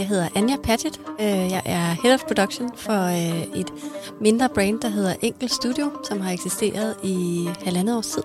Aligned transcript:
Jeg 0.00 0.08
hedder 0.08 0.28
Anja 0.34 0.56
Paget. 0.64 1.00
Øh, 1.20 1.26
jeg 1.26 1.62
er 1.64 1.96
Head 2.02 2.14
of 2.14 2.20
Production 2.20 2.70
for 2.76 3.02
øh, 3.04 3.60
et 3.60 3.66
mindre 4.20 4.48
brand, 4.54 4.80
der 4.80 4.88
hedder 4.88 5.14
Enkel 5.22 5.48
Studio, 5.48 5.90
som 6.08 6.20
har 6.20 6.32
eksisteret 6.32 6.94
i 7.04 7.48
halvandet 7.64 7.96
års 7.96 8.06
tid. 8.06 8.22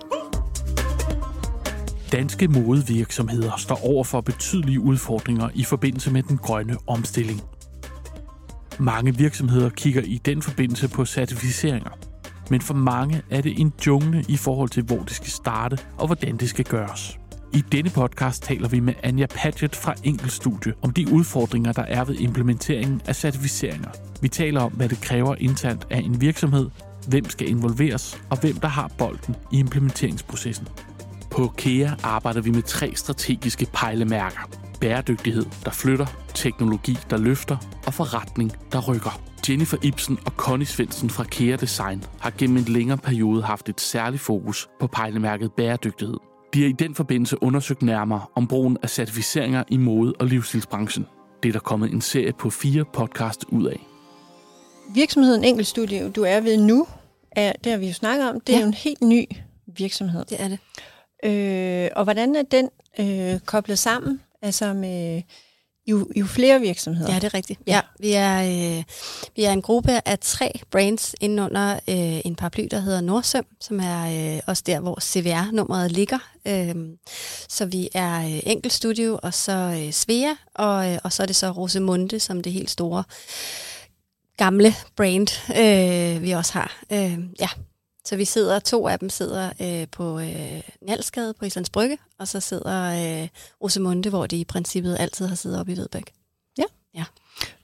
Danske 2.12 2.48
modevirksomheder 2.48 3.52
står 3.58 3.86
over 3.86 4.04
for 4.04 4.22
betydelige 4.22 4.80
udfordringer 4.80 5.50
i 5.56 5.64
forbindelse 5.64 6.12
med 6.12 6.24
den 6.24 6.38
grønne 6.38 6.78
omstilling. 6.88 7.42
Mange 8.80 9.18
virksomheder 9.18 9.70
kigger 9.70 10.02
i 10.02 10.22
den 10.26 10.42
forbindelse 10.42 10.90
på 10.90 11.06
certificeringer. 11.06 11.92
Men 12.50 12.62
for 12.62 12.74
mange 12.74 13.22
er 13.30 13.42
det 13.42 13.60
en 13.60 13.74
jungle 13.88 14.26
i 14.28 14.38
forhold 14.38 14.70
til, 14.70 14.84
hvor 14.84 15.00
det 15.00 15.16
skal 15.16 15.32
starte 15.32 15.78
og 15.98 16.06
hvordan 16.08 16.38
det 16.38 16.50
skal 16.50 16.66
gøres. 16.66 17.20
I 17.54 17.64
denne 17.72 17.90
podcast 17.90 18.44
taler 18.44 18.68
vi 18.68 18.80
med 18.80 18.94
Anja 19.04 19.26
Paget 19.26 19.76
fra 19.76 19.94
Enkelstudie 20.04 20.74
om 20.82 20.92
de 20.92 21.14
udfordringer, 21.14 21.72
der 21.72 21.82
er 21.82 22.04
ved 22.04 22.16
implementeringen 22.16 23.02
af 23.06 23.16
certificeringer. 23.16 23.90
Vi 24.22 24.28
taler 24.28 24.62
om, 24.62 24.72
hvad 24.72 24.90
det 24.90 25.02
kræver 25.02 25.36
internt 25.36 25.88
af 25.90 25.98
en 25.98 26.22
virksomhed, 26.22 26.70
hvem 27.08 27.30
skal 27.30 27.50
involveres 27.50 28.22
og 28.30 28.40
hvem 28.40 28.56
der 28.56 28.68
har 28.68 28.92
bolden 28.98 29.36
i 29.52 29.60
implementeringsprocessen. 29.60 30.68
På 31.32 31.54
KEA 31.58 31.92
arbejder 32.04 32.42
vi 32.42 32.52
med 32.52 32.62
tre 32.62 32.96
strategiske 32.96 33.68
pejlemærker. 33.74 34.50
Bæredygtighed, 34.82 35.46
der 35.66 35.72
flytter, 35.72 36.06
teknologi, 36.34 36.98
der 37.10 37.18
løfter 37.18 37.58
og 37.88 37.94
forretning, 37.94 38.52
der 38.72 38.82
rykker. 38.82 39.22
Jennifer 39.50 39.78
Ibsen 39.84 40.20
og 40.26 40.32
Connie 40.32 40.66
Svendsen 40.66 41.10
fra 41.10 41.24
KEA 41.24 41.56
Design 41.56 42.04
har 42.20 42.34
gennem 42.38 42.58
en 42.58 42.64
længere 42.64 42.98
periode 42.98 43.44
haft 43.44 43.70
et 43.70 43.82
særligt 43.82 44.22
fokus 44.22 44.68
på 44.80 44.88
pejlemærket 44.88 45.52
bæredygtighed. 45.52 46.35
Har 46.62 46.70
i 46.70 46.72
den 46.72 46.96
forbindelse 46.96 47.44
undersøgt 47.44 47.82
nærmere 47.82 48.22
om 48.36 48.48
brugen 48.48 48.78
af 48.84 48.90
certificeringer 48.90 49.64
i 49.70 49.78
mode- 49.78 50.14
og 50.20 50.28
livsstilsbranchen. 50.28 51.06
Det 51.44 51.50
er 51.50 51.54
der 51.54 51.60
kommet 51.60 51.92
en 51.92 52.02
serie 52.02 52.34
på 52.40 52.50
fire 52.50 52.86
podcast 52.94 53.46
ud 53.50 53.66
af. 53.66 53.80
Virksomheden 54.96 55.44
Enkeltstudio, 55.44 56.10
du 56.10 56.24
er 56.24 56.40
ved 56.40 56.58
nu, 56.58 56.88
er, 57.32 57.54
det 57.64 57.72
har 57.72 57.80
vi 57.80 57.88
jo 57.88 57.94
snakket 57.94 58.30
om, 58.30 58.40
det 58.40 58.54
er 58.56 58.58
Ja. 58.58 58.62
jo 58.64 58.68
en 58.68 58.74
helt 58.74 59.02
ny 59.02 59.26
virksomhed. 59.78 60.26
Det 60.26 60.38
er 60.42 60.48
det. 60.48 60.60
Øh, 61.26 61.90
og 61.96 62.04
hvordan 62.04 62.36
er 62.36 62.44
den 62.52 62.70
øh, 63.00 63.40
koblet 63.40 63.80
sammen? 63.80 64.22
Altså 64.42 64.74
med 64.74 65.22
jo, 65.88 66.08
jo 66.16 66.26
flere 66.26 66.60
virksomheder. 66.60 67.14
Ja, 67.14 67.20
det 67.20 67.24
er 67.24 67.34
rigtigt. 67.34 67.60
Ja. 67.68 67.82
Vi 68.00 68.12
er, 68.12 68.38
øh, 68.78 68.84
vi 69.36 69.44
er 69.44 69.52
en 69.52 69.62
gruppe 69.62 70.08
af 70.08 70.20
tre 70.20 70.60
brands 70.72 71.16
inden 71.22 71.40
under 71.40 71.74
øh, 71.74 72.22
en 72.26 72.36
paraply, 72.36 72.68
der 72.72 72.80
hedder 72.80 73.02
Nordsøm, 73.02 73.46
som 73.62 73.80
er 73.80 74.36
øh, 74.36 74.42
også 74.48 74.64
der, 74.66 74.80
hvor 74.80 75.00
CVR-nummeret 75.02 75.92
ligger. 75.92 76.20
Øh, 76.48 76.76
så 77.50 77.66
vi 77.66 77.90
er 77.94 78.20
øh, 78.20 78.40
Enkel 78.44 78.72
Studio, 78.72 79.20
og 79.24 79.34
så 79.34 79.82
øh, 79.86 79.92
Svea, 79.92 80.34
og, 80.56 80.92
øh, 80.92 81.00
og 81.04 81.14
så 81.14 81.24
er 81.24 81.28
det 81.28 81.36
så 81.36 81.52
Rosemunde, 81.52 82.20
som 82.20 82.42
det 82.42 82.52
helt 82.52 82.70
store 82.70 83.04
gamle 84.38 84.74
brand, 84.96 85.28
øh, 85.58 86.24
vi 86.24 86.32
også 86.32 86.54
har. 86.54 86.84
Øh, 86.92 87.20
ja. 87.40 87.50
Så 88.06 88.16
vi 88.16 88.26
sidder, 88.26 88.60
to 88.60 88.88
af 88.88 89.00
dem 89.00 89.10
sidder 89.10 89.50
øh, 89.62 89.88
på 89.92 90.20
øh, 90.20 90.62
Njalsgade 90.82 91.34
på 91.34 91.46
Islands 91.46 91.70
Brygge, 91.70 91.98
og 92.20 92.28
så 92.28 92.40
sidder 92.40 92.84
øh, 93.24 93.28
Rosemunde, 93.64 94.10
hvor 94.10 94.26
de 94.28 94.38
i 94.40 94.46
princippet 94.46 94.98
altid 95.00 95.28
har 95.28 95.36
siddet 95.36 95.60
oppe 95.60 95.72
i 95.74 95.78
Vedbæk. 95.78 96.12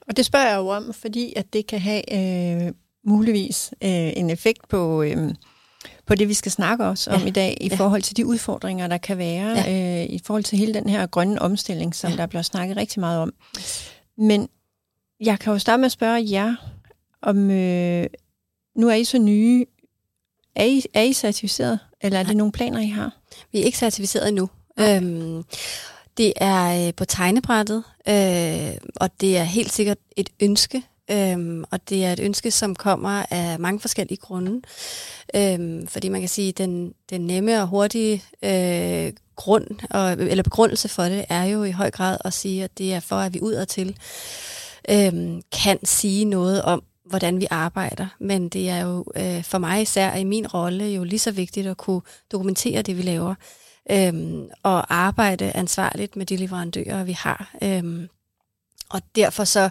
Og 0.08 0.18
det 0.18 0.26
spørger 0.26 0.50
jeg 0.50 0.58
jo 0.58 0.68
om, 0.68 0.94
fordi 0.94 1.34
at 1.36 1.54
det 1.54 1.68
kan 1.68 1.80
have 1.80 2.14
øh, 2.68 2.74
muligvis 3.06 3.74
øh, 3.84 3.90
en 4.18 4.30
effekt 4.30 4.68
på, 4.70 5.02
øh, 5.04 5.34
på 6.08 6.16
det, 6.16 6.28
vi 6.28 6.34
skal 6.34 6.52
snakke 6.52 6.86
også 6.86 7.12
om 7.12 7.22
Ja. 7.22 7.28
i 7.28 7.30
dag, 7.30 7.58
i 7.62 7.68
Ja. 7.68 7.76
forhold 7.76 8.02
til 8.02 8.18
de 8.18 8.26
udfordringer, 8.26 8.88
der 8.88 8.98
kan 8.98 9.18
være, 9.18 9.58
øh, 9.58 10.06
i 10.10 10.20
forhold 10.26 10.44
til 10.44 10.58
hele 10.58 10.74
den 10.74 10.90
her 10.90 11.08
grønne 11.08 11.42
omstilling, 11.42 11.96
som 11.96 12.12
Ja. 12.12 12.18
der 12.18 12.26
bliver 12.26 12.42
snakket 12.42 12.78
rigtig 12.78 13.00
meget 13.00 13.20
om. 13.20 13.34
Men 14.18 14.50
jeg 15.20 15.40
kan 15.40 15.54
jo 15.54 15.60
starte 15.60 15.80
med 15.80 15.86
at 15.86 15.92
spørge 15.92 16.32
jer, 16.32 16.56
om 17.22 17.52
øh, 17.52 18.08
nu 18.76 18.90
er 18.90 18.94
I 18.94 19.04
så 19.04 19.18
nye, 19.20 19.66
er 20.56 20.66
I, 20.66 20.84
er 20.94 21.02
I 21.02 21.14
certificeret, 21.14 21.80
eller 22.02 22.20
er 22.20 22.24
det 22.24 22.30
Nej. 22.30 22.38
nogle 22.38 22.52
planer, 22.52 22.80
I 22.80 22.88
har? 22.88 23.18
Vi 23.52 23.60
er 23.60 23.64
ikke 23.64 23.78
certificeret 23.78 24.28
endnu. 24.28 24.50
Øhm, 24.80 25.44
det 26.18 26.34
er 26.36 26.88
øh, 26.88 26.94
på 26.94 27.06
tegnebrættet, 27.06 27.84
øh, 28.08 28.78
og 28.96 29.10
det 29.22 29.38
er 29.38 29.44
helt 29.44 29.72
sikkert 29.72 29.98
et 30.18 30.30
ønske, 30.40 30.84
øhm, 31.12 31.64
og 31.72 31.90
det 31.90 32.06
er 32.06 32.14
et 32.14 32.20
ønske, 32.20 32.52
som 32.52 32.76
kommer 32.76 33.26
af 33.30 33.60
mange 33.60 33.80
forskellige 33.80 34.18
grunde. 34.18 34.62
Øhm, 35.36 35.88
fordi 35.88 36.10
man 36.10 36.22
kan 36.22 36.30
sige, 36.30 36.52
den, 36.52 36.94
den 37.10 37.22
nemme 37.22 37.62
og 37.62 37.68
hurtige 37.68 38.24
øh, 38.44 39.14
grund, 39.36 39.68
og, 39.90 40.12
eller 40.12 40.44
begrundelse 40.44 40.90
for 40.90 41.04
det, 41.04 41.26
er 41.30 41.44
jo 41.44 41.64
i 41.64 41.72
høj 41.72 41.92
grad 41.92 42.18
at 42.26 42.34
sige, 42.34 42.64
at 42.64 42.78
det 42.78 42.94
er 42.94 43.00
for, 43.00 43.16
at 43.16 43.34
vi 43.34 43.42
udadtil 43.42 43.96
øhm, 44.90 45.42
kan 45.64 45.86
sige 45.86 46.26
noget 46.26 46.62
om, 46.62 46.84
hvordan 47.12 47.40
vi 47.40 47.48
arbejder. 47.50 48.08
Men 48.20 48.50
det 48.50 48.70
er 48.70 48.80
jo 48.80 49.06
øh, 49.16 49.44
for 49.44 49.58
mig 49.58 49.82
især 49.82 50.16
i 50.16 50.24
min 50.24 50.48
rolle 50.48 50.86
jo 50.86 51.04
lige 51.04 51.20
så 51.20 51.32
vigtigt 51.32 51.68
at 51.68 51.78
kunne 51.78 52.02
dokumentere 52.32 52.82
det, 52.82 52.98
vi 52.98 53.02
laver, 53.02 53.36
øhm, 53.92 54.50
og 54.64 54.94
arbejde 54.96 55.52
ansvarligt 55.56 56.16
med 56.16 56.26
de 56.26 56.38
leverandører, 56.38 57.04
vi 57.04 57.12
har. 57.12 57.56
Øhm, 57.64 58.08
og 58.90 59.02
derfor 59.16 59.44
så 59.44 59.70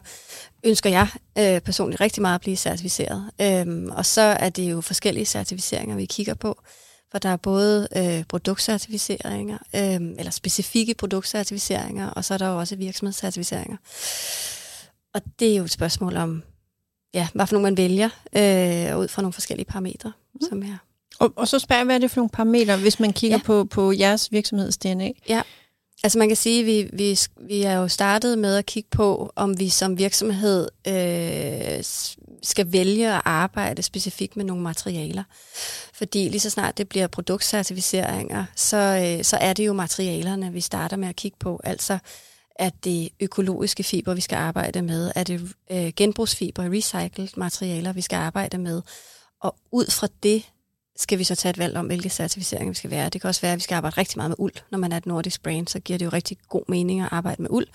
ønsker 0.64 0.90
jeg 0.90 1.08
øh, 1.38 1.60
personligt 1.60 2.00
rigtig 2.00 2.22
meget 2.22 2.34
at 2.34 2.40
blive 2.40 2.56
certificeret. 2.56 3.30
Øhm, 3.40 3.90
og 3.90 4.06
så 4.06 4.20
er 4.20 4.48
det 4.48 4.70
jo 4.70 4.80
forskellige 4.80 5.26
certificeringer, 5.26 5.96
vi 5.96 6.04
kigger 6.04 6.34
på. 6.34 6.62
For 7.10 7.18
der 7.18 7.28
er 7.28 7.36
både 7.36 7.88
øh, 7.96 8.24
produktcertificeringer, 8.24 9.58
øh, 9.76 10.18
eller 10.18 10.30
specifikke 10.30 10.94
produktcertificeringer, 10.94 12.10
og 12.10 12.24
så 12.24 12.34
er 12.34 12.38
der 12.38 12.48
jo 12.48 12.58
også 12.58 12.76
virksomhedscertificeringer. 12.76 13.76
Og 15.14 15.22
det 15.38 15.52
er 15.52 15.56
jo 15.56 15.64
et 15.64 15.70
spørgsmål 15.70 16.16
om, 16.16 16.42
ja, 17.14 17.28
hvad 17.34 17.46
for 17.46 17.54
nogle 17.54 17.66
man 17.66 17.76
vælger, 17.76 18.08
øh, 18.36 18.98
ud 18.98 19.08
fra 19.08 19.22
nogle 19.22 19.32
forskellige 19.32 19.66
parametre, 19.66 20.12
mm. 20.34 20.40
som 20.48 20.62
er. 20.62 20.76
Og, 21.18 21.32
og 21.36 21.48
så 21.48 21.58
spørger 21.58 21.80
jeg, 21.80 21.84
hvad 21.84 21.94
er 21.94 21.98
det 21.98 22.10
for 22.10 22.20
nogle 22.20 22.30
parametre, 22.30 22.76
hvis 22.76 23.00
man 23.00 23.12
kigger 23.12 23.36
Ja. 23.36 23.42
på, 23.42 23.64
på 23.64 23.92
jeres 23.92 24.32
virksomheds 24.32 24.76
DNA? 24.76 25.10
Altså 26.02 26.18
man 26.18 26.28
kan 26.28 26.36
sige, 26.36 26.60
at 26.60 26.66
vi, 26.66 26.90
vi, 26.92 27.18
vi 27.48 27.62
er 27.62 27.74
jo 27.74 27.88
startet 27.88 28.38
med 28.38 28.56
at 28.56 28.66
kigge 28.66 28.88
på, 28.90 29.32
om 29.36 29.58
vi 29.58 29.68
som 29.68 29.98
virksomhed 29.98 30.68
øh, 30.88 31.84
skal 32.42 32.72
vælge 32.72 33.14
at 33.14 33.22
arbejde 33.24 33.82
specifikt 33.82 34.36
med 34.36 34.44
nogle 34.44 34.62
materialer. 34.62 35.22
Fordi 35.94 36.28
lige 36.28 36.40
så 36.40 36.50
snart 36.50 36.78
det 36.78 36.88
bliver 36.88 37.06
produktcertificeringer, 37.06 38.44
så, 38.56 38.76
øh, 39.18 39.24
så 39.24 39.36
er 39.36 39.52
det 39.52 39.66
jo 39.66 39.72
materialerne, 39.72 40.52
vi 40.52 40.60
starter 40.60 40.96
med 40.96 41.08
at 41.08 41.16
kigge 41.16 41.36
på. 41.40 41.60
Altså 41.64 41.98
er 42.60 42.70
det 42.84 43.08
økologiske 43.20 43.82
fiber, 43.82 44.14
vi 44.14 44.20
skal 44.20 44.36
arbejde 44.36 44.82
med? 44.82 45.12
Er 45.14 45.24
det 45.24 45.52
øh, 45.70 45.92
genbrugsfiber, 45.96 46.62
recycled 46.72 47.28
materialer, 47.36 47.92
vi 47.92 48.00
skal 48.00 48.16
arbejde 48.16 48.58
med? 48.58 48.82
Og 49.40 49.56
ud 49.72 49.86
fra 49.90 50.08
det 50.22 50.50
skal 51.00 51.18
vi 51.18 51.24
så 51.24 51.34
tage 51.34 51.50
et 51.50 51.58
valg 51.58 51.76
om, 51.76 51.86
hvilke 51.86 52.08
certificeringer 52.08 52.70
vi 52.70 52.76
skal 52.76 52.90
være. 52.90 53.08
Det 53.08 53.20
kan 53.20 53.28
også 53.28 53.40
være, 53.40 53.52
at 53.52 53.56
vi 53.56 53.62
skal 53.62 53.74
arbejde 53.74 53.96
rigtig 53.96 54.18
meget 54.18 54.28
med 54.28 54.36
uld. 54.38 54.52
Når 54.70 54.78
man 54.78 54.92
er 54.92 54.96
et 54.96 55.06
nordisk 55.06 55.42
brand, 55.42 55.68
så 55.68 55.80
giver 55.80 55.98
det 55.98 56.04
jo 56.04 56.10
rigtig 56.10 56.36
god 56.48 56.62
mening 56.68 57.00
at 57.00 57.08
arbejde 57.10 57.42
med 57.42 57.50
uld. 57.50 57.66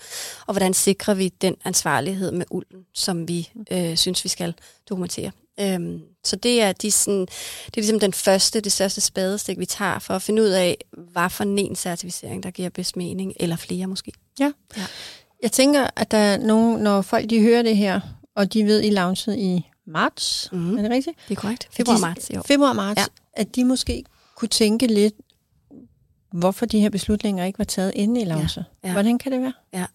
Og 0.46 0.54
hvordan 0.54 0.74
sikrer 0.74 1.14
vi 1.14 1.28
den 1.28 1.56
ansvarlighed 1.64 2.32
med 2.32 2.46
ulden, 2.50 2.84
som 2.94 3.28
vi 3.28 3.50
øh, 3.70 3.96
synes, 3.96 4.24
vi 4.24 4.28
skal 4.28 4.54
dokumentere. 4.88 5.30
Øhm, 5.60 6.00
så 6.24 6.36
det 6.36 6.62
er, 6.62 6.72
de 6.72 6.90
sådan, 6.90 7.20
det 7.20 7.76
er 7.76 7.80
ligesom 7.80 8.00
den 8.00 8.12
første, 8.12 8.60
det 8.60 8.72
største 8.72 9.00
spadestik, 9.00 9.58
vi 9.58 9.66
tager 9.66 9.98
for 9.98 10.14
at 10.14 10.22
finde 10.22 10.42
ud 10.42 10.48
af, 10.48 10.76
hvad 10.92 11.30
for 11.30 11.44
en 11.44 11.76
certificering, 11.76 12.42
der 12.42 12.50
giver 12.50 12.68
bedst 12.68 12.96
mening, 12.96 13.32
eller 13.36 13.56
flere 13.56 13.86
måske. 13.86 14.12
Jeg 15.42 15.52
tænker, 15.52 15.86
at 15.96 16.10
der 16.10 16.18
er 16.18 16.38
nogen, 16.38 16.82
når 16.82 17.02
folk 17.02 17.30
de 17.30 17.40
hører 17.40 17.62
det 17.62 17.76
her, 17.76 18.00
og 18.34 18.52
de 18.52 18.64
ved, 18.64 18.82
I 18.82 18.90
launchet 18.90 19.38
i 19.38 19.70
marts, 19.86 20.48
Mhm. 20.52 20.60
mm. 20.62 20.78
er 20.78 20.82
det 20.82 20.90
rigtigt? 20.90 21.18
Det 21.28 21.36
er 21.36 21.40
korrekt. 21.40 21.64
At 21.70 21.74
Februar 21.74 21.96
de- 21.96 22.00
marts 22.00 22.30
i 22.30 22.36
år. 22.36 22.42
Februar-marts, 22.42 22.98
Ja. 22.98 23.02
ja. 23.36 23.42
at 23.42 23.56
de 23.56 23.64
måske 23.64 24.04
kunne 24.34 24.48
tænke 24.48 24.86
lidt, 24.86 25.14
hvorfor 26.32 26.66
de 26.66 26.80
her 26.80 26.90
beslutninger 26.90 27.44
ikke 27.44 27.58
var 27.58 27.64
taget 27.64 27.92
inden 27.94 28.16
i 28.16 28.24
launchet. 28.24 28.64
ja. 28.84 28.92
Hvordan 28.92 29.18
kan 29.18 29.32
det 29.32 29.40
være? 29.40 29.86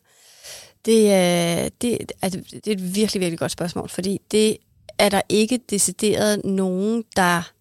Det, 0.86 1.12
er, 1.14 1.70
det, 1.82 2.12
altså, 2.22 2.40
det 2.54 2.68
er 2.68 2.72
et 2.72 2.96
virkelig, 2.96 3.20
virkelig 3.22 3.40
godt 3.40 3.52
spørgsmål, 3.52 3.90
fordi 3.90 4.22
det 4.32 4.58
er 4.98 5.10
der 5.10 5.22
ikke 5.30 5.60
decideret 5.70 6.46
nogen, 6.46 7.04
der 7.16 7.52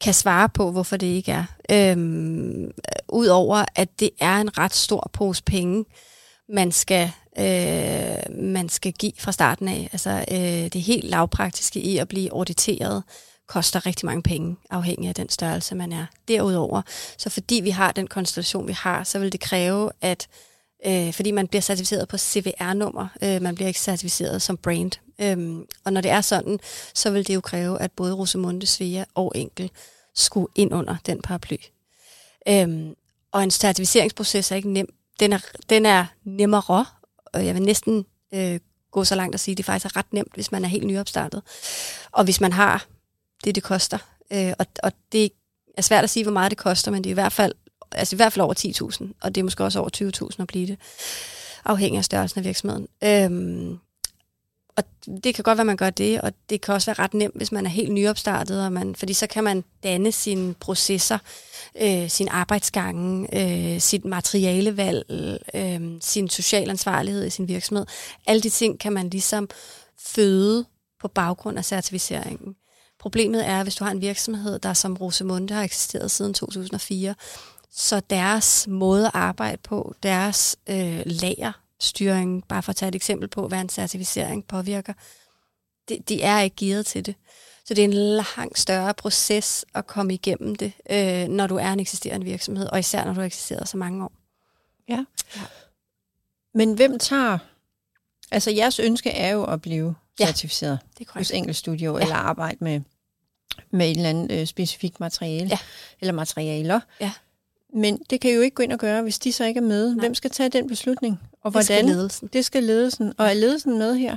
kan 0.00 0.14
svare 0.14 0.48
på, 0.48 0.70
hvorfor 0.72 0.96
det 0.96 1.06
ikke 1.06 1.32
er. 1.32 1.44
Øhm, 1.70 2.70
Udover 3.08 3.64
at 3.74 4.00
det 4.00 4.10
er 4.20 4.36
en 4.40 4.58
ret 4.58 4.74
stor 4.74 5.10
pose 5.12 5.42
penge, 5.42 5.84
man 6.48 6.72
skal, 6.72 7.10
øh, 7.38 8.36
man 8.36 8.68
skal 8.68 8.92
give 8.92 9.12
fra 9.18 9.32
starten 9.32 9.68
af. 9.68 9.88
Altså 9.92 10.24
øh, 10.30 10.72
det 10.72 10.82
helt 10.82 11.04
lavpraktiske 11.04 11.80
i 11.80 11.98
at 11.98 12.08
blive 12.08 12.32
auditeret 12.32 13.02
koster 13.46 13.86
rigtig 13.86 14.06
mange 14.06 14.22
penge, 14.22 14.56
afhængig 14.70 15.08
af 15.08 15.14
den 15.14 15.28
størrelse, 15.28 15.74
man 15.74 15.92
er. 15.92 16.06
Derudover, 16.28 16.82
så 17.18 17.30
fordi 17.30 17.54
vi 17.54 17.70
har 17.70 17.92
den 17.92 18.06
konstellation, 18.06 18.68
vi 18.68 18.72
har, 18.72 19.04
så 19.04 19.18
vil 19.18 19.32
det 19.32 19.40
kræve, 19.40 19.90
at 20.00 20.28
øh, 20.86 21.12
fordi 21.12 21.30
man 21.30 21.48
bliver 21.48 21.62
certificeret 21.62 22.08
på 22.08 22.18
CVR-nummer, 22.18 23.08
øh, 23.22 23.42
man 23.42 23.54
bliver 23.54 23.68
ikke 23.68 23.80
certificeret 23.80 24.42
som 24.42 24.56
brand. 24.56 24.90
Øhm, 25.20 25.66
og 25.84 25.92
når 25.92 26.00
det 26.00 26.10
er 26.10 26.20
sådan, 26.20 26.58
så 26.94 27.10
vil 27.10 27.26
det 27.26 27.34
jo 27.34 27.40
kræve, 27.40 27.80
at 27.80 27.92
både 27.92 28.14
Rosemunde, 28.14 28.66
Svea 28.66 29.04
og 29.14 29.32
Enkel 29.34 29.70
skulle 30.14 30.48
ind 30.54 30.74
under 30.74 30.96
den 31.06 31.22
paraply. 31.22 31.56
Øhm, 32.48 32.94
og 33.32 33.42
en 33.42 33.50
certificeringsproces 33.50 34.52
er 34.52 34.56
ikke 34.56 34.70
nem. 34.70 34.94
Den 35.20 35.32
er, 35.32 35.38
den 35.70 35.86
er 35.86 36.06
nemmere 36.24 36.84
og 37.34 37.46
jeg 37.46 37.54
vil 37.54 37.62
næsten 37.62 38.06
øh, 38.34 38.60
gå 38.90 39.04
så 39.04 39.14
langt 39.14 39.34
at 39.34 39.40
sige, 39.40 39.52
at 39.52 39.56
det 39.56 39.66
faktisk 39.66 39.96
er 39.96 39.98
ret 39.98 40.12
nemt, 40.12 40.34
hvis 40.34 40.52
man 40.52 40.64
er 40.64 40.68
helt 40.68 40.86
nyopstartet. 40.86 41.42
Og 42.12 42.24
hvis 42.24 42.40
man 42.40 42.52
har 42.52 42.86
det, 43.44 43.54
det 43.54 43.62
koster. 43.62 43.98
Øh, 44.32 44.52
og, 44.58 44.66
og 44.82 44.92
det 45.12 45.30
er 45.78 45.82
svært 45.82 46.04
at 46.04 46.10
sige, 46.10 46.24
hvor 46.24 46.32
meget 46.32 46.50
det 46.50 46.58
koster, 46.58 46.90
men 46.90 47.04
det 47.04 47.10
er 47.10 47.12
i 47.12 47.20
hvert 47.22 47.32
fald, 47.32 47.52
altså 47.92 48.16
i 48.16 48.18
hvert 48.18 48.32
fald 48.32 48.44
over 48.44 48.54
10.000, 49.04 49.12
og 49.20 49.34
det 49.34 49.40
er 49.40 49.44
måske 49.44 49.64
også 49.64 49.80
over 49.80 49.90
20.000 50.32 50.42
at 50.42 50.46
blive 50.46 50.66
det, 50.66 50.78
afhængig 51.64 51.98
af 51.98 52.04
størrelsen 52.04 52.38
af 52.38 52.44
virksomheden. 52.44 52.88
Øhm, 53.04 53.78
og 54.76 54.84
det 55.24 55.34
kan 55.34 55.44
godt 55.44 55.58
være, 55.58 55.62
at 55.62 55.66
man 55.66 55.76
gør 55.76 55.90
det, 55.90 56.20
og 56.20 56.32
det 56.50 56.60
kan 56.60 56.74
også 56.74 56.86
være 56.86 57.04
ret 57.04 57.14
nemt, 57.14 57.36
hvis 57.36 57.52
man 57.52 57.66
er 57.66 57.70
helt 57.70 57.92
nyopstartet, 57.92 58.64
og 58.64 58.72
man, 58.72 58.94
fordi 58.94 59.12
så 59.12 59.26
kan 59.26 59.44
man 59.44 59.64
danne 59.82 60.12
sine 60.12 60.54
processer, 60.54 61.18
øh, 61.80 62.08
sin 62.10 62.28
arbejdsgange, 62.28 63.28
øh, 63.32 63.80
sit 63.80 64.04
materialevalg, 64.04 65.04
øh, 65.54 65.80
sin 66.00 66.28
social 66.28 66.70
ansvarlighed 66.70 67.26
i 67.26 67.30
sin 67.30 67.48
virksomhed. 67.48 67.86
Alle 68.26 68.42
de 68.42 68.50
ting 68.50 68.80
kan 68.80 68.92
man 68.92 69.10
ligesom 69.10 69.48
føde 69.98 70.64
på 71.00 71.08
baggrund 71.08 71.58
af 71.58 71.64
certificeringen. 71.64 72.54
Problemet 73.00 73.46
er, 73.48 73.62
hvis 73.62 73.74
du 73.74 73.84
har 73.84 73.90
en 73.90 74.00
virksomhed, 74.00 74.58
der 74.58 74.72
som 74.72 74.96
Rosemunde 74.96 75.54
har 75.54 75.62
eksisteret 75.62 76.10
siden 76.10 76.34
2004, 76.34 77.14
så 77.70 78.00
deres 78.00 78.66
måde 78.68 79.06
at 79.06 79.12
arbejde 79.14 79.58
på, 79.62 79.94
deres 80.02 80.56
øh, 80.70 81.02
lagerstyring, 81.84 82.44
bare 82.48 82.62
for 82.62 82.70
at 82.70 82.76
tage 82.76 82.88
et 82.88 82.94
eksempel 82.94 83.28
på, 83.28 83.48
hvad 83.48 83.60
en 83.60 83.68
certificering 83.68 84.46
påvirker, 84.46 84.92
de, 85.88 85.98
de 86.08 86.22
er 86.22 86.40
ikke 86.40 86.56
gearet 86.56 86.86
til 86.86 87.06
det. 87.06 87.14
Så 87.64 87.74
det 87.74 87.84
er 87.84 87.88
en 87.88 87.92
langt 87.92 88.58
større 88.58 88.94
proces 88.94 89.64
at 89.74 89.86
komme 89.86 90.14
igennem 90.14 90.54
det, 90.54 90.72
øh, 90.90 91.28
når 91.28 91.46
du 91.46 91.56
er 91.56 91.72
en 91.72 91.80
eksisterende 91.80 92.26
virksomhed, 92.26 92.66
og 92.66 92.78
især 92.78 93.04
når 93.04 93.14
du 93.14 93.20
har 93.20 93.26
eksisteret 93.26 93.68
så 93.68 93.76
mange 93.76 94.04
år. 94.04 94.12
Ja. 94.88 95.04
ja. 95.36 95.40
Men 96.54 96.74
hvem 96.74 96.98
tager... 96.98 97.38
Altså, 98.30 98.50
jeres 98.50 98.78
ønske 98.78 99.10
er 99.10 99.30
jo 99.32 99.44
at 99.44 99.62
blive 99.62 99.94
ja, 100.20 100.26
certificeret 100.26 100.78
det 100.98 101.08
er 101.08 101.18
hos 101.18 101.30
Enkeltstudio, 101.30 101.96
ja. 101.96 102.02
eller 102.02 102.16
arbejde 102.16 102.56
med, 102.60 102.80
med 103.70 103.90
et 103.90 103.96
eller 103.96 104.08
andet 104.08 104.40
øh, 104.40 104.46
specifikt 104.46 105.00
materiale, 105.00 105.48
ja. 105.48 105.58
eller 106.00 106.12
materialer. 106.12 106.80
Ja. 107.00 107.12
Men 107.74 108.02
det 108.10 108.20
kan 108.20 108.34
jo 108.34 108.40
ikke 108.40 108.54
gå 108.54 108.62
ind 108.62 108.72
og 108.72 108.78
gøre, 108.78 109.02
hvis 109.02 109.18
de 109.18 109.32
så 109.32 109.44
ikke 109.44 109.58
er 109.58 109.64
med. 109.64 109.94
Nej. 109.94 110.02
Hvem 110.02 110.14
skal 110.14 110.30
tage 110.30 110.48
den 110.48 110.68
beslutning? 110.68 111.20
Og 111.44 111.50
hvordan? 111.50 111.60
Det 111.60 111.66
skal 111.66 111.84
ledelsen. 111.84 112.28
Det 112.32 112.44
skal 112.44 112.62
ledelsen. 112.62 113.12
Og 113.18 113.26
er 113.26 113.34
ledelsen 113.34 113.78
med 113.78 113.96
her? 113.96 114.16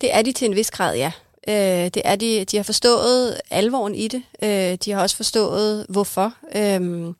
Det 0.00 0.14
er 0.14 0.22
de 0.22 0.32
til 0.32 0.46
en 0.48 0.56
vis 0.56 0.70
grad, 0.70 0.96
ja. 0.96 1.12
Øh, 1.48 1.90
det 1.94 2.02
er 2.04 2.16
de, 2.16 2.44
de 2.44 2.56
har 2.56 2.64
forstået 2.64 3.40
alvoren 3.50 3.94
i 3.94 4.08
det. 4.08 4.22
Øh, 4.42 4.78
de 4.84 4.90
har 4.90 5.02
også 5.02 5.16
forstået, 5.16 5.86
hvorfor. 5.88 6.34
Øh, 6.54 7.14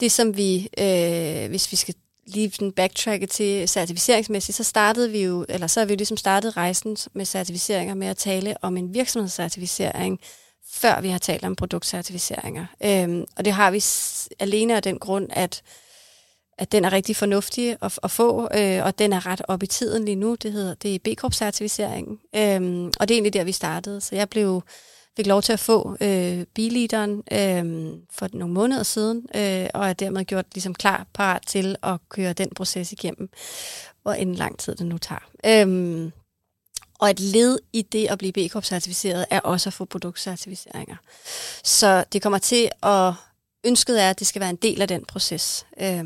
det 0.00 0.12
som 0.12 0.36
vi, 0.36 0.68
øh, 0.78 1.48
hvis 1.48 1.72
vi 1.72 1.76
skal 1.76 1.94
lige 2.26 2.52
sådan 2.52 2.72
backtracke 2.72 3.26
til 3.26 3.68
certificeringsmæssigt, 3.68 4.56
så 4.56 4.64
startede 4.64 5.10
vi 5.10 5.22
jo, 5.22 5.46
eller 5.48 5.66
så 5.66 5.80
har 5.80 5.84
vi 5.84 5.92
jo 5.92 5.96
ligesom 5.96 6.16
startet 6.16 6.56
rejsen 6.56 6.96
med 7.12 7.24
certificeringer 7.24 7.94
med 7.94 8.06
at 8.06 8.16
tale 8.16 8.56
om 8.62 8.76
en 8.76 8.94
virksomhedscertificering, 8.94 10.20
før 10.72 11.00
vi 11.00 11.08
har 11.08 11.18
talt 11.18 11.44
om 11.44 11.56
produktcertificeringer. 11.56 12.66
Øhm, 12.84 13.24
og 13.36 13.44
det 13.44 13.52
har 13.52 13.70
vi 13.70 13.84
alene 14.38 14.76
af 14.76 14.82
den 14.82 14.98
grund, 14.98 15.26
at 15.30 15.62
at 16.58 16.72
den 16.72 16.84
er 16.84 16.92
rigtig 16.92 17.16
fornuftig 17.16 17.76
at, 17.82 17.98
at 18.02 18.10
få, 18.10 18.48
øh, 18.54 18.84
og 18.84 18.98
den 18.98 19.12
er 19.12 19.26
ret 19.26 19.42
op 19.48 19.62
i 19.62 19.66
tiden 19.66 20.04
lige 20.04 20.14
nu. 20.14 20.34
Det 20.34 20.52
hedder 20.52 20.74
det 20.74 20.94
er 20.94 20.98
b 21.04 21.08
corp 21.18 21.34
certificeringen 21.34 22.18
øhm, 22.36 22.86
og 23.00 23.08
det 23.08 23.14
er 23.14 23.16
egentlig 23.16 23.32
der, 23.32 23.44
vi 23.44 23.52
startede. 23.52 24.00
Så 24.00 24.16
jeg 24.16 24.28
blev 24.28 24.62
fik 25.16 25.26
lov 25.26 25.42
til 25.42 25.52
at 25.52 25.60
få 25.60 25.96
øh, 26.00 26.44
biliteren 26.54 27.22
øh, 27.32 27.92
for 28.10 28.28
nogle 28.32 28.54
måneder 28.54 28.82
siden, 28.82 29.26
øh, 29.34 29.66
og 29.74 29.88
er 29.88 29.92
dermed 29.92 30.24
gjort 30.24 30.44
ligesom 30.54 30.74
klar 30.74 31.06
parat 31.14 31.42
til 31.46 31.76
at 31.82 31.98
køre 32.08 32.32
den 32.32 32.50
proces 32.56 32.92
igennem, 32.92 33.30
hvor 34.02 34.12
en 34.12 34.34
lang 34.34 34.58
tid 34.58 34.74
det 34.74 34.86
nu 34.86 34.98
tager. 34.98 35.30
Øh, 35.46 36.10
og 36.98 37.10
et 37.10 37.20
led 37.20 37.58
i 37.72 37.82
det 37.82 38.06
at 38.06 38.18
blive 38.18 38.32
B 38.32 38.38
Corp-certificeret 38.52 39.26
er 39.30 39.40
også 39.40 39.68
at 39.68 39.72
få 39.72 39.84
produktcertificeringer. 39.84 40.96
Så 41.64 42.04
det 42.12 42.22
kommer 42.22 42.38
til 42.38 42.70
at, 42.82 43.12
ønsket 43.66 44.02
er, 44.02 44.10
at 44.10 44.18
det 44.18 44.26
skal 44.26 44.40
være 44.40 44.50
en 44.50 44.56
del 44.56 44.82
af 44.82 44.88
den 44.88 45.04
proces, 45.04 45.66
Øh, 45.80 46.04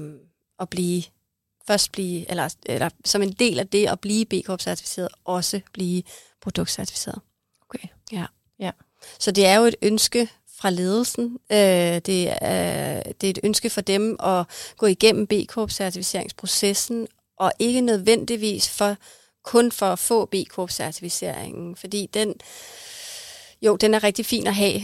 at 0.60 0.68
blive, 0.68 1.02
først 1.66 1.92
blive, 1.92 2.30
eller, 2.30 2.54
eller 2.66 2.90
som 3.04 3.22
en 3.22 3.32
del 3.32 3.58
af 3.58 3.68
det 3.68 3.88
at 3.88 4.00
blive 4.00 4.26
B 4.26 4.32
Corp-certificeret, 4.46 5.08
også 5.24 5.60
blive 5.72 6.02
produktcertificeret. 6.40 7.20
Okay. 7.68 7.88
Ja. 8.12 8.26
ja. 8.58 8.70
Så 9.18 9.30
det 9.30 9.46
er 9.46 9.54
jo 9.54 9.64
et 9.64 9.76
ønske 9.82 10.28
fra 10.56 10.70
ledelsen. 10.70 11.38
Øh, 11.52 11.58
det, 12.06 12.32
er, 12.40 13.02
det 13.02 13.26
er 13.26 13.30
et 13.30 13.38
ønske 13.44 13.70
for 13.70 13.80
dem 13.80 14.16
at 14.22 14.46
gå 14.76 14.86
igennem 14.86 15.26
B 15.26 15.32
Corp-certificeringsprocessen, 15.48 17.08
og 17.36 17.52
ikke 17.58 17.80
nødvendigvis 17.80 18.68
for 18.68 18.96
kun 19.42 19.72
for 19.72 19.86
at 19.86 19.98
få 19.98 20.24
B 20.26 20.34
Corp-certificeringen, 20.48 21.76
fordi 21.76 22.06
den, 22.14 22.34
jo, 23.62 23.76
den 23.76 23.94
er 23.94 24.04
rigtig 24.04 24.26
fin 24.26 24.46
at 24.46 24.54
have, 24.54 24.74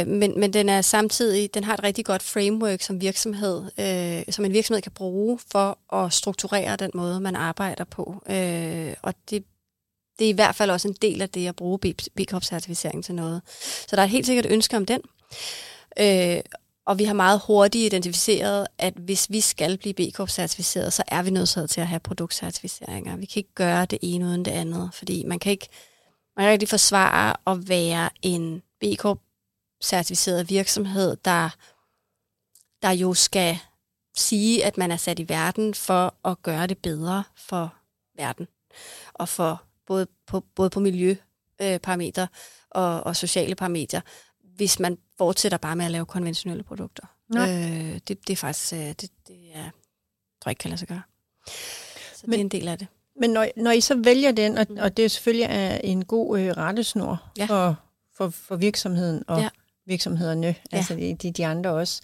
øh, 0.00 0.06
men, 0.06 0.40
men 0.40 0.52
den 0.52 0.68
er 0.68 0.80
samtidig, 0.80 1.54
den 1.54 1.64
har 1.64 1.74
et 1.74 1.82
rigtig 1.82 2.04
godt 2.04 2.22
framework 2.22 2.82
som 2.82 3.00
virksomhed, 3.00 3.64
øh, 3.78 4.32
som 4.32 4.44
en 4.44 4.52
virksomhed 4.52 4.82
kan 4.82 4.92
bruge 4.92 5.38
for 5.52 5.94
at 5.94 6.12
strukturere 6.12 6.76
den 6.76 6.90
måde, 6.94 7.20
man 7.20 7.36
arbejder 7.36 7.84
på. 7.84 8.22
Øh, 8.30 8.94
og 9.02 9.14
det, 9.30 9.44
det 10.18 10.24
er 10.24 10.28
i 10.28 10.32
hvert 10.32 10.54
fald 10.54 10.70
også 10.70 10.88
en 10.88 10.96
del 11.02 11.22
af 11.22 11.28
det 11.28 11.46
at 11.46 11.56
bruge 11.56 11.78
B 12.16 12.20
Corp-certificering 12.30 13.04
til 13.04 13.14
noget. 13.14 13.42
Så 13.88 13.96
der 13.96 14.02
er 14.02 14.06
helt 14.06 14.26
sikkert 14.26 14.46
ønske 14.50 14.76
om 14.76 14.86
den. 14.86 15.00
Øh, 16.00 16.40
og 16.86 16.98
vi 16.98 17.04
har 17.04 17.14
meget 17.14 17.40
hurtigt 17.46 17.92
identificeret, 17.92 18.66
at 18.78 18.94
hvis 18.94 19.30
vi 19.30 19.40
skal 19.40 19.78
blive 19.78 19.94
B 19.94 20.00
Corp-certificeret, 20.14 20.92
så 20.92 21.02
er 21.08 21.22
vi 21.22 21.30
nødt 21.30 21.70
til 21.70 21.80
at 21.80 21.86
have 21.86 22.00
produktcertificeringer. 22.00 23.16
Vi 23.16 23.26
kan 23.26 23.40
ikke 23.40 23.54
gøre 23.54 23.86
det 23.86 23.98
ene 24.02 24.24
uden 24.24 24.44
det 24.44 24.50
andet, 24.50 24.90
fordi 24.92 25.24
man 25.24 25.38
kan 25.38 25.52
ikke, 25.52 25.68
man 26.36 26.44
kan 26.44 26.52
rigtig 26.52 26.68
forsvare 26.68 27.36
at 27.46 27.68
være 27.68 28.10
en 28.22 28.62
B 28.80 28.84
Corp-certificeret 28.98 30.50
virksomhed, 30.50 31.16
der, 31.24 31.50
der 32.82 32.90
jo 32.90 33.14
skal 33.14 33.58
sige, 34.16 34.64
at 34.64 34.78
man 34.78 34.90
er 34.90 34.96
sat 34.96 35.18
i 35.18 35.28
verden 35.28 35.74
for 35.74 36.14
at 36.28 36.42
gøre 36.42 36.66
det 36.66 36.78
bedre 36.78 37.24
for 37.36 37.74
verden, 38.16 38.48
og 39.12 39.28
for 39.28 39.62
både 39.86 40.06
på, 40.26 40.40
både 40.40 40.70
på 40.70 40.80
miljøparametre 40.80 42.28
og, 42.70 43.04
og 43.04 43.16
sociale 43.16 43.54
parametre 43.54 44.02
hvis 44.56 44.80
man 44.80 44.98
fortsætter 45.18 45.58
bare 45.58 45.76
med 45.76 45.84
at 45.84 45.90
lave 45.90 46.06
konventionelle 46.06 46.62
produkter. 46.62 47.02
Øh, 47.36 48.00
det, 48.08 48.08
det 48.08 48.30
er 48.30 48.36
faktisk, 48.36 48.72
øh, 48.72 48.78
det, 48.78 49.10
det 49.28 49.36
er, 49.54 49.58
jeg 49.58 49.70
tror 50.42 50.50
ikke 50.50 50.60
kan 50.60 50.68
lade 50.68 50.78
sig 50.78 50.88
gøre. 50.88 51.02
Så 52.14 52.22
men, 52.22 52.32
det 52.32 52.38
er 52.38 52.44
en 52.44 52.48
del 52.48 52.68
af 52.68 52.78
det. 52.78 52.86
Men 53.20 53.30
når, 53.30 53.46
når 53.56 53.70
I 53.70 53.80
så 53.80 53.94
vælger 53.94 54.32
den, 54.32 54.58
og, 54.58 54.66
og 54.78 54.96
det 54.96 55.10
selvfølgelig 55.10 55.46
er 55.50 55.78
en 55.78 56.04
god 56.04 56.38
øh, 56.38 56.50
rettesnor 56.56 57.22
ja. 57.38 57.44
for, 57.46 57.76
for, 58.16 58.28
for 58.28 58.56
virksomheden 58.56 59.24
og 59.26 59.40
ja. 59.40 59.48
virksomhederne, 59.86 60.46
ja. 60.46 60.76
altså 60.76 60.94
de, 60.94 61.14
de, 61.14 61.30
de 61.30 61.46
andre 61.46 61.70
også, 61.70 62.02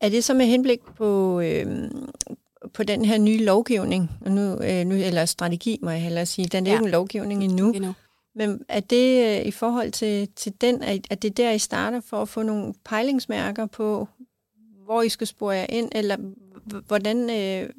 er 0.00 0.08
det 0.08 0.24
så 0.24 0.34
med 0.34 0.46
henblik 0.46 0.80
på, 0.96 1.40
øh, 1.40 1.90
på 2.74 2.82
den 2.82 3.04
her 3.04 3.18
nye 3.18 3.44
lovgivning, 3.44 4.10
og 4.20 4.30
nu, 4.32 4.58
øh, 4.62 4.86
nu, 4.86 4.94
eller 4.94 5.24
strategi, 5.24 5.78
må 5.82 5.90
jeg 5.90 6.02
hellere 6.02 6.26
sige, 6.26 6.48
den 6.48 6.66
er 6.66 6.70
ja. 6.70 6.76
ikke 6.76 6.84
en 6.84 6.90
lovgivning 6.90 7.44
endnu, 7.44 7.72
endnu. 7.72 7.94
Men 8.34 8.60
er 8.68 8.80
det 8.80 9.38
øh, 9.40 9.46
i 9.46 9.50
forhold 9.50 9.92
til, 9.92 10.28
til 10.28 10.52
den, 10.60 10.82
at 10.82 11.22
det 11.22 11.36
der, 11.36 11.50
I 11.50 11.58
starter 11.58 12.00
for 12.00 12.22
at 12.22 12.28
få 12.28 12.42
nogle 12.42 12.74
pejlingsmærker 12.84 13.66
på, 13.66 14.08
hvor 14.84 15.02
I 15.02 15.08
skal 15.08 15.26
spore 15.26 15.54
jer 15.54 15.66
ind, 15.68 15.88
eller 15.92 16.16
hvordan, 16.86 17.30
øh, 17.30 17.70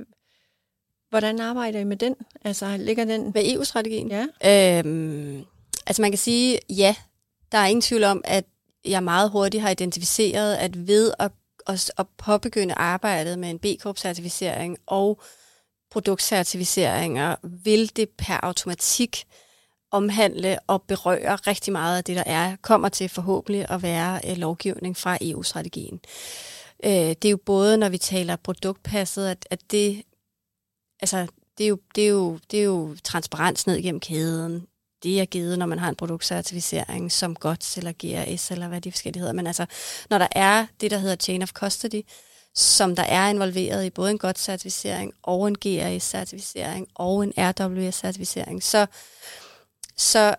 hvordan 1.17 1.39
arbejder 1.39 1.79
I 1.79 1.83
med 1.83 1.97
den? 1.97 2.15
Altså, 2.43 2.77
ligger 2.77 3.05
den... 3.05 3.31
Med 3.33 3.53
EU-strategien? 3.53 4.12
Ja. 4.41 4.79
Øhm, 4.79 5.43
altså, 5.88 6.01
man 6.01 6.12
kan 6.12 6.17
sige, 6.17 6.59
ja, 6.69 6.95
der 7.51 7.57
er 7.57 7.65
ingen 7.65 7.81
tvivl 7.81 8.03
om, 8.03 8.21
at 8.24 8.45
jeg 8.86 9.03
meget 9.03 9.29
hurtigt 9.29 9.63
har 9.63 9.69
identificeret, 9.69 10.55
at 10.55 10.88
ved 10.88 11.12
at, 11.19 11.31
at, 11.67 11.91
at 11.97 12.05
påbegynde 12.17 12.74
arbejdet 12.74 13.39
med 13.39 13.50
en 13.50 13.59
B 13.59 13.65
Corp-certificering 13.81 14.77
og 14.88 15.21
produktcertificeringer, 15.91 17.36
vil 17.63 17.95
det 17.95 18.09
per 18.17 18.39
automatik 18.43 19.25
omhandle 19.91 20.59
og 20.67 20.81
berøre 20.81 21.36
rigtig 21.36 21.74
meget 21.74 21.97
af 21.97 22.03
det, 22.03 22.15
der 22.15 22.24
er, 22.25 22.55
kommer 22.62 22.89
til 22.89 23.09
forhåbentlig 23.09 23.65
at 23.69 23.83
være 23.83 24.19
øh, 24.29 24.38
lovgivning 24.38 24.97
fra 24.97 25.17
EU-strategien. 25.21 26.00
Øh, 26.86 26.91
det 26.91 27.25
er 27.25 27.29
jo 27.29 27.39
både, 27.45 27.77
når 27.77 27.89
vi 27.89 27.97
taler 27.97 28.36
produktpasset, 28.36 29.27
at, 29.27 29.47
at 29.51 29.59
det, 29.71 30.03
altså, 31.01 31.27
det, 31.57 31.63
er 31.63 31.67
jo, 31.67 31.79
det, 31.95 32.03
er 32.03 32.09
jo, 32.09 32.39
det 32.51 32.59
er 32.59 32.63
jo 32.63 32.95
transparens 33.03 33.67
ned 33.67 33.75
igennem 33.75 33.99
kæden. 33.99 34.67
Det 35.03 35.21
er 35.21 35.25
givet, 35.25 35.59
når 35.59 35.65
man 35.65 35.79
har 35.79 35.89
en 35.89 35.95
produktcertificering 35.95 37.11
som 37.11 37.35
GOTS 37.35 37.77
eller 37.77 37.91
GRS 37.91 38.51
eller 38.51 38.67
hvad 38.67 38.81
de 38.81 38.91
forskellige 38.91 39.19
hedder. 39.19 39.33
Men 39.33 39.47
altså, 39.47 39.65
når 40.09 40.17
der 40.17 40.27
er 40.31 40.65
det, 40.81 40.91
der 40.91 40.97
hedder 40.97 41.15
Chain 41.15 41.41
of 41.41 41.51
Custody, 41.51 42.01
som 42.55 42.95
der 42.95 43.03
er 43.03 43.29
involveret 43.29 43.85
i 43.85 43.89
både 43.89 44.11
en 44.11 44.19
GOTS-certificering 44.19 45.11
og 45.23 45.47
en 45.47 45.55
GRS-certificering 45.65 46.87
og 46.95 47.23
en 47.23 47.33
RWS-certificering, 47.37 48.63
så, 48.63 48.85
så 49.97 50.35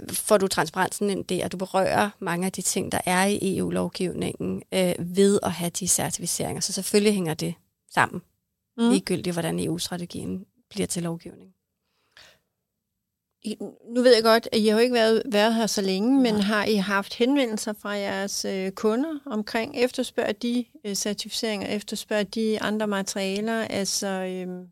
øh, 0.00 0.14
får 0.14 0.36
du 0.36 0.48
transparensen 0.48 1.10
ind 1.10 1.24
der, 1.24 1.44
og 1.44 1.52
du 1.52 1.56
berører 1.56 2.10
mange 2.18 2.46
af 2.46 2.52
de 2.52 2.62
ting, 2.62 2.92
der 2.92 3.00
er 3.06 3.24
i 3.24 3.58
EU-lovgivningen 3.58 4.62
øh, 4.72 4.94
ved 4.98 5.38
at 5.42 5.52
have 5.52 5.70
de 5.70 5.88
certificeringer. 5.88 6.60
Så 6.60 6.72
selvfølgelig 6.72 7.14
hænger 7.14 7.34
det 7.34 7.54
sammen, 7.94 8.22
mm. 8.78 8.90
ligegyldigt 8.90 9.34
hvordan 9.34 9.60
EU-strategien 9.60 10.44
bliver 10.70 10.86
til 10.86 11.02
lovgivning. 11.02 11.54
Nu 13.94 14.02
ved 14.02 14.14
jeg 14.14 14.22
godt, 14.22 14.48
at 14.52 14.58
I 14.58 14.66
har 14.66 14.72
jo 14.72 14.78
ikke 14.78 14.94
været, 14.94 15.22
været 15.26 15.54
her 15.54 15.66
så 15.66 15.82
længe, 15.82 16.20
men 16.22 16.34
har 16.34 16.64
I 16.64 16.74
haft 16.74 17.14
henvendelser 17.14 17.72
fra 17.72 17.90
jeres 17.90 18.44
øh, 18.44 18.70
kunder 18.70 19.18
omkring, 19.26 19.76
efterspørger 19.76 20.32
de 20.32 20.64
øh, 20.84 20.94
certificeringer, 20.94 21.66
efterspørger 21.68 22.22
de 22.22 22.62
andre 22.62 22.86
materialer? 22.86 23.64
Altså, 23.64 24.06
øh, 24.06 24.66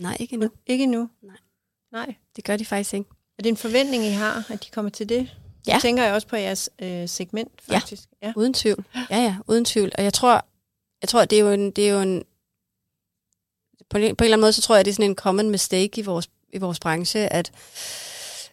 Nej, 0.00 0.16
ikke 0.20 0.34
endnu. 0.34 0.50
Ikke 0.66 0.86
nu? 0.86 1.08
Nej. 1.22 1.36
Nej. 1.92 2.14
Det 2.36 2.44
gør 2.44 2.56
de 2.56 2.64
faktisk 2.64 2.94
ikke. 2.94 3.10
Er 3.38 3.42
det 3.42 3.50
en 3.50 3.56
forventning, 3.56 4.04
I 4.04 4.10
har, 4.10 4.46
at 4.50 4.64
de 4.64 4.70
kommer 4.70 4.90
til 4.90 5.08
det? 5.08 5.36
Ja. 5.66 5.72
Jeg 5.72 5.82
tænker 5.82 6.02
jeg 6.04 6.14
også 6.14 6.28
på 6.28 6.36
jeres 6.36 6.70
øh, 6.78 7.08
segment, 7.08 7.60
faktisk. 7.60 8.02
Ja. 8.22 8.26
ja, 8.26 8.32
uden 8.36 8.54
tvivl. 8.54 8.84
Ja, 9.10 9.22
ja, 9.22 9.36
uden 9.48 9.64
tvivl. 9.64 9.92
Og 9.98 10.04
jeg 10.04 10.12
tror, 10.12 10.44
jeg 11.02 11.08
tror 11.08 11.24
det 11.24 11.38
er 11.38 11.42
jo 11.42 11.50
en, 11.50 11.70
det 11.70 11.88
er 11.88 11.92
jo 11.92 12.00
en 12.00 12.24
på 13.90 13.98
en, 13.98 14.16
på 14.16 14.24
en 14.24 14.26
eller 14.26 14.36
anden 14.36 14.40
måde, 14.40 14.52
så 14.52 14.62
tror 14.62 14.76
jeg, 14.76 14.84
det 14.84 14.90
er 14.90 14.94
sådan 14.94 15.10
en 15.10 15.16
common 15.16 15.50
mistake 15.50 16.00
i 16.00 16.02
vores, 16.02 16.28
i 16.52 16.58
vores 16.58 16.80
branche, 16.80 17.32
at, 17.32 17.52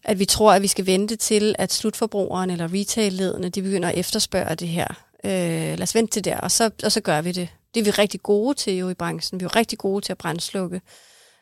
at 0.04 0.20
vi 0.20 0.26
tror, 0.26 0.54
at 0.54 0.62
vi 0.62 0.68
skal 0.68 0.86
vente 0.86 1.16
til, 1.16 1.56
at 1.60 1.74
slutforbrugeren 1.74 2.50
eller 2.50 2.74
retail-lederne, 2.74 3.50
de 3.50 3.62
begynder 3.62 3.90
at 3.90 3.98
efterspørge 3.98 4.56
det 4.56 4.68
her. 4.68 4.88
Øh, 5.26 5.32
lad 5.78 5.82
os 5.82 5.96
vente 5.96 6.12
til 6.12 6.26
der, 6.26 6.38
og 6.38 6.52
så, 6.52 6.72
og 6.84 6.92
så 6.92 7.02
gør 7.02 7.22
vi 7.22 7.32
det. 7.32 7.50
Det 7.74 7.80
er 7.80 7.84
vi 7.84 7.92
rigtig 7.92 8.24
gode 8.24 8.54
til 8.54 8.74
jo 8.74 8.90
i 8.90 8.94
branchen. 8.94 9.40
Vi 9.40 9.44
er 9.44 9.50
jo 9.54 9.60
rigtig 9.60 9.78
gode 9.78 10.06
til 10.06 10.12
at 10.12 10.18
brændslukke. 10.18 10.82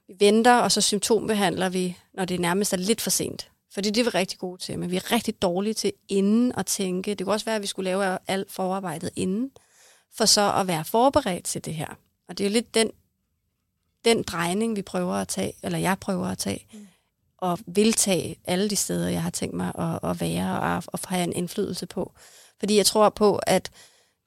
Vi 0.07 0.13
venter, 0.19 0.55
og 0.55 0.71
så 0.71 0.81
symptombehandler 0.81 1.69
vi, 1.69 1.97
når 2.13 2.25
det 2.25 2.39
nærmest 2.39 2.73
er 2.73 2.77
lidt 2.77 3.01
for 3.01 3.09
sent. 3.09 3.49
For 3.73 3.81
det 3.81 3.89
er 3.89 3.93
det, 3.93 4.05
vi 4.05 4.07
er 4.07 4.15
rigtig 4.15 4.39
gode 4.39 4.61
til. 4.61 4.79
Men 4.79 4.91
vi 4.91 4.95
er 4.95 5.11
rigtig 5.11 5.41
dårlige 5.41 5.73
til 5.73 5.93
inden 6.09 6.53
at 6.57 6.65
tænke. 6.65 7.15
Det 7.15 7.25
kunne 7.25 7.33
også 7.33 7.45
være, 7.45 7.55
at 7.55 7.61
vi 7.61 7.67
skulle 7.67 7.89
lave 7.89 8.17
alt 8.27 8.51
forarbejdet 8.51 9.09
inden, 9.15 9.51
for 10.17 10.25
så 10.25 10.53
at 10.53 10.67
være 10.67 10.85
forberedt 10.85 11.45
til 11.45 11.65
det 11.65 11.73
her. 11.73 11.97
Og 12.29 12.37
det 12.37 12.43
er 12.43 12.49
jo 12.49 12.53
lidt 12.53 12.75
den 12.75 12.91
den 14.05 14.23
drejning, 14.23 14.75
vi 14.75 14.81
prøver 14.81 15.13
at 15.13 15.27
tage, 15.27 15.53
eller 15.63 15.77
jeg 15.77 15.97
prøver 15.99 16.27
at 16.27 16.37
tage, 16.37 16.67
mm. 16.73 16.87
og 17.37 17.59
vil 17.67 17.93
tage 17.93 18.35
alle 18.45 18.69
de 18.69 18.75
steder, 18.75 19.09
jeg 19.09 19.23
har 19.23 19.29
tænkt 19.29 19.55
mig 19.55 19.71
at, 19.79 20.09
at 20.09 20.21
være 20.21 20.59
og, 20.61 20.83
og 20.87 20.99
have 21.07 21.23
en 21.23 21.33
indflydelse 21.33 21.85
på. 21.85 22.13
Fordi 22.59 22.77
jeg 22.77 22.85
tror 22.85 23.09
på, 23.09 23.39
at 23.47 23.71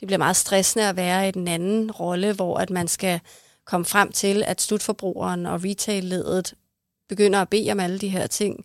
det 0.01 0.07
bliver 0.09 0.19
meget 0.19 0.37
stressende 0.37 0.89
at 0.89 0.97
være 0.97 1.29
i 1.29 1.31
den 1.31 1.49
anden 1.49 1.91
rolle, 1.91 2.33
hvor 2.33 2.59
at 2.59 2.71
man 2.71 2.89
skal 2.89 3.21
komme 3.65 3.85
frem 3.85 4.13
til, 4.13 4.43
at 4.47 4.61
slutforbrugeren 4.61 5.47
og 5.47 5.65
retail-ledet 5.65 6.55
begynder 7.09 7.41
at 7.41 7.49
bede 7.49 7.73
om 7.73 7.81
alle 7.81 7.99
de 7.99 8.09
her 8.09 8.27
ting, 8.27 8.65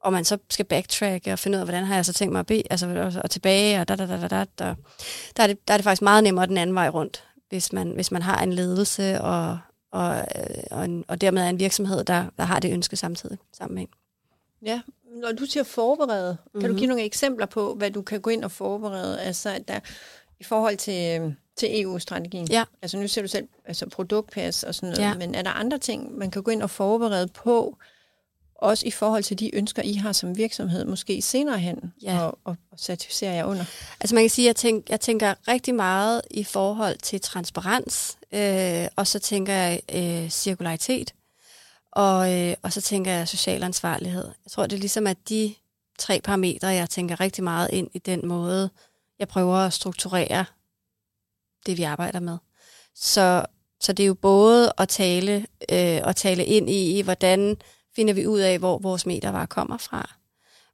og 0.00 0.12
man 0.12 0.24
så 0.24 0.38
skal 0.50 0.64
backtracke 0.64 1.32
og 1.32 1.38
finde 1.38 1.56
ud 1.56 1.60
af, 1.60 1.66
hvordan 1.66 1.84
har 1.84 1.94
jeg 1.94 2.06
så 2.06 2.12
tænkt 2.12 2.32
mig 2.32 2.40
at 2.40 2.46
bede, 2.46 2.62
altså 2.70 3.20
og 3.24 3.30
tilbage, 3.30 3.80
og 3.80 3.88
da, 3.88 3.96
da, 3.96 4.06
da, 4.06 4.20
da, 4.20 4.28
da, 4.28 4.44
da. 4.58 4.74
Der, 5.36 5.42
er 5.42 5.46
det, 5.46 5.68
der 5.68 5.74
er 5.74 5.78
det 5.78 5.84
faktisk 5.84 6.02
meget 6.02 6.24
nemmere 6.24 6.46
den 6.46 6.58
anden 6.58 6.74
vej 6.74 6.88
rundt, 6.88 7.24
hvis 7.48 7.72
man, 7.72 7.90
hvis 7.90 8.10
man 8.10 8.22
har 8.22 8.42
en 8.42 8.52
ledelse 8.52 9.20
og, 9.20 9.58
og, 9.90 10.16
øh, 10.16 10.62
og, 10.70 10.84
en, 10.84 11.04
og 11.08 11.20
dermed 11.20 11.42
er 11.42 11.48
en 11.48 11.58
virksomhed, 11.58 12.04
der, 12.04 12.26
der 12.36 12.44
har 12.44 12.60
det 12.60 12.72
ønske 12.72 12.96
samtidig 12.96 13.38
sammen 13.52 13.74
med 13.74 13.82
en. 13.82 13.88
Ja, 14.62 14.80
når 15.10 15.32
du 15.32 15.44
siger 15.44 15.64
forberede, 15.64 16.36
kan 16.36 16.50
mm-hmm. 16.54 16.66
du 16.66 16.72
mhm. 16.72 16.78
give 16.78 16.88
nogle 16.88 17.02
eksempler 17.02 17.46
på, 17.46 17.74
hvad 17.74 17.90
du 17.90 18.02
kan 18.02 18.20
gå 18.20 18.30
ind 18.30 18.44
og 18.44 18.50
forberede, 18.50 19.20
altså 19.20 19.64
der, 19.68 19.80
i 20.40 20.44
forhold 20.44 20.76
til, 20.76 21.20
øh, 21.20 21.32
til 21.56 21.82
EU-strategien? 21.82 22.48
Ja. 22.50 22.64
Altså 22.82 22.98
nu 22.98 23.08
ser 23.08 23.22
du 23.22 23.28
selv 23.28 23.48
altså 23.64 23.88
produktpas 23.88 24.62
og 24.62 24.74
sådan 24.74 24.88
noget, 24.88 25.10
ja. 25.10 25.14
men 25.14 25.34
er 25.34 25.42
der 25.42 25.50
andre 25.50 25.78
ting, 25.78 26.18
man 26.18 26.30
kan 26.30 26.42
gå 26.42 26.50
ind 26.50 26.62
og 26.62 26.70
forberede 26.70 27.28
på, 27.28 27.78
også 28.58 28.86
i 28.86 28.90
forhold 28.90 29.22
til 29.22 29.38
de 29.38 29.54
ønsker, 29.54 29.82
I 29.82 29.92
har 29.92 30.12
som 30.12 30.36
virksomhed, 30.36 30.84
måske 30.84 31.22
senere 31.22 31.58
hen, 31.58 31.92
ja. 32.02 32.20
og, 32.20 32.38
og, 32.44 32.56
og 32.72 32.78
certificere 32.78 33.32
jer 33.32 33.44
under? 33.44 33.64
Altså 34.00 34.14
man 34.14 34.24
kan 34.24 34.30
sige, 34.30 34.46
at 34.46 34.48
jeg, 34.48 34.56
tænk, 34.56 34.90
jeg 34.90 35.00
tænker 35.00 35.34
rigtig 35.48 35.74
meget 35.74 36.22
i 36.30 36.44
forhold 36.44 36.98
til 36.98 37.20
transparens, 37.20 38.18
øh, 38.32 38.88
og 38.96 39.06
så 39.06 39.18
tænker 39.18 39.52
jeg 39.52 39.80
øh, 39.94 40.30
cirkularitet, 40.30 41.14
og, 41.92 42.34
øh, 42.34 42.54
og 42.62 42.72
så 42.72 42.80
tænker 42.80 43.12
jeg 43.12 43.28
social 43.28 43.62
ansvarlighed. 43.62 44.24
Jeg 44.24 44.50
tror, 44.50 44.66
det 44.66 44.76
er 44.76 44.80
ligesom, 44.80 45.06
at 45.06 45.16
de 45.28 45.54
tre 45.98 46.20
parametre, 46.20 46.68
jeg 46.68 46.90
tænker 46.90 47.20
rigtig 47.20 47.44
meget 47.44 47.70
ind 47.72 47.90
i 47.94 47.98
den 47.98 48.28
måde, 48.28 48.70
jeg 49.18 49.28
prøver 49.28 49.56
at 49.56 49.72
strukturere 49.72 50.44
det, 51.66 51.78
vi 51.78 51.82
arbejder 51.82 52.20
med. 52.20 52.38
Så, 52.94 53.46
så 53.80 53.92
det 53.92 54.02
er 54.02 54.06
jo 54.06 54.14
både 54.14 54.72
at 54.78 54.88
tale, 54.88 55.36
øh, 55.72 56.08
at 56.08 56.16
tale 56.16 56.44
ind 56.44 56.70
i, 56.70 57.00
hvordan 57.00 57.56
finder 57.98 58.14
vi 58.14 58.26
ud 58.26 58.38
af, 58.38 58.58
hvor 58.58 58.78
vores 58.78 59.06
metervarer 59.06 59.46
kommer 59.46 59.78
fra. 59.78 60.14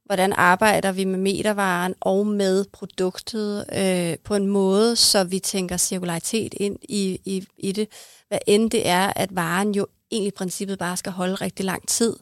Hvordan 0.05 0.33
arbejder 0.33 0.91
vi 0.91 1.03
med 1.03 1.19
metervaren 1.19 1.95
og 2.01 2.27
med 2.27 2.65
produktet 2.73 3.65
øh, 3.73 4.17
på 4.23 4.35
en 4.35 4.47
måde, 4.47 4.95
så 4.95 5.23
vi 5.23 5.39
tænker 5.39 5.77
cirkularitet 5.77 6.53
ind 6.53 6.77
i, 6.81 7.19
i, 7.25 7.47
i 7.57 7.71
det. 7.71 7.87
Hvad 8.27 8.37
end 8.47 8.71
det 8.71 8.87
er, 8.87 9.13
at 9.15 9.35
varen 9.35 9.75
jo 9.75 9.87
egentlig 10.11 10.27
i 10.27 10.37
princippet 10.37 10.79
bare 10.79 10.97
skal 10.97 11.11
holde 11.11 11.35
rigtig 11.35 11.65
lang 11.65 11.87
tid, 11.87 12.15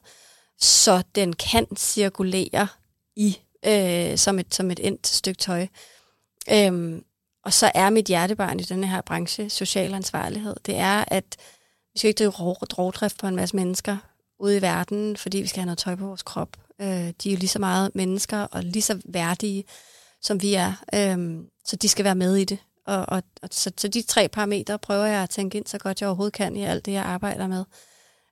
så 0.59 1.03
den 1.15 1.33
kan 1.33 1.67
cirkulere 1.77 2.67
i 3.15 3.37
øh, 3.65 4.17
som, 4.17 4.39
et, 4.39 4.55
som 4.55 4.71
et 4.71 4.87
endt 4.87 5.07
stykke 5.07 5.39
tøj. 5.39 5.67
Øhm, 6.51 7.03
og 7.45 7.53
så 7.53 7.71
er 7.75 7.89
mit 7.89 8.05
hjertebarn 8.05 8.59
i 8.59 8.63
denne 8.63 8.87
her 8.87 9.01
branche 9.01 9.49
social 9.49 9.93
ansvarlighed. 9.93 10.55
Det 10.65 10.75
er, 10.75 11.05
at 11.07 11.37
vi 11.93 11.99
skal 11.99 12.07
ikke 12.07 12.17
drive 12.17 12.31
rovdrift 12.77 13.17
på 13.19 13.27
en 13.27 13.35
masse 13.35 13.55
mennesker 13.55 13.97
ude 14.43 14.57
i 14.57 14.61
verden, 14.61 15.17
fordi 15.17 15.37
vi 15.37 15.47
skal 15.47 15.59
have 15.59 15.65
noget 15.65 15.77
tøj 15.77 15.95
på 15.95 16.05
vores 16.05 16.23
krop. 16.23 16.57
Øh, 16.81 16.87
de 16.87 17.29
er 17.29 17.33
jo 17.33 17.37
lige 17.37 17.47
så 17.47 17.59
meget 17.59 17.95
mennesker 17.95 18.37
og 18.37 18.63
lige 18.63 18.81
så 18.81 19.01
værdige, 19.05 19.63
som 20.21 20.41
vi 20.41 20.53
er. 20.53 20.83
Øh, 20.93 21.43
så 21.65 21.75
de 21.75 21.89
skal 21.89 22.05
være 22.05 22.15
med 22.15 22.35
i 22.35 22.45
det. 22.45 22.57
Og, 22.85 23.05
og, 23.09 23.23
og 23.41 23.49
så, 23.51 23.71
så 23.77 23.87
de 23.87 24.01
tre 24.01 24.27
parametre 24.27 24.79
prøver 24.79 25.05
jeg 25.05 25.23
at 25.23 25.29
tænke 25.29 25.57
ind 25.57 25.67
så 25.67 25.77
godt 25.77 26.01
jeg 26.01 26.09
overhovedet 26.09 26.33
kan 26.33 26.55
i 26.55 26.63
alt 26.63 26.85
det, 26.85 26.91
jeg 26.91 27.03
arbejder 27.03 27.47
med. 27.47 27.65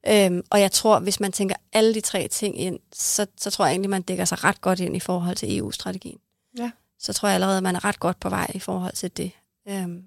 Øhm, 0.08 0.41
og 0.50 0.62
jeg 0.62 0.72
tror, 0.72 1.00
hvis 1.00 1.20
man 1.20 1.32
tænker 1.32 1.56
alle 1.74 1.94
de 1.94 2.01
tre 2.01 2.27
ting 2.27 2.60
ind, 2.60 2.80
så, 2.94 3.27
så 3.38 3.51
tror 3.51 3.65
jeg 3.65 3.72
egentlig, 3.72 3.89
man 3.89 4.01
dækker 4.01 4.25
sig 4.25 4.44
ret 4.44 4.62
godt 4.62 4.80
ind 4.80 4.96
i 4.96 5.00
forhold 5.00 5.36
til 5.36 5.58
EU-strategien. 5.58 6.20
Ja. 6.58 6.72
Så 7.00 7.13
tror 7.13 7.27
jeg 7.27 7.36
allerede, 7.36 7.58
at 7.58 7.63
man 7.63 7.75
er 7.75 7.86
ret 7.86 8.00
godt 8.00 8.20
på 8.20 8.30
vej 8.30 8.51
i 8.56 8.60
forhold 8.60 8.94
til 8.94 9.18
det. 9.18 9.32
Øhm. 9.68 10.03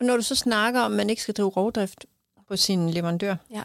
Og 0.00 0.06
når 0.06 0.16
du 0.16 0.22
så 0.22 0.34
snakker 0.34 0.80
om, 0.80 0.92
at 0.92 0.96
man 0.96 1.10
ikke 1.10 1.22
skal 1.22 1.34
drive 1.34 1.48
rovdrift 1.48 2.06
på 2.48 2.56
sin 2.56 2.90
leverandør, 2.90 3.36
ja. 3.50 3.62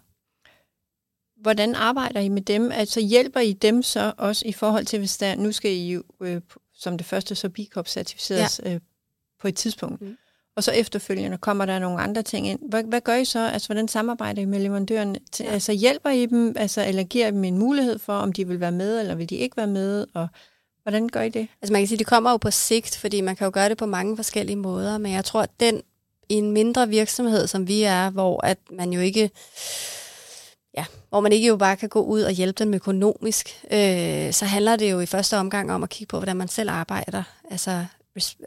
Hvordan 1.41 1.75
arbejder 1.75 2.19
I 2.19 2.29
med 2.29 2.41
dem? 2.41 2.71
Altså 2.71 2.99
hjælper 2.99 3.39
I 3.39 3.53
dem 3.53 3.83
så 3.83 4.13
også 4.17 4.47
i 4.47 4.53
forhold 4.53 4.85
til, 4.85 4.99
hvis 4.99 5.17
der, 5.17 5.35
nu 5.35 5.51
skal 5.51 5.71
I 5.71 5.91
jo 5.91 6.03
øh, 6.21 6.41
som 6.73 6.97
det 6.97 7.07
første 7.07 7.35
så 7.35 7.49
b 7.49 7.59
certificeres 7.85 8.61
ja. 8.65 8.73
øh, 8.73 8.79
på 9.41 9.47
et 9.47 9.55
tidspunkt, 9.55 10.01
mm. 10.01 10.17
og 10.55 10.63
så 10.63 10.71
efterfølgende 10.71 11.37
kommer 11.37 11.65
der 11.65 11.79
nogle 11.79 11.99
andre 11.99 12.21
ting 12.21 12.47
ind. 12.47 12.59
Hvad, 12.69 12.83
hvad 12.83 13.01
gør 13.01 13.15
I 13.15 13.25
så? 13.25 13.39
Altså 13.39 13.67
hvordan 13.67 13.87
samarbejder 13.87 14.41
I 14.41 14.45
med 14.45 14.59
leverandøren? 14.59 15.17
Til, 15.31 15.43
ja. 15.43 15.51
Altså 15.51 15.73
hjælper 15.73 16.09
I 16.09 16.25
dem, 16.25 16.53
altså, 16.57 16.85
eller 16.87 17.03
giver 17.03 17.31
dem 17.31 17.43
en 17.43 17.57
mulighed 17.57 17.99
for, 17.99 18.13
om 18.13 18.33
de 18.33 18.47
vil 18.47 18.59
være 18.59 18.71
med, 18.71 18.99
eller 18.99 19.15
vil 19.15 19.29
de 19.29 19.35
ikke 19.35 19.57
være 19.57 19.67
med, 19.67 20.05
og 20.13 20.27
hvordan 20.83 21.09
gør 21.09 21.21
I 21.21 21.29
det? 21.29 21.47
Altså 21.61 21.73
man 21.73 21.81
kan 21.81 21.87
sige, 21.87 21.95
at 21.95 21.99
de 21.99 22.03
kommer 22.03 22.31
jo 22.31 22.37
på 22.37 22.51
sigt, 22.51 22.97
fordi 22.97 23.21
man 23.21 23.35
kan 23.35 23.45
jo 23.45 23.51
gøre 23.53 23.69
det 23.69 23.77
på 23.77 23.85
mange 23.85 24.15
forskellige 24.15 24.55
måder, 24.55 24.97
men 24.97 25.11
jeg 25.11 25.25
tror, 25.25 25.41
at 25.41 25.59
den 25.59 25.81
i 26.29 26.33
en 26.33 26.51
mindre 26.51 26.89
virksomhed, 26.89 27.47
som 27.47 27.67
vi 27.67 27.83
er, 27.83 28.09
hvor 28.09 28.45
at 28.45 28.57
man 28.71 28.93
jo 28.93 28.99
ikke 28.99 29.31
ja, 30.77 30.85
hvor 31.09 31.19
man 31.19 31.31
ikke 31.31 31.47
jo 31.47 31.57
bare 31.57 31.75
kan 31.75 31.89
gå 31.89 32.01
ud 32.01 32.21
og 32.21 32.31
hjælpe 32.31 32.63
dem 32.63 32.73
økonomisk, 32.73 33.65
øh, 33.71 34.33
så 34.33 34.45
handler 34.45 34.75
det 34.75 34.91
jo 34.91 34.99
i 34.99 35.05
første 35.05 35.37
omgang 35.37 35.71
om 35.71 35.83
at 35.83 35.89
kigge 35.89 36.09
på, 36.09 36.17
hvordan 36.17 36.37
man 36.37 36.47
selv 36.47 36.69
arbejder. 36.69 37.23
Altså, 37.51 37.85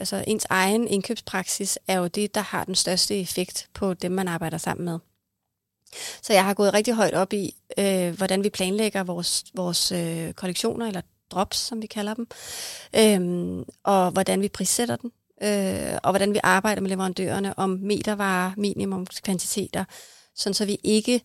altså 0.00 0.24
ens 0.26 0.46
egen 0.50 0.88
indkøbspraksis 0.88 1.78
er 1.86 1.98
jo 1.98 2.06
det, 2.06 2.34
der 2.34 2.40
har 2.40 2.64
den 2.64 2.74
største 2.74 3.20
effekt 3.20 3.68
på 3.74 3.94
dem, 3.94 4.12
man 4.12 4.28
arbejder 4.28 4.58
sammen 4.58 4.84
med. 4.84 4.98
Så 6.22 6.32
jeg 6.32 6.44
har 6.44 6.54
gået 6.54 6.74
rigtig 6.74 6.94
højt 6.94 7.14
op 7.14 7.32
i, 7.32 7.54
øh, 7.78 8.16
hvordan 8.16 8.44
vi 8.44 8.50
planlægger 8.50 9.02
vores, 9.02 9.44
vores 9.54 9.92
øh, 9.92 10.32
kollektioner, 10.32 10.86
eller 10.86 11.00
drops, 11.30 11.56
som 11.56 11.82
vi 11.82 11.86
kalder 11.86 12.14
dem, 12.14 12.26
øh, 12.96 13.64
og 13.84 14.10
hvordan 14.10 14.40
vi 14.40 14.48
prissætter 14.48 14.96
den, 14.96 15.12
øh, 15.42 15.98
og 16.02 16.10
hvordan 16.10 16.34
vi 16.34 16.40
arbejder 16.42 16.82
med 16.82 16.90
leverandørerne 16.90 17.58
om 17.58 17.70
metervarer, 17.70 18.52
minimumskvantiteter, 18.56 19.84
sådan 20.34 20.54
så 20.54 20.64
vi 20.64 20.78
ikke 20.84 21.22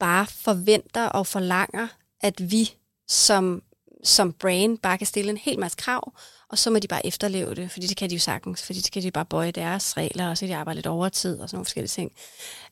bare 0.00 0.26
forventer 0.26 1.06
og 1.06 1.26
forlanger, 1.26 1.88
at 2.20 2.50
vi 2.50 2.74
som, 3.08 3.62
som 4.04 4.32
brand 4.32 4.78
bare 4.78 4.98
kan 4.98 5.06
stille 5.06 5.30
en 5.30 5.36
hel 5.36 5.58
masse 5.58 5.76
krav, 5.76 6.12
og 6.48 6.58
så 6.58 6.70
må 6.70 6.78
de 6.78 6.88
bare 6.88 7.06
efterleve 7.06 7.54
det, 7.54 7.70
fordi 7.70 7.86
det 7.86 7.96
kan 7.96 8.10
de 8.10 8.14
jo 8.14 8.20
sagtens, 8.20 8.62
fordi 8.62 8.80
det 8.80 8.92
kan 8.92 9.02
de 9.02 9.10
bare 9.10 9.24
bøje 9.24 9.50
deres 9.50 9.96
regler, 9.96 10.30
og 10.30 10.38
så 10.38 10.46
de 10.46 10.56
arbejde 10.56 10.76
lidt 10.76 10.86
overtid 10.86 11.38
og 11.38 11.48
sådan 11.48 11.56
nogle 11.56 11.64
forskellige 11.64 11.88
ting. 11.88 12.12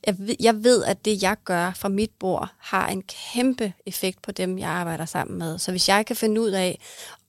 Jeg 0.06 0.18
ved, 0.18 0.36
jeg 0.40 0.64
ved, 0.64 0.84
at 0.84 1.04
det, 1.04 1.22
jeg 1.22 1.36
gør 1.44 1.72
fra 1.72 1.88
mit 1.88 2.10
bord, 2.18 2.48
har 2.58 2.88
en 2.88 3.02
kæmpe 3.02 3.72
effekt 3.86 4.22
på 4.22 4.32
dem, 4.32 4.58
jeg 4.58 4.68
arbejder 4.68 5.04
sammen 5.04 5.38
med. 5.38 5.58
Så 5.58 5.70
hvis 5.70 5.88
jeg 5.88 6.06
kan 6.06 6.16
finde 6.16 6.40
ud 6.40 6.50
af 6.50 6.78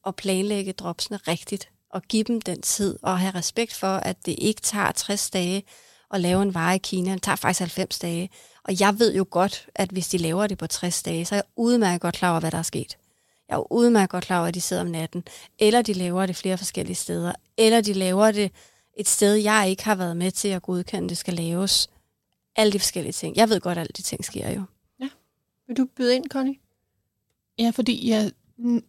at 0.08 0.16
planlægge 0.16 0.74
dropsene 0.74 1.18
rigtigt, 1.18 1.70
og 1.92 2.02
give 2.02 2.24
dem 2.24 2.42
den 2.42 2.62
tid, 2.62 3.00
og 3.02 3.20
have 3.20 3.36
respekt 3.36 3.74
for, 3.74 3.98
at 3.98 4.26
det 4.26 4.36
ikke 4.38 4.62
tager 4.62 4.92
60 4.92 5.30
dage 5.30 5.64
at 6.14 6.22
lave 6.22 6.42
en 6.42 6.54
vare 6.54 6.76
i 6.76 6.80
Kina, 6.80 7.14
det 7.14 7.24
tager 7.24 7.36
faktisk 7.36 7.60
90 7.60 8.00
dage, 8.00 8.30
og 8.70 8.80
jeg 8.80 9.00
ved 9.00 9.16
jo 9.16 9.26
godt, 9.30 9.68
at 9.76 9.90
hvis 9.90 10.08
de 10.08 10.18
laver 10.18 10.48
det 10.48 10.58
på 10.58 10.68
60 10.68 11.04
dage, 11.04 11.26
så 11.26 11.36
er 11.36 11.38
jeg 11.38 11.44
udmærket 11.56 12.02
godt 12.02 12.16
klar 12.16 12.32
over, 12.32 12.40
hvad 12.40 12.52
der 12.52 12.58
er 12.58 12.62
sket. 12.62 12.98
Jeg 13.50 13.56
er 13.56 13.72
udmærket 13.74 14.10
godt 14.10 14.24
klar 14.24 14.40
over, 14.40 14.48
at 14.48 14.54
de 14.54 14.62
sidder 14.62 14.82
om 14.82 14.88
natten, 14.88 15.24
eller 15.60 15.82
de 15.82 15.94
laver 15.94 16.26
det 16.26 16.36
flere 16.36 16.58
forskellige 16.58 16.96
steder, 16.96 17.32
eller 17.58 17.82
de 17.82 17.94
laver 17.94 18.32
det 18.32 18.52
et 18.98 19.08
sted, 19.08 19.34
jeg 19.34 19.70
ikke 19.70 19.84
har 19.84 19.96
været 19.96 20.18
med 20.18 20.32
til 20.32 20.48
at 20.48 20.62
godkende, 20.62 21.10
det 21.10 21.18
skal 21.18 21.34
laves. 21.34 21.90
Alle 22.56 22.74
de 22.74 22.80
forskellige 22.80 23.14
ting. 23.14 23.36
Jeg 23.36 23.50
ved 23.50 23.60
godt, 23.60 23.78
at 23.78 23.82
alle 23.82 23.92
de 23.98 24.02
ting 24.02 24.26
sker 24.26 24.50
jo. 24.50 24.64
Ja. 25.02 25.10
Vil 25.68 25.78
du 25.78 25.86
byde 25.96 26.16
ind, 26.16 26.30
Connie? 26.30 26.56
Ja, 27.60 27.72
fordi 27.76 28.10
jeg, 28.10 28.32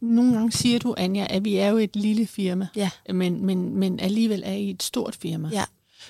nogle 0.00 0.34
gange 0.34 0.52
siger 0.52 0.78
du, 0.78 0.94
Anja, 0.99 1.26
at 1.30 1.44
vi 1.44 1.56
er 1.56 1.68
jo 1.68 1.76
et 1.76 1.96
lille 1.96 2.26
firma, 2.26 2.68
ja. 2.76 2.90
men, 3.12 3.46
men, 3.46 3.76
men 3.76 4.00
alligevel 4.00 4.42
er 4.46 4.52
I 4.52 4.70
et 4.70 4.82
stort 4.82 5.16
firma. 5.16 5.49
Ja. 5.52 5.64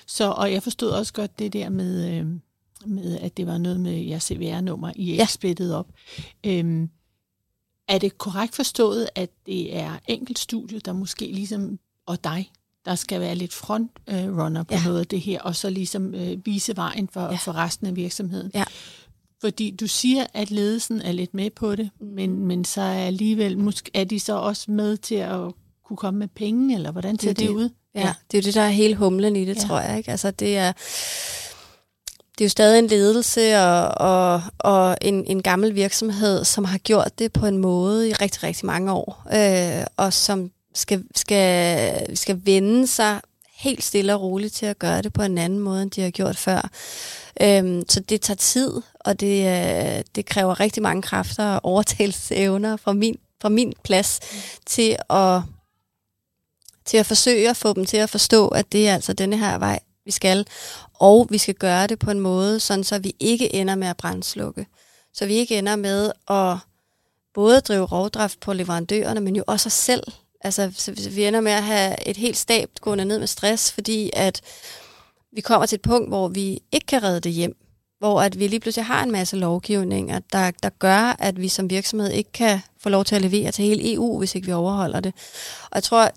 Så, 0.05 0.31
og 0.31 0.51
jeg 0.51 0.63
forstod 0.63 0.89
også 0.89 1.13
godt 1.13 1.39
det 1.39 1.53
der 1.53 1.69
med, 1.69 2.13
øh, 2.13 2.25
med 2.85 3.19
at 3.19 3.37
det 3.37 3.47
var 3.47 3.57
noget 3.57 3.79
med 3.79 3.93
jeres 3.93 4.23
CVR-nummer, 4.23 4.91
I 4.95 5.11
er 5.11 5.15
ja. 5.15 5.25
splittet 5.25 5.75
op. 5.75 5.87
Øhm, 6.45 6.89
er 7.87 7.97
det 7.97 8.17
korrekt 8.17 8.55
forstået, 8.55 9.09
at 9.15 9.29
det 9.45 9.75
er 9.75 9.99
enkelt 10.07 10.39
studie, 10.39 10.79
der 10.79 10.93
måske 10.93 11.25
ligesom, 11.25 11.79
og 12.05 12.23
dig, 12.23 12.51
der 12.85 12.95
skal 12.95 13.19
være 13.19 13.35
lidt 13.35 13.53
frontrunner 13.53 14.63
på 14.63 14.73
ja. 14.73 14.83
noget 14.85 14.99
af 14.99 15.07
det 15.07 15.21
her, 15.21 15.41
og 15.41 15.55
så 15.55 15.69
ligesom 15.69 16.15
øh, 16.15 16.45
vise 16.45 16.75
vejen 16.75 17.09
for, 17.13 17.21
ja. 17.21 17.35
for 17.35 17.55
resten 17.55 17.87
af 17.87 17.95
virksomheden? 17.95 18.51
Ja. 18.53 18.63
Fordi 19.41 19.71
du 19.71 19.87
siger, 19.87 20.25
at 20.33 20.51
ledelsen 20.51 21.01
er 21.01 21.11
lidt 21.11 21.33
med 21.33 21.49
på 21.49 21.75
det, 21.75 21.89
men, 21.99 22.45
men 22.45 22.65
så 22.65 22.81
er 22.81 23.05
alligevel, 23.05 23.57
måske, 23.57 23.91
er 23.93 24.03
de 24.03 24.19
så 24.19 24.33
også 24.33 24.71
med 24.71 24.97
til 24.97 25.15
at 25.15 25.51
kunne 25.85 25.97
komme 25.97 26.19
med 26.19 26.27
penge, 26.27 26.75
eller 26.75 26.91
hvordan 26.91 27.19
ser 27.19 27.29
det, 27.29 27.39
det, 27.39 27.47
det 27.47 27.55
ud? 27.55 27.69
Ja, 27.95 28.01
ja, 28.01 28.13
det 28.31 28.37
er 28.37 28.41
jo 28.41 28.45
det, 28.45 28.55
der 28.55 28.61
er 28.61 28.69
hele 28.69 28.95
humlen 28.95 29.35
i 29.35 29.45
det, 29.45 29.55
ja. 29.55 29.61
tror 29.61 29.79
jeg. 29.79 29.97
Ikke? 29.97 30.11
Altså, 30.11 30.31
det 30.31 30.57
er, 30.57 30.73
det 32.41 32.45
er 32.45 32.47
jo 32.47 32.49
stadig 32.49 32.79
en 32.79 32.87
ledelse 32.87 33.59
og, 33.59 33.87
og, 33.97 34.41
og 34.59 34.97
en, 35.01 35.25
en 35.25 35.41
gammel 35.41 35.75
virksomhed, 35.75 36.45
som 36.45 36.65
har 36.65 36.77
gjort 36.77 37.19
det 37.19 37.33
på 37.33 37.45
en 37.45 37.57
måde 37.57 38.09
i 38.09 38.13
rigtig, 38.13 38.43
rigtig 38.43 38.65
mange 38.65 38.91
år, 38.91 39.27
øh, 39.33 39.85
og 39.97 40.13
som 40.13 40.51
skal, 40.73 41.03
skal, 41.15 42.17
skal 42.17 42.41
vende 42.45 42.87
sig 42.87 43.21
helt 43.53 43.83
stille 43.83 44.13
og 44.13 44.21
roligt 44.21 44.53
til 44.53 44.65
at 44.65 44.79
gøre 44.79 45.01
det 45.01 45.13
på 45.13 45.21
en 45.21 45.37
anden 45.37 45.59
måde, 45.59 45.83
end 45.83 45.91
de 45.91 46.01
har 46.01 46.09
gjort 46.09 46.37
før. 46.37 46.69
Øhm, 47.41 47.83
så 47.89 47.99
det 47.99 48.21
tager 48.21 48.35
tid, 48.35 48.71
og 48.99 49.19
det, 49.19 49.47
øh, 49.47 50.03
det 50.15 50.25
kræver 50.25 50.59
rigtig 50.59 50.83
mange 50.83 51.01
kræfter 51.01 51.45
og 51.45 51.65
overtagelsesevner 51.65 52.77
fra 52.77 52.93
min, 52.93 53.17
fra 53.41 53.49
min 53.49 53.73
plads 53.83 54.19
mm. 54.21 54.37
til 54.65 54.95
at 55.09 55.41
til 56.85 56.97
at 56.97 57.05
forsøge 57.05 57.49
at 57.49 57.57
få 57.57 57.73
dem 57.73 57.85
til 57.85 57.97
at 57.97 58.09
forstå, 58.09 58.47
at 58.47 58.71
det 58.71 58.89
er 58.89 58.93
altså 58.93 59.13
denne 59.13 59.37
her 59.37 59.57
vej, 59.57 59.79
vi 60.05 60.11
skal. 60.11 60.47
Og 61.01 61.27
vi 61.29 61.37
skal 61.37 61.55
gøre 61.55 61.87
det 61.87 61.99
på 61.99 62.11
en 62.11 62.19
måde, 62.19 62.59
sådan 62.59 62.83
så 62.83 62.99
vi 62.99 63.15
ikke 63.19 63.55
ender 63.55 63.75
med 63.75 63.87
at 63.87 63.97
brændslukke. 63.97 64.67
Så 65.13 65.25
vi 65.25 65.33
ikke 65.33 65.57
ender 65.57 65.75
med 65.75 66.11
at 66.29 66.57
både 67.33 67.61
drive 67.61 67.85
rovdrift 67.85 68.39
på 68.39 68.53
leverandørerne, 68.53 69.21
men 69.21 69.35
jo 69.35 69.43
også 69.47 69.67
os 69.67 69.73
selv. 69.73 70.03
Altså, 70.41 70.71
så 70.75 71.09
vi 71.09 71.25
ender 71.25 71.41
med 71.41 71.51
at 71.51 71.63
have 71.63 72.07
et 72.07 72.17
helt 72.17 72.37
stab 72.37 72.69
gående 72.81 73.05
ned 73.05 73.19
med 73.19 73.27
stress, 73.27 73.71
fordi 73.71 74.09
at 74.13 74.41
vi 75.31 75.41
kommer 75.41 75.65
til 75.65 75.75
et 75.75 75.81
punkt, 75.81 76.09
hvor 76.09 76.27
vi 76.27 76.59
ikke 76.71 76.85
kan 76.85 77.03
redde 77.03 77.19
det 77.19 77.31
hjem. 77.31 77.55
Hvor 77.99 78.21
at 78.21 78.39
vi 78.39 78.47
lige 78.47 78.59
pludselig 78.59 78.85
har 78.85 79.03
en 79.03 79.11
masse 79.11 79.35
lovgivninger, 79.35 80.19
der, 80.33 80.51
der 80.63 80.69
gør, 80.69 81.15
at 81.19 81.41
vi 81.41 81.47
som 81.47 81.69
virksomhed 81.69 82.11
ikke 82.11 82.31
kan 82.31 82.59
få 82.79 82.89
lov 82.89 83.05
til 83.05 83.15
at 83.15 83.21
levere 83.21 83.51
til 83.51 83.65
hele 83.65 83.93
EU, 83.93 84.17
hvis 84.19 84.35
ikke 84.35 84.45
vi 84.45 84.53
overholder 84.53 84.99
det. 84.99 85.13
Og 85.63 85.75
jeg 85.75 85.83
tror, 85.83 86.11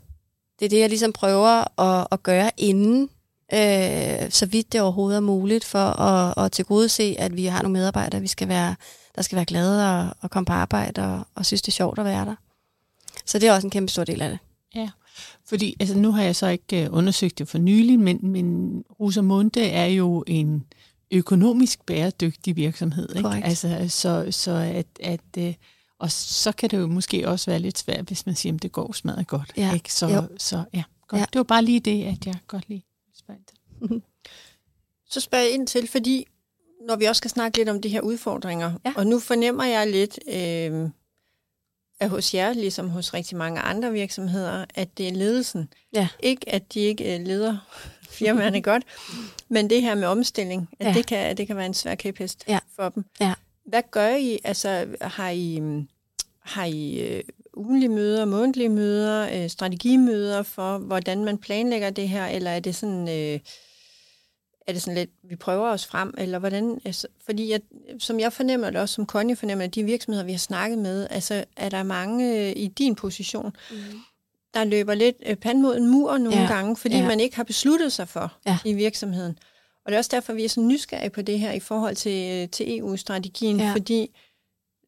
det 0.58 0.64
er 0.64 0.68
det, 0.68 0.80
jeg 0.80 0.88
ligesom 0.88 1.12
prøver 1.12 1.80
at, 1.80 2.06
at 2.12 2.22
gøre 2.22 2.50
inden, 2.56 3.10
øh, 3.54 4.30
så 4.30 4.46
vidt 4.46 4.72
det 4.72 4.80
overhovedet 4.80 5.16
er 5.16 5.20
muligt, 5.20 5.64
for 5.64 6.00
at, 6.00 6.44
at 6.44 6.52
tilgodese, 6.52 7.16
at 7.18 7.36
vi 7.36 7.44
har 7.44 7.62
nogle 7.62 7.72
medarbejdere, 7.72 8.20
vi 8.20 8.26
skal 8.26 8.48
være, 8.48 8.74
der 9.16 9.22
skal 9.22 9.36
være 9.36 9.44
glade 9.44 10.00
og, 10.00 10.16
og 10.20 10.30
komme 10.30 10.46
på 10.46 10.52
arbejde 10.52 11.02
og, 11.02 11.26
og 11.34 11.46
synes, 11.46 11.62
det 11.62 11.68
er 11.68 11.72
sjovt 11.72 11.98
at 11.98 12.04
være 12.04 12.24
der. 12.24 12.34
Så 13.26 13.38
det 13.38 13.48
er 13.48 13.52
også 13.52 13.66
en 13.66 13.70
kæmpe 13.70 13.92
stor 13.92 14.04
del 14.04 14.22
af 14.22 14.30
det. 14.30 14.38
Ja, 14.74 14.90
fordi 15.46 15.76
altså, 15.80 15.98
nu 15.98 16.12
har 16.12 16.22
jeg 16.22 16.36
så 16.36 16.46
ikke 16.46 16.88
uh, 16.90 16.96
undersøgt 16.96 17.38
det 17.38 17.48
for 17.48 17.58
nylig, 17.58 18.00
men, 18.00 18.18
men 18.22 18.78
Rosamunde 19.00 19.68
er 19.68 19.86
jo 19.86 20.24
en 20.26 20.64
økonomisk 21.10 21.86
bæredygtig 21.86 22.56
virksomhed. 22.56 23.16
Ikke? 23.16 23.28
Altså, 23.28 23.86
så, 23.88 24.26
så 24.30 24.50
at, 24.52 24.86
at 25.00 25.20
uh, 25.38 25.52
og 25.98 26.12
så 26.12 26.52
kan 26.52 26.70
det 26.70 26.78
jo 26.78 26.86
måske 26.86 27.28
også 27.28 27.50
være 27.50 27.58
lidt 27.58 27.78
svært, 27.78 28.04
hvis 28.06 28.26
man 28.26 28.34
siger, 28.34 28.54
at 28.54 28.62
det 28.62 28.72
går 28.72 28.92
smadret 28.92 29.26
godt. 29.26 29.52
Ja. 29.56 29.74
Ikke? 29.74 29.92
Så, 29.92 30.08
jo. 30.08 30.22
så 30.38 30.64
ja, 30.74 30.82
godt. 31.08 31.20
Ja. 31.20 31.26
Det 31.32 31.38
var 31.38 31.44
bare 31.44 31.64
lige 31.64 31.80
det, 31.80 32.04
at 32.04 32.26
jeg 32.26 32.34
godt 32.46 32.68
lige. 32.68 32.84
så 35.12 35.20
spørger 35.20 35.44
jeg 35.44 35.52
ind 35.52 35.66
til, 35.66 35.88
fordi 35.88 36.26
når 36.86 36.96
vi 36.96 37.04
også 37.04 37.18
skal 37.18 37.30
snakke 37.30 37.58
lidt 37.58 37.68
om 37.68 37.82
de 37.82 37.88
her 37.88 38.00
udfordringer, 38.00 38.72
ja. 38.84 38.92
og 38.96 39.06
nu 39.06 39.18
fornemmer 39.18 39.64
jeg 39.64 39.90
lidt, 39.90 40.18
øh, 40.28 40.90
at 42.00 42.10
hos 42.10 42.34
jer, 42.34 42.52
ligesom 42.52 42.88
hos 42.88 43.14
rigtig 43.14 43.36
mange 43.36 43.60
andre 43.60 43.92
virksomheder, 43.92 44.64
at 44.74 44.98
det 44.98 45.08
er 45.08 45.12
ledelsen. 45.12 45.68
Ja. 45.92 46.08
Ikke, 46.20 46.48
at 46.48 46.74
de 46.74 46.80
ikke 46.80 47.14
øh, 47.14 47.26
leder 47.26 47.56
firmaerne 48.18 48.62
godt, 48.70 48.82
men 49.48 49.70
det 49.70 49.82
her 49.82 49.94
med 49.94 50.08
omstilling, 50.08 50.68
at 50.80 50.86
ja. 50.86 50.92
det, 50.94 51.06
kan, 51.06 51.36
det 51.36 51.46
kan 51.46 51.56
være 51.56 51.66
en 51.66 51.74
svær 51.74 51.94
kæphest 51.94 52.44
ja. 52.48 52.58
for 52.76 52.88
dem. 52.88 53.04
Ja. 53.20 53.34
Hvad 53.64 53.82
gør 53.90 54.08
I? 54.08 54.38
Altså, 54.44 54.86
har 55.00 55.30
I, 55.30 55.60
har 56.40 56.64
I 56.64 57.00
øh, 57.00 57.22
ugenlige 57.56 57.88
møder, 57.88 58.24
månedlige 58.24 58.68
møder, 58.68 59.42
øh, 59.42 59.50
strategimøder 59.50 60.42
for, 60.42 60.78
hvordan 60.78 61.24
man 61.24 61.38
planlægger 61.38 61.90
det 61.90 62.08
her, 62.08 62.26
eller 62.26 62.50
er 62.50 62.60
det 62.60 62.74
sådan... 62.74 63.08
Øh, 63.08 63.40
er 64.66 64.72
det 64.72 64.82
sådan 64.82 64.94
lidt, 64.94 65.10
vi 65.22 65.36
prøver 65.36 65.68
os 65.68 65.86
frem, 65.86 66.14
eller 66.18 66.38
hvordan? 66.38 66.80
Altså, 66.84 67.08
fordi 67.24 67.50
jeg, 67.50 67.60
som 67.98 68.20
jeg 68.20 68.32
fornemmer 68.32 68.70
det, 68.70 68.80
også 68.80 68.94
som 68.94 69.06
Connie 69.06 69.36
fornemmer 69.36 69.66
de 69.66 69.84
virksomheder, 69.84 70.24
vi 70.24 70.32
har 70.32 70.38
snakket 70.38 70.78
med, 70.78 71.06
altså 71.10 71.44
er 71.56 71.68
der 71.68 71.82
mange 71.82 72.38
øh, 72.38 72.52
i 72.56 72.68
din 72.68 72.94
position, 72.94 73.56
mm. 73.70 73.76
der 74.54 74.64
løber 74.64 74.94
lidt 74.94 75.16
øh, 75.26 75.36
pand 75.36 75.60
mod 75.60 75.76
en 75.76 75.88
mur 75.88 76.18
nogle 76.18 76.40
ja. 76.40 76.46
gange, 76.46 76.76
fordi 76.76 76.96
ja. 76.96 77.06
man 77.06 77.20
ikke 77.20 77.36
har 77.36 77.44
besluttet 77.44 77.92
sig 77.92 78.08
for 78.08 78.32
ja. 78.46 78.58
i 78.64 78.72
virksomheden. 78.72 79.38
Og 79.84 79.92
det 79.92 79.94
er 79.94 79.98
også 79.98 80.10
derfor, 80.14 80.32
vi 80.32 80.44
er 80.44 80.48
så 80.48 80.60
nysgerrige 80.60 81.10
på 81.10 81.22
det 81.22 81.38
her 81.38 81.52
i 81.52 81.60
forhold 81.60 81.96
til, 81.96 82.42
øh, 82.42 82.48
til 82.48 82.78
EU-strategien, 82.78 83.60
ja. 83.60 83.72
fordi 83.72 84.10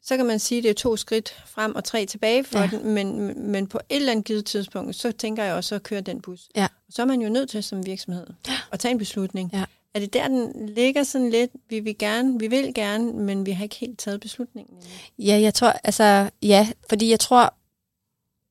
så 0.03 0.17
kan 0.17 0.27
man 0.27 0.39
sige, 0.39 0.59
at 0.59 0.65
det 0.65 0.71
er 0.71 0.75
to 0.75 0.97
skridt 0.97 1.43
frem 1.47 1.75
og 1.75 1.85
tre 1.85 2.07
tilbage 2.07 2.45
for 2.45 2.59
ja. 2.59 2.69
den, 2.73 2.95
men, 2.95 3.35
men 3.51 3.67
på 3.67 3.79
et 3.79 3.97
eller 3.97 4.13
andet 4.13 4.25
givet 4.25 4.45
tidspunkt, 4.45 4.97
så 4.97 5.13
tænker 5.13 5.45
jeg 5.45 5.55
også 5.55 5.75
at 5.75 5.83
køre 5.83 6.01
den 6.01 6.21
bus. 6.21 6.49
Ja. 6.57 6.67
Så 6.91 7.03
er 7.03 7.07
man 7.07 7.21
jo 7.21 7.29
nødt 7.29 7.51
til 7.51 7.63
som 7.63 7.87
virksomhed 7.87 8.27
at 8.73 8.81
tage 8.81 8.93
en 8.93 8.99
beslutning. 8.99 9.51
Ja. 9.53 9.65
Er 9.95 10.01
det 10.01 10.13
der, 10.13 10.29
den 10.29 10.69
ligger 10.69 11.03
sådan 11.03 11.31
lidt, 11.31 11.51
vi 11.69 11.81
vil 11.81 11.99
gerne, 11.99 12.39
vi 12.39 12.47
vil 12.47 12.75
gerne, 12.75 13.13
men 13.13 13.47
vi 13.47 13.51
har 13.51 13.63
ikke 13.63 13.77
helt 13.77 13.99
taget 13.99 14.21
beslutningen? 14.21 14.75
Ja, 15.19 15.41
jeg 15.41 15.55
tror, 15.55 15.69
altså, 15.85 16.31
ja, 16.43 16.69
fordi 16.89 17.11
jeg 17.11 17.21
tror, 17.21 17.55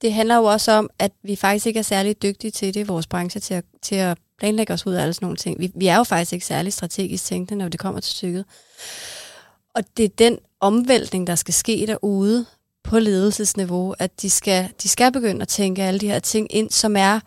det 0.02 0.14
handler 0.14 0.36
jo 0.36 0.44
også 0.44 0.72
om, 0.72 0.90
at 1.00 1.12
vi 1.24 1.36
faktisk 1.36 1.66
ikke 1.66 1.78
er 1.78 1.84
særlig 1.84 2.22
dygtige 2.22 2.52
til 2.52 2.74
det 2.74 2.80
i 2.80 2.84
vores 2.84 3.08
branche, 3.08 3.40
til 3.40 3.54
at, 3.54 3.66
til 3.82 3.96
at 3.96 4.18
planlægge 4.38 4.74
os 4.74 4.88
ud 4.88 4.94
af 4.94 5.02
alle 5.02 5.14
sådan 5.14 5.26
nogle 5.26 5.38
ting. 5.38 5.60
Vi, 5.60 5.72
vi 5.76 5.88
er 5.88 5.98
jo 5.98 6.04
faktisk 6.04 6.34
ikke 6.34 6.46
særlig 6.46 6.74
strategisk 6.74 7.26
tænkende, 7.26 7.64
når 7.64 7.70
det 7.70 7.80
kommer 7.80 8.00
til 8.00 8.16
stykket. 8.16 8.46
Og 9.76 9.84
det 9.98 10.06
er 10.06 10.10
den 10.10 10.40
omvæltning, 10.60 11.28
der 11.28 11.36
skal 11.36 11.54
ske 11.54 11.84
derude 11.88 12.46
på 12.84 13.00
ledelsesniveau, 13.00 13.96
at 14.00 14.22
de 14.22 14.30
skal, 14.30 14.70
de 14.84 14.90
skal 14.90 15.12
begynde 15.12 15.42
at 15.42 15.48
tænke 15.48 15.84
alle 15.84 16.00
de 16.00 16.08
her 16.08 16.20
ting 16.20 16.56
ind, 16.56 16.72
som 16.72 16.96
er 16.96 17.20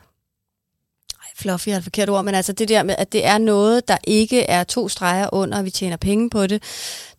fluffy 1.38 1.68
er 1.68 1.76
et 1.76 1.82
forkert 1.82 2.08
ord, 2.10 2.24
men 2.24 2.34
altså 2.34 2.52
det 2.52 2.68
der 2.68 2.82
med, 2.82 2.94
at 2.98 3.12
det 3.12 3.26
er 3.26 3.38
noget, 3.38 3.88
der 3.88 3.96
ikke 4.04 4.42
er 4.42 4.64
to 4.64 4.88
streger 4.88 5.28
under, 5.32 5.58
og 5.58 5.64
vi 5.64 5.70
tjener 5.70 5.96
penge 5.96 6.30
på 6.30 6.46
det. 6.46 6.62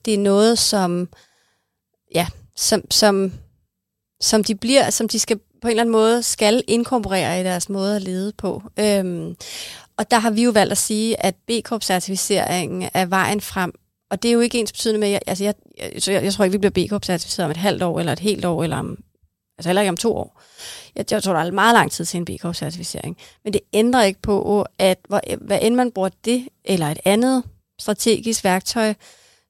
Det 0.05 0.13
er 0.13 0.17
noget, 0.17 0.59
som, 0.59 1.09
ja, 2.15 2.27
som, 2.55 2.91
som, 2.91 3.33
som 4.21 4.43
de 4.43 4.55
bliver, 4.55 4.89
som 4.89 5.07
de 5.07 5.19
skal 5.19 5.39
på 5.61 5.67
en 5.67 5.69
eller 5.69 5.83
anden 5.83 5.91
måde 5.91 6.23
skal 6.23 6.63
inkorporere 6.67 7.41
i 7.41 7.43
deres 7.43 7.69
måde 7.69 7.95
at 7.95 8.01
lede 8.01 8.33
på. 8.37 8.63
Øhm, 8.79 9.35
og 9.97 10.11
der 10.11 10.19
har 10.19 10.31
vi 10.31 10.43
jo 10.43 10.51
valgt 10.51 10.71
at 10.71 10.77
sige, 10.77 11.25
at 11.25 11.35
B-Corp-certificeringen 11.35 12.89
er 12.93 13.05
vejen 13.05 13.41
frem. 13.41 13.73
Og 14.11 14.23
det 14.23 14.29
er 14.29 14.33
jo 14.33 14.39
ikke 14.39 14.59
ens 14.59 14.71
betydende 14.71 14.99
med, 14.99 15.19
altså 15.27 15.43
jeg, 15.43 15.53
jeg, 15.77 16.07
jeg, 16.07 16.23
jeg 16.23 16.33
tror 16.33 16.45
ikke, 16.45 16.61
vi 16.61 16.69
bliver 16.69 16.87
B-Corp-certificeret 16.87 17.45
om 17.45 17.51
et 17.51 17.57
halvt 17.57 17.83
år, 17.83 17.99
eller 17.99 18.11
et 18.11 18.19
helt 18.19 18.45
år, 18.45 18.63
eller 18.63 18.77
om, 18.77 18.97
altså 19.59 19.69
heller 19.69 19.81
ikke 19.81 19.89
om 19.89 19.97
to 19.97 20.15
år. 20.15 20.41
Jeg, 20.95 21.05
jeg 21.11 21.23
tror, 21.23 21.33
der 21.33 21.39
er 21.39 21.51
meget 21.51 21.73
lang 21.73 21.91
tid 21.91 22.05
til 22.05 22.17
en 22.17 22.25
B-Corp-certificering. 22.25 23.17
Men 23.43 23.53
det 23.53 23.61
ændrer 23.73 24.03
ikke 24.03 24.21
på, 24.21 24.65
at 24.79 24.99
hvor, 25.07 25.21
hvad 25.41 25.59
end 25.61 25.75
man 25.75 25.91
bruger 25.91 26.09
det, 26.25 26.47
eller 26.65 26.87
et 26.87 26.99
andet 27.05 27.43
strategisk 27.79 28.43
værktøj, 28.43 28.93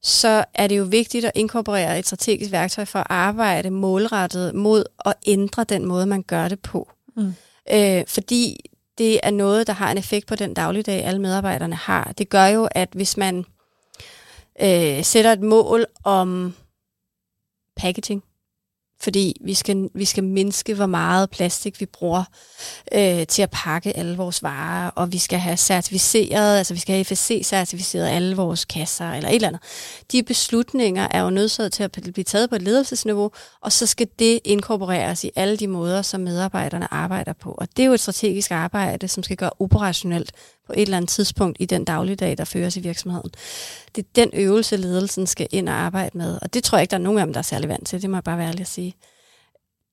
så 0.04 0.46
er 0.54 0.68
det 0.68 0.78
jo 0.78 0.84
vigtigt 0.84 1.26
at 1.26 1.32
inkorporere 1.36 2.00
et 2.00 2.06
strategisk 2.06 2.52
værktøj 2.52 2.86
for 2.86 3.00
at 3.00 3.08
arbejde 3.10 3.70
målrettet 3.70 4.56
mod 4.56 4.84
at 5.06 5.14
ændre 5.28 5.64
den 5.64 5.86
måde, 5.86 6.06
man 6.06 6.24
gør 6.24 6.48
det 6.48 6.60
på. 6.60 6.92
Mm. 7.16 7.34
Øh, 7.72 8.04
fordi 8.08 8.58
det 8.98 9.20
er 9.24 9.32
noget, 9.32 9.68
der 9.68 9.74
har 9.74 9.92
en 9.92 9.98
effekt 9.98 10.28
på 10.28 10.36
den 10.36 10.54
dagligdag, 10.54 11.04
alle 11.04 11.22
medarbejderne 11.22 11.76
har. 11.76 12.14
Det 12.18 12.30
gør 12.30 12.46
jo, 12.46 12.68
at 12.72 12.90
hvis 12.94 13.18
man 13.18 13.46
øh, 14.62 15.04
sætter 15.04 15.32
et 15.32 15.42
mål 15.42 15.86
om 16.04 16.54
packaging, 17.76 18.24
fordi 19.02 19.36
vi 19.42 19.54
skal, 19.54 19.90
vi 19.94 20.06
skal 20.06 20.24
mindske, 20.24 20.74
hvor 20.74 20.86
meget 20.86 21.30
plastik 21.30 21.80
vi 21.80 21.86
bruger 21.86 22.24
øh, 22.92 23.28
til 23.28 23.42
at 23.42 23.50
pakke 23.52 23.98
alle 23.98 24.18
vores 24.18 24.44
varer, 24.44 24.90
og 24.90 25.12
vi 25.12 25.18
skal 25.18 25.40
have 25.40 25.58
certificeret, 25.58 26.58
altså 26.58 26.74
vi 26.74 26.80
skal 26.80 26.96
have 26.96 27.06
FSC-certificeret 27.06 28.08
alle 28.08 28.36
vores 28.36 28.66
kasser, 28.66 29.12
eller 29.12 29.30
et 29.30 29.36
eller 29.36 29.48
andet. 29.48 29.62
De 30.12 30.24
beslutninger 30.24 31.08
er 31.12 31.22
jo 31.22 31.30
nødsaget 31.30 31.74
til 31.74 31.84
at 31.84 31.92
blive 31.92 32.24
taget 32.24 32.50
på 32.50 32.56
et 32.56 32.62
ledelsesniveau, 32.62 33.32
og 33.62 33.72
så 33.72 33.86
skal 33.86 34.08
det 34.20 34.40
inkorporeres 34.46 35.24
i 35.24 35.32
alle 35.36 35.58
de 35.58 35.68
måder, 35.68 36.02
som 36.02 36.22
medarbejderne 36.22 36.94
arbejder 36.94 37.34
på. 37.34 37.52
Og 37.58 37.68
det 37.78 37.84
er 37.84 37.88
jo 37.88 37.94
et 37.94 38.00
strategisk 38.00 38.52
arbejde, 38.52 39.08
som 39.08 39.24
skal 39.24 39.38
gøre 39.38 39.52
operationelt 39.60 40.32
på 40.70 40.74
et 40.78 40.82
eller 40.82 40.98
andet 40.98 41.10
tidspunkt 41.10 41.58
i 41.60 41.66
den 41.66 41.86
dagligdag, 41.86 42.38
der 42.38 42.46
føres 42.46 42.78
i 42.78 42.80
virksomheden. 42.80 43.30
Det 43.96 44.04
er 44.04 44.10
den 44.16 44.30
øvelse, 44.34 44.78
ledelsen 44.78 45.28
skal 45.28 45.48
ind 45.52 45.70
og 45.70 45.76
arbejde 45.76 46.18
med, 46.18 46.40
og 46.42 46.54
det 46.54 46.64
tror 46.64 46.78
jeg 46.78 46.82
ikke, 46.84 46.92
der 46.92 46.98
er 46.98 47.02
nogen 47.02 47.20
af 47.20 47.26
dem, 47.26 47.34
der 47.34 47.40
er 47.40 47.44
særlig 47.44 47.70
vant 47.70 47.88
til, 47.88 48.02
det 48.02 48.10
må 48.10 48.18
jeg 48.18 48.24
bare 48.24 48.38
være 48.38 48.48
ærlig 48.48 48.62
at 48.62 48.68
sige. 48.68 48.96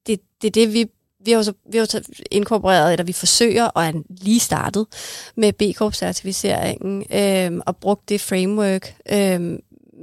Det, 0.06 0.20
det 0.42 0.46
er 0.46 0.52
det, 0.52 0.72
vi 0.72 0.86
vi 1.24 1.30
har 1.30 1.38
jo 1.38 1.42
så, 1.42 1.52
vi 1.72 1.78
har 1.78 1.84
så 1.84 2.22
inkorporeret, 2.30 2.92
eller 2.92 3.04
vi 3.04 3.12
forsøger, 3.12 3.64
og 3.64 3.84
er 3.84 3.92
lige 4.08 4.40
startet 4.40 4.86
med 5.36 5.52
B 5.52 5.62
Corp-certificeringen, 5.76 7.04
øh, 7.12 7.60
og 7.66 7.76
brugt 7.76 8.08
det 8.08 8.20
framework. 8.20 8.96
Øh, 9.12 9.58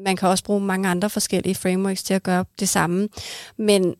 man 0.06 0.16
kan 0.16 0.30
også 0.30 0.44
bruge 0.44 0.62
mange 0.62 0.90
andre 0.90 1.10
forskellige 1.10 1.56
frameworks 1.56 2.04
til 2.04 2.14
at 2.14 2.24
gøre 2.24 2.46
det 2.60 2.70
samme. 2.70 3.10
Men 3.58 3.96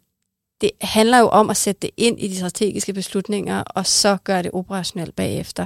det 0.62 0.72
handler 0.82 1.20
jo 1.20 1.28
om 1.28 1.50
at 1.50 1.58
sætte 1.58 1.80
det 1.82 1.90
ind 1.98 2.20
i 2.20 2.28
de 2.28 2.38
strategiske 2.38 2.94
beslutninger, 2.94 3.60
og 3.60 3.86
så 3.86 4.18
gøre 4.24 4.44
det 4.44 4.52
operationelt 4.54 5.16
bagefter. 5.16 5.66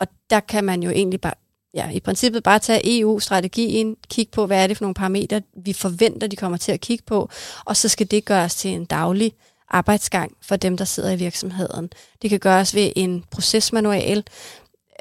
Og 0.00 0.06
der 0.30 0.40
kan 0.40 0.64
man 0.64 0.82
jo 0.82 0.90
egentlig 0.90 1.20
bare, 1.20 1.34
ja, 1.74 1.90
i 1.90 2.00
princippet 2.00 2.42
bare 2.42 2.58
tage 2.58 3.00
EU-strategien, 3.00 3.96
kigge 4.08 4.32
på, 4.32 4.46
hvad 4.46 4.62
er 4.62 4.66
det 4.66 4.76
for 4.76 4.84
nogle 4.84 4.94
parametre, 4.94 5.42
vi 5.64 5.72
forventer, 5.72 6.26
de 6.26 6.36
kommer 6.36 6.58
til 6.58 6.72
at 6.72 6.80
kigge 6.80 7.04
på, 7.06 7.30
og 7.64 7.76
så 7.76 7.88
skal 7.88 8.10
det 8.10 8.24
gøres 8.24 8.54
til 8.54 8.70
en 8.70 8.84
daglig 8.84 9.32
arbejdsgang 9.70 10.32
for 10.42 10.56
dem, 10.56 10.76
der 10.76 10.84
sidder 10.84 11.10
i 11.10 11.16
virksomheden. 11.16 11.90
Det 12.22 12.30
kan 12.30 12.38
gøres 12.38 12.74
ved 12.74 12.92
en 12.96 13.24
procesmanual, 13.30 14.24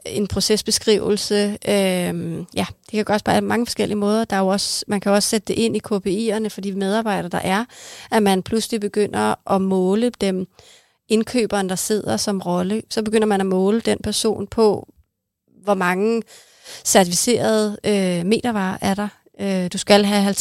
en 0.06 0.28
procesbeskrivelse. 0.28 1.58
Øhm, 1.68 2.46
ja, 2.56 2.66
det 2.86 2.92
kan 2.92 3.06
gøres 3.06 3.24
på 3.24 3.32
mange 3.42 3.66
forskellige 3.66 3.98
måder. 3.98 4.26
Der 4.26 4.36
er 4.36 4.40
jo 4.40 4.48
også, 4.48 4.86
man 4.88 5.02
kan 5.02 5.12
også 5.12 5.30
sætte 5.30 5.54
det 5.54 5.60
ind 5.60 5.76
i 5.76 5.82
KPI'erne 5.88 6.48
for 6.48 6.62
de 6.62 6.72
medarbejdere, 6.72 7.30
der 7.30 7.40
er, 7.40 7.66
at 8.12 8.24
man 8.24 8.44
pludselig 8.44 8.82
begynder 8.82 9.54
at 9.54 9.62
måle 9.62 10.12
dem, 10.22 10.48
indkøberen, 11.10 11.70
der 11.70 11.76
sidder 11.76 12.18
som 12.18 12.40
rolle, 12.40 12.82
så 12.90 13.04
begynder 13.04 13.28
man 13.28 13.42
at 13.42 13.48
måle 13.48 13.82
den 13.82 13.98
person 14.04 14.48
på, 14.48 14.94
hvor 15.64 15.74
mange 15.74 16.24
certificerede 16.86 17.78
øh, 17.84 18.26
metervarer 18.26 18.78
er 18.82 18.94
der. 18.94 19.08
Øh, 19.40 19.70
du 19.74 19.78
skal 19.78 20.06
have 20.06 20.32
50% 20.32 20.34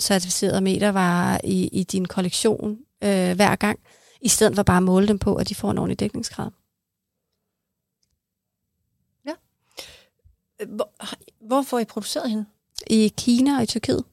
certificerede 0.00 0.60
metervarer 0.60 1.40
i, 1.44 1.68
i 1.68 1.84
din 1.84 2.04
kollektion 2.04 2.78
øh, 3.04 3.36
hver 3.36 3.56
gang, 3.56 3.78
i 4.20 4.28
stedet 4.28 4.56
for 4.56 4.62
bare 4.62 4.76
at 4.76 4.82
måle 4.82 5.08
dem 5.08 5.18
på, 5.18 5.34
at 5.34 5.48
de 5.48 5.54
får 5.54 5.70
en 5.70 5.78
ordentlig 5.78 6.00
dækningsgrad. 6.00 6.50
Ja. 9.26 9.34
Hvor, 10.66 10.90
hvor 11.46 11.62
får 11.62 11.78
I 11.78 11.84
produceret 11.84 12.30
hende? 12.30 12.44
I 12.86 13.12
Kina 13.18 13.56
og 13.56 13.62
i 13.62 13.66
Tyrkiet. 13.66 14.04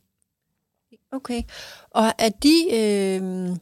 Okay. 1.11 1.43
Og 1.91 2.13
er 2.17 2.29
de, 2.29 2.75
øh, 2.75 3.57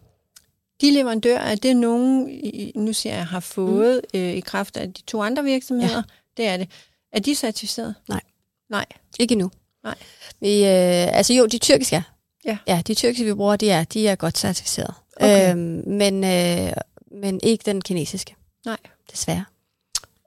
de 0.85 0.91
leverandører, 0.91 1.39
er 1.39 1.55
det 1.55 1.75
nogen, 1.75 2.41
nu 2.75 2.93
siger 2.93 3.15
jeg, 3.15 3.27
har 3.27 3.39
fået 3.39 4.01
mm. 4.13 4.19
øh, 4.19 4.33
i 4.33 4.39
kraft 4.39 4.77
af 4.77 4.93
de 4.93 5.01
to 5.01 5.21
andre 5.21 5.43
virksomheder? 5.43 5.95
Ja. 5.95 6.01
Det 6.37 6.47
er 6.47 6.57
det. 6.57 6.69
Er 7.11 7.19
de 7.19 7.35
certificeret? 7.35 7.95
Nej. 8.09 8.21
Nej. 8.69 8.85
Ikke 9.19 9.31
endnu. 9.31 9.51
Nej. 9.83 9.95
Vi, 10.39 10.57
øh, 10.57 11.17
altså 11.17 11.33
jo, 11.33 11.45
de 11.45 11.57
tyrkiske 11.57 11.95
er. 11.95 12.01
Ja. 12.45 12.57
ja, 12.67 12.81
de 12.87 12.93
tyrkiske, 12.93 13.25
vi 13.25 13.33
bruger, 13.33 13.55
de 13.55 13.69
er, 13.69 13.83
de 13.83 14.07
er 14.07 14.15
godt 14.15 14.37
certificeret. 14.37 14.93
Okay. 15.17 15.51
Øhm, 15.51 15.83
men, 15.87 16.23
øh, 16.23 16.73
men 17.11 17.39
ikke 17.43 17.63
den 17.65 17.81
kinesiske. 17.81 18.35
Nej. 18.65 18.77
Desværre. 19.11 19.45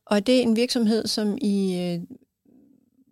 Og 0.06 0.16
er 0.16 0.20
det 0.20 0.42
en 0.42 0.56
virksomhed, 0.56 1.06
som 1.06 1.38
I 1.40 1.80
øh, 1.80 2.00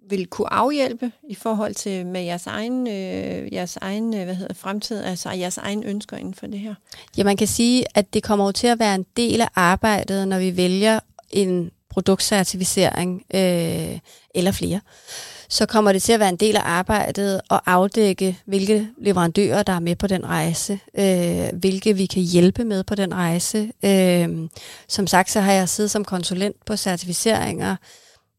vil 0.08 0.26
kunne 0.26 0.52
afhjælpe 0.52 1.12
i 1.28 1.34
forhold 1.34 1.74
til 1.74 2.06
med 2.06 2.22
jeres 2.22 2.46
egen, 2.46 2.86
øh, 2.86 3.52
jeres 3.52 3.76
egen 3.76 4.14
øh, 4.14 4.24
hvad 4.24 4.34
hedder, 4.34 4.54
fremtid, 4.54 5.04
altså 5.04 5.30
jeres 5.30 5.58
egen 5.58 5.84
ønsker 5.84 6.16
inden 6.16 6.34
for 6.34 6.46
det 6.46 6.58
her? 6.58 6.74
Ja, 7.16 7.24
man 7.24 7.36
kan 7.36 7.46
sige, 7.46 7.84
at 7.94 8.14
det 8.14 8.22
kommer 8.22 8.52
til 8.52 8.66
at 8.66 8.78
være 8.78 8.94
en 8.94 9.06
del 9.16 9.40
af 9.40 9.48
arbejdet, 9.54 10.28
når 10.28 10.38
vi 10.38 10.56
vælger 10.56 11.00
en 11.30 11.70
produktcertificering 11.90 13.22
øh, 13.34 13.98
eller 14.34 14.52
flere 14.52 14.80
så 15.48 15.66
kommer 15.66 15.92
det 15.92 16.02
til 16.02 16.12
at 16.12 16.20
være 16.20 16.28
en 16.28 16.36
del 16.36 16.56
af 16.56 16.62
arbejdet 16.64 17.40
at 17.50 17.60
afdække, 17.66 18.38
hvilke 18.46 18.88
leverandører, 18.98 19.62
der 19.62 19.72
er 19.72 19.80
med 19.80 19.96
på 19.96 20.06
den 20.06 20.26
rejse, 20.26 20.78
øh, 20.98 21.58
hvilke 21.58 21.96
vi 21.96 22.06
kan 22.06 22.22
hjælpe 22.22 22.64
med 22.64 22.84
på 22.84 22.94
den 22.94 23.14
rejse. 23.14 23.72
Øh, 23.84 24.48
som 24.88 25.06
sagt, 25.06 25.30
så 25.30 25.40
har 25.40 25.52
jeg 25.52 25.68
siddet 25.68 25.90
som 25.90 26.04
konsulent 26.04 26.56
på 26.64 26.76
certificeringer, 26.76 27.76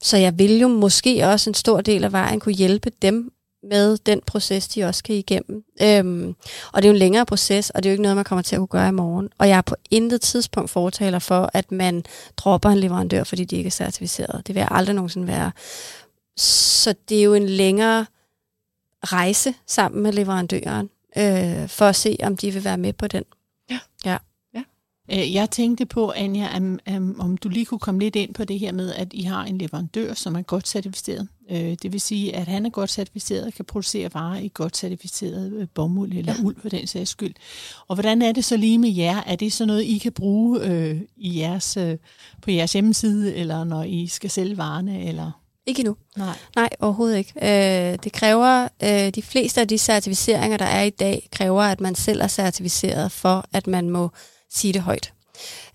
så 0.01 0.17
jeg 0.17 0.39
vil 0.39 0.59
jo 0.59 0.67
måske 0.67 1.27
også 1.27 1.49
en 1.49 1.53
stor 1.53 1.81
del 1.81 2.03
af 2.03 2.11
vejen 2.11 2.39
kunne 2.39 2.55
hjælpe 2.55 2.91
dem 3.01 3.31
med 3.63 3.97
den 3.97 4.21
proces, 4.27 4.67
de 4.67 4.83
også 4.83 5.03
kan 5.03 5.15
igennem. 5.15 5.63
Øhm, 5.81 6.35
og 6.73 6.81
det 6.81 6.87
er 6.87 6.89
jo 6.89 6.93
en 6.93 6.99
længere 6.99 7.25
proces, 7.25 7.69
og 7.69 7.83
det 7.83 7.89
er 7.89 7.91
jo 7.91 7.93
ikke 7.93 8.01
noget, 8.01 8.15
man 8.15 8.25
kommer 8.25 8.43
til 8.43 8.55
at 8.55 8.59
kunne 8.59 8.67
gøre 8.67 8.87
i 8.87 8.91
morgen. 8.91 9.29
Og 9.37 9.49
jeg 9.49 9.57
er 9.57 9.61
på 9.61 9.75
intet 9.91 10.21
tidspunkt 10.21 10.69
fortaler 10.69 11.19
for, 11.19 11.49
at 11.53 11.71
man 11.71 12.03
dropper 12.37 12.69
en 12.69 12.77
leverandør, 12.77 13.23
fordi 13.23 13.45
de 13.45 13.55
ikke 13.55 13.67
er 13.67 13.71
certificeret. 13.71 14.47
Det 14.47 14.55
vil 14.55 14.61
jeg 14.61 14.67
aldrig 14.71 14.95
nogensinde 14.95 15.27
være. 15.27 15.51
Så 16.37 16.95
det 17.09 17.19
er 17.19 17.23
jo 17.23 17.33
en 17.33 17.49
længere 17.49 18.05
rejse 19.03 19.53
sammen 19.67 20.03
med 20.03 20.13
leverandøren, 20.13 20.89
øh, 21.17 21.69
for 21.69 21.85
at 21.85 21.95
se, 21.95 22.17
om 22.23 22.37
de 22.37 22.51
vil 22.51 22.63
være 22.63 22.77
med 22.77 22.93
på 22.93 23.07
den. 23.07 23.23
Ja. 23.69 23.79
ja. 24.05 24.17
Øh, 25.11 25.33
jeg 25.33 25.49
tænkte 25.49 25.85
på, 25.85 26.11
Anja, 26.11 26.57
om, 26.87 27.15
om 27.19 27.37
du 27.37 27.49
lige 27.49 27.65
kunne 27.65 27.79
komme 27.79 27.99
lidt 27.99 28.15
ind 28.15 28.33
på 28.33 28.43
det 28.43 28.59
her 28.59 28.71
med, 28.71 28.93
at 28.93 29.07
I 29.13 29.21
har 29.21 29.43
en 29.43 29.57
leverandør, 29.57 30.13
som 30.13 30.35
er 30.35 30.41
godt 30.41 30.67
certificeret. 30.67 31.27
Øh, 31.51 31.75
det 31.81 31.93
vil 31.93 32.01
sige, 32.01 32.35
at 32.35 32.47
han 32.47 32.65
er 32.65 32.69
godt 32.69 32.91
certificeret 32.91 33.45
og 33.45 33.53
kan 33.53 33.65
producere 33.65 34.09
varer 34.13 34.39
i 34.39 34.51
godt 34.53 34.77
certificeret 34.77 35.53
øh, 35.53 35.67
bomuld 35.73 36.13
eller 36.13 36.33
ja. 36.37 36.43
uld 36.43 36.55
for 36.61 36.69
den 36.69 36.87
sags 36.87 37.09
skyld. 37.09 37.33
Og 37.87 37.95
hvordan 37.95 38.21
er 38.21 38.31
det 38.31 38.45
så 38.45 38.57
lige 38.57 38.77
med 38.77 38.89
jer? 38.89 39.23
Er 39.25 39.35
det 39.35 39.53
så 39.53 39.65
noget, 39.65 39.83
I 39.83 39.97
kan 39.97 40.11
bruge 40.11 40.61
øh, 40.65 41.01
i 41.17 41.39
jeres, 41.39 41.77
øh, 41.77 41.97
på 42.41 42.51
jeres 42.51 42.73
hjemmeside, 42.73 43.35
eller 43.35 43.63
når 43.63 43.83
I 43.83 44.07
skal 44.07 44.29
sælge 44.29 44.57
varerne? 44.57 45.07
Eller? 45.07 45.31
Ikke 45.65 45.79
endnu. 45.79 45.95
Nej. 46.17 46.37
Nej, 46.55 46.69
overhovedet 46.79 47.17
ikke. 47.17 47.33
Øh, 47.41 47.97
det 48.03 48.11
kræver, 48.11 48.67
øh, 48.83 49.09
de 49.15 49.21
fleste 49.21 49.61
af 49.61 49.67
de 49.67 49.77
certificeringer, 49.77 50.57
der 50.57 50.65
er 50.65 50.83
i 50.83 50.89
dag, 50.89 51.27
kræver, 51.31 51.61
at 51.61 51.81
man 51.81 51.95
selv 51.95 52.21
er 52.21 52.27
certificeret 52.27 53.11
for, 53.11 53.45
at 53.53 53.67
man 53.67 53.89
må 53.89 54.11
sige 54.49 54.73
det 54.73 54.81
højt. 54.81 55.13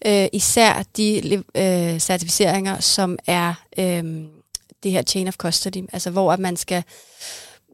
Øh, 0.07 0.29
især 0.33 0.83
de 0.97 1.43
øh, 1.55 1.99
certificeringer, 1.99 2.81
som 2.81 3.19
er 3.27 3.55
øh, 3.79 4.25
det 4.83 4.91
her 4.91 5.03
chain 5.03 5.29
of 5.29 5.37
custody, 5.37 5.85
altså 5.93 6.11
hvor 6.11 6.33
at 6.33 6.39
man 6.39 6.57
skal 6.57 6.85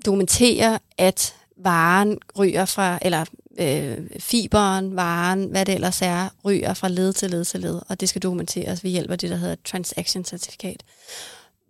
dokumentere, 0.06 0.78
at 0.98 1.34
varen 1.56 2.18
ryger 2.38 2.64
fra, 2.64 2.98
eller 3.02 3.24
øh, 3.58 3.98
fiberen, 4.18 4.96
varen, 4.96 5.44
hvad 5.44 5.66
det 5.66 5.74
ellers 5.74 6.02
er, 6.02 6.28
ryger 6.44 6.74
fra 6.74 6.88
led 6.88 7.12
til 7.12 7.30
led 7.30 7.44
til 7.44 7.60
led, 7.60 7.80
og 7.88 8.00
det 8.00 8.08
skal 8.08 8.22
dokumenteres 8.22 8.84
ved 8.84 8.90
hjælp 8.90 9.10
af 9.10 9.18
det, 9.18 9.30
der 9.30 9.36
hedder 9.36 9.56
transaction 9.64 10.24
certifikat. 10.24 10.82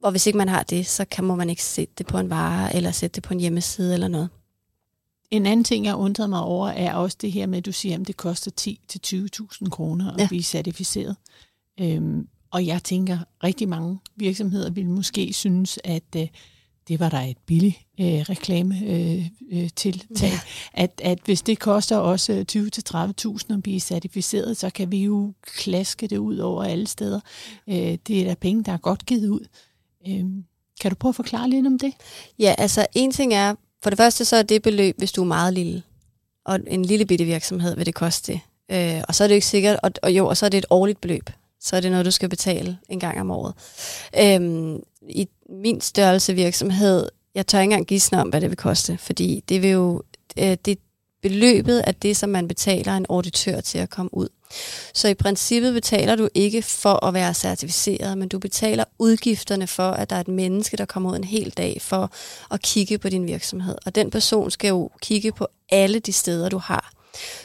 Og 0.03 0.11
hvis 0.11 0.27
ikke 0.27 0.39
man 0.39 0.49
har 0.49 0.63
det, 0.63 0.87
så 0.87 1.05
kan 1.05 1.25
må 1.25 1.35
man 1.35 1.51
ikke 1.51 1.65
sætte 1.65 1.93
det 1.99 2.07
på 2.07 2.19
en 2.19 2.31
vare, 2.31 2.77
eller 2.77 2.91
sætte 2.93 3.15
det 3.15 3.23
på 3.23 3.35
en 3.35 3.41
hjemmeside 3.41 3.95
eller 3.95 4.09
noget. 4.09 4.29
En 5.31 5.47
anden 5.47 5.65
ting, 5.65 5.85
jeg 5.85 5.95
undrede 5.95 6.29
mig 6.29 6.41
over, 6.41 6.69
er 6.69 6.95
også 6.95 7.17
det 7.21 7.33
her 7.33 7.47
med, 7.47 7.59
at 7.59 7.67
du 7.67 7.73
siger, 7.73 8.01
at 8.01 8.07
det 8.07 8.17
koster 8.17 8.51
10-20.000 9.63 9.69
kroner 9.69 10.13
at 10.13 10.21
ja. 10.21 10.29
blive 10.29 10.43
certificeret. 10.43 11.17
Øhm, 11.81 12.29
og 12.51 12.67
jeg 12.67 12.83
tænker, 12.83 13.19
rigtig 13.45 13.69
mange 13.69 13.99
virksomheder 14.17 14.71
vil 14.71 14.87
måske 14.87 15.33
synes, 15.33 15.79
at 15.85 16.17
øh, 16.17 16.29
det 16.89 17.01
var 17.01 17.09
der 17.09 17.21
et 17.21 17.39
billigt 17.47 17.77
øh, 18.01 18.07
reklame 18.07 18.81
øh, 18.87 19.27
øh, 19.53 19.71
tiltag. 19.77 20.31
Ja. 20.31 20.41
At, 20.73 21.01
at 21.05 21.19
hvis 21.25 21.43
det 21.43 21.59
koster 21.59 21.97
også 21.97 22.45
20-30.000 23.49 23.55
at 23.55 23.63
blive 23.63 23.81
certificeret, 23.81 24.57
så 24.57 24.71
kan 24.71 24.93
vi 24.93 25.05
jo 25.05 25.33
klaske 25.43 26.07
det 26.07 26.17
ud 26.17 26.39
over 26.39 26.65
alle 26.65 26.87
steder. 26.87 27.21
Øh, 27.69 27.99
det 28.07 28.21
er 28.21 28.25
da 28.25 28.35
penge, 28.35 28.65
der 28.65 28.73
er 28.73 28.79
godt 28.79 29.07
givet 29.07 29.29
ud. 29.29 29.47
Øhm, 30.09 30.45
kan 30.81 30.91
du 30.91 30.95
prøve 30.95 31.11
at 31.11 31.17
forklare 31.17 31.51
lidt 31.51 31.67
om 31.67 31.79
det? 31.79 31.93
Ja, 32.39 32.55
altså 32.59 32.87
en 32.95 33.13
ting 33.13 33.35
er, 33.35 33.55
for 33.83 33.91
det 33.91 33.97
første 33.97 34.25
så 34.25 34.37
er 34.37 34.43
det 34.43 34.63
beløb, 34.63 34.99
hvis 34.99 35.13
du 35.13 35.21
er 35.23 35.27
meget 35.27 35.55
lille. 35.55 35.83
Og 36.45 36.59
en 36.67 36.85
lille 36.85 37.07
bitte 37.07 37.25
virksomhed 37.25 37.77
vil 37.77 37.87
det 37.87 37.95
koste 37.95 38.33
det. 38.33 38.41
Øh, 38.71 39.03
og 39.09 39.15
så 39.15 39.25
er 39.25 39.29
det 39.29 39.35
ikke 39.35 39.47
sikkert, 39.47 39.79
og, 39.83 39.91
og 40.03 40.13
jo, 40.13 40.27
og 40.27 40.37
så 40.37 40.47
er 40.47 40.51
det 40.51 40.59
et 40.59 40.67
årligt 40.71 41.01
beløb. 41.01 41.31
Så 41.61 41.77
er 41.77 41.81
det 41.81 41.91
noget, 41.91 42.07
du 42.07 42.11
skal 42.11 42.29
betale 42.29 42.79
en 42.89 43.01
gang 43.01 43.21
om 43.21 43.31
året. 43.31 43.55
Øhm, 44.21 44.83
I 45.09 45.29
min 45.49 45.81
størrelse 45.81 46.35
virksomhed, 46.35 47.09
jeg 47.35 47.47
tør 47.47 47.59
ikke 47.59 47.65
engang 47.65 47.87
gisne 47.87 48.21
om, 48.21 48.29
hvad 48.29 48.41
det 48.41 48.51
vil 48.51 48.57
koste, 48.57 48.99
fordi 48.99 49.45
det 49.49 49.63
vil 49.63 49.71
jo, 49.71 50.03
øh, 50.39 50.57
det 50.65 50.79
beløbet 51.23 51.79
af 51.79 51.95
det, 51.95 52.17
som 52.17 52.31
man 52.31 52.49
betaler 52.49 52.97
en 52.97 53.07
auditør 53.09 53.61
til 53.61 53.79
at 53.79 53.91
komme 53.91 54.15
ud. 54.15 54.29
Så 54.95 55.09
i 55.09 55.15
princippet 55.15 55.75
betaler 55.75 56.17
du 56.17 56.29
ikke 56.35 56.63
for 56.63 57.05
at 57.05 57.15
være 57.15 57.35
certificeret, 57.35 58.19
men 58.19 58.29
du 58.29 58.39
betaler 58.39 58.85
udgifterne 58.99 59.67
for, 59.67 59.91
at 59.91 60.11
der 60.11 60.17
er 60.17 60.21
et 60.21 60.29
menneske, 60.29 60.77
der 60.77 60.85
kommer 60.85 61.11
ud 61.11 61.17
en 61.17 61.25
hel 61.25 61.51
dag 61.51 61.83
for 61.83 62.13
at 62.51 62.63
kigge 62.63 62.99
på 62.99 63.09
din 63.09 63.27
virksomhed. 63.27 63.77
Og 63.87 63.95
den 63.95 64.11
person 64.11 64.51
skal 64.51 64.69
jo 64.69 64.91
kigge 65.03 65.33
på 65.33 65.47
alle 65.71 65.99
de 65.99 66.13
steder, 66.13 66.49
du 66.49 66.59
har. 66.59 66.93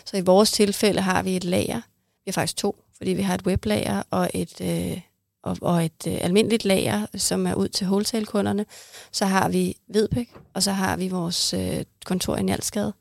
Så 0.05 0.17
i 0.17 0.21
vores 0.21 0.51
tilfælde 0.51 1.01
har 1.01 1.23
vi 1.23 1.35
et 1.35 1.43
lager. 1.43 1.81
Vi 2.25 2.29
har 2.29 2.33
faktisk 2.33 2.57
to, 2.57 2.75
fordi 2.97 3.11
vi 3.11 3.21
har 3.21 3.35
et 3.35 3.45
weblager 3.45 4.03
og 4.09 4.29
et, 4.33 4.61
øh, 4.61 4.99
og, 5.43 5.57
og 5.61 5.85
et 5.85 6.07
øh, 6.07 6.17
almindeligt 6.21 6.65
lager, 6.65 7.05
som 7.17 7.47
er 7.47 7.53
ud 7.53 7.67
til 7.67 7.87
wholesale-kunderne. 7.87 8.65
Så 9.11 9.25
har 9.25 9.49
vi 9.49 9.77
Vedbæk, 9.87 10.29
og 10.53 10.63
så 10.63 10.71
har 10.71 10.97
vi 10.97 11.07
vores 11.07 11.53
øh, 11.53 11.85
kontor 12.05 12.35
i 12.35 12.43
Njalskade. 12.43 12.93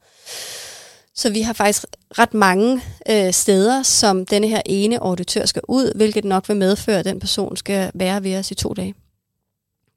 Så 1.15 1.31
vi 1.31 1.41
har 1.41 1.53
faktisk 1.53 1.85
ret 2.19 2.35
mange 2.35 2.83
øh, 3.11 3.33
steder, 3.33 3.83
som 3.83 4.27
denne 4.27 4.49
her 4.49 4.63
ene 4.67 5.03
auditør 5.03 5.47
skal 5.47 5.63
ud, 5.69 5.93
hvilket 5.95 6.25
nok 6.25 6.49
vil 6.49 6.57
medføre, 6.57 6.99
at 6.99 7.05
den 7.05 7.21
person 7.21 7.57
skal 7.57 7.91
være 7.95 8.23
ved 8.23 8.39
os 8.39 8.51
i 8.51 8.55
to 8.55 8.73
dage. 8.73 8.95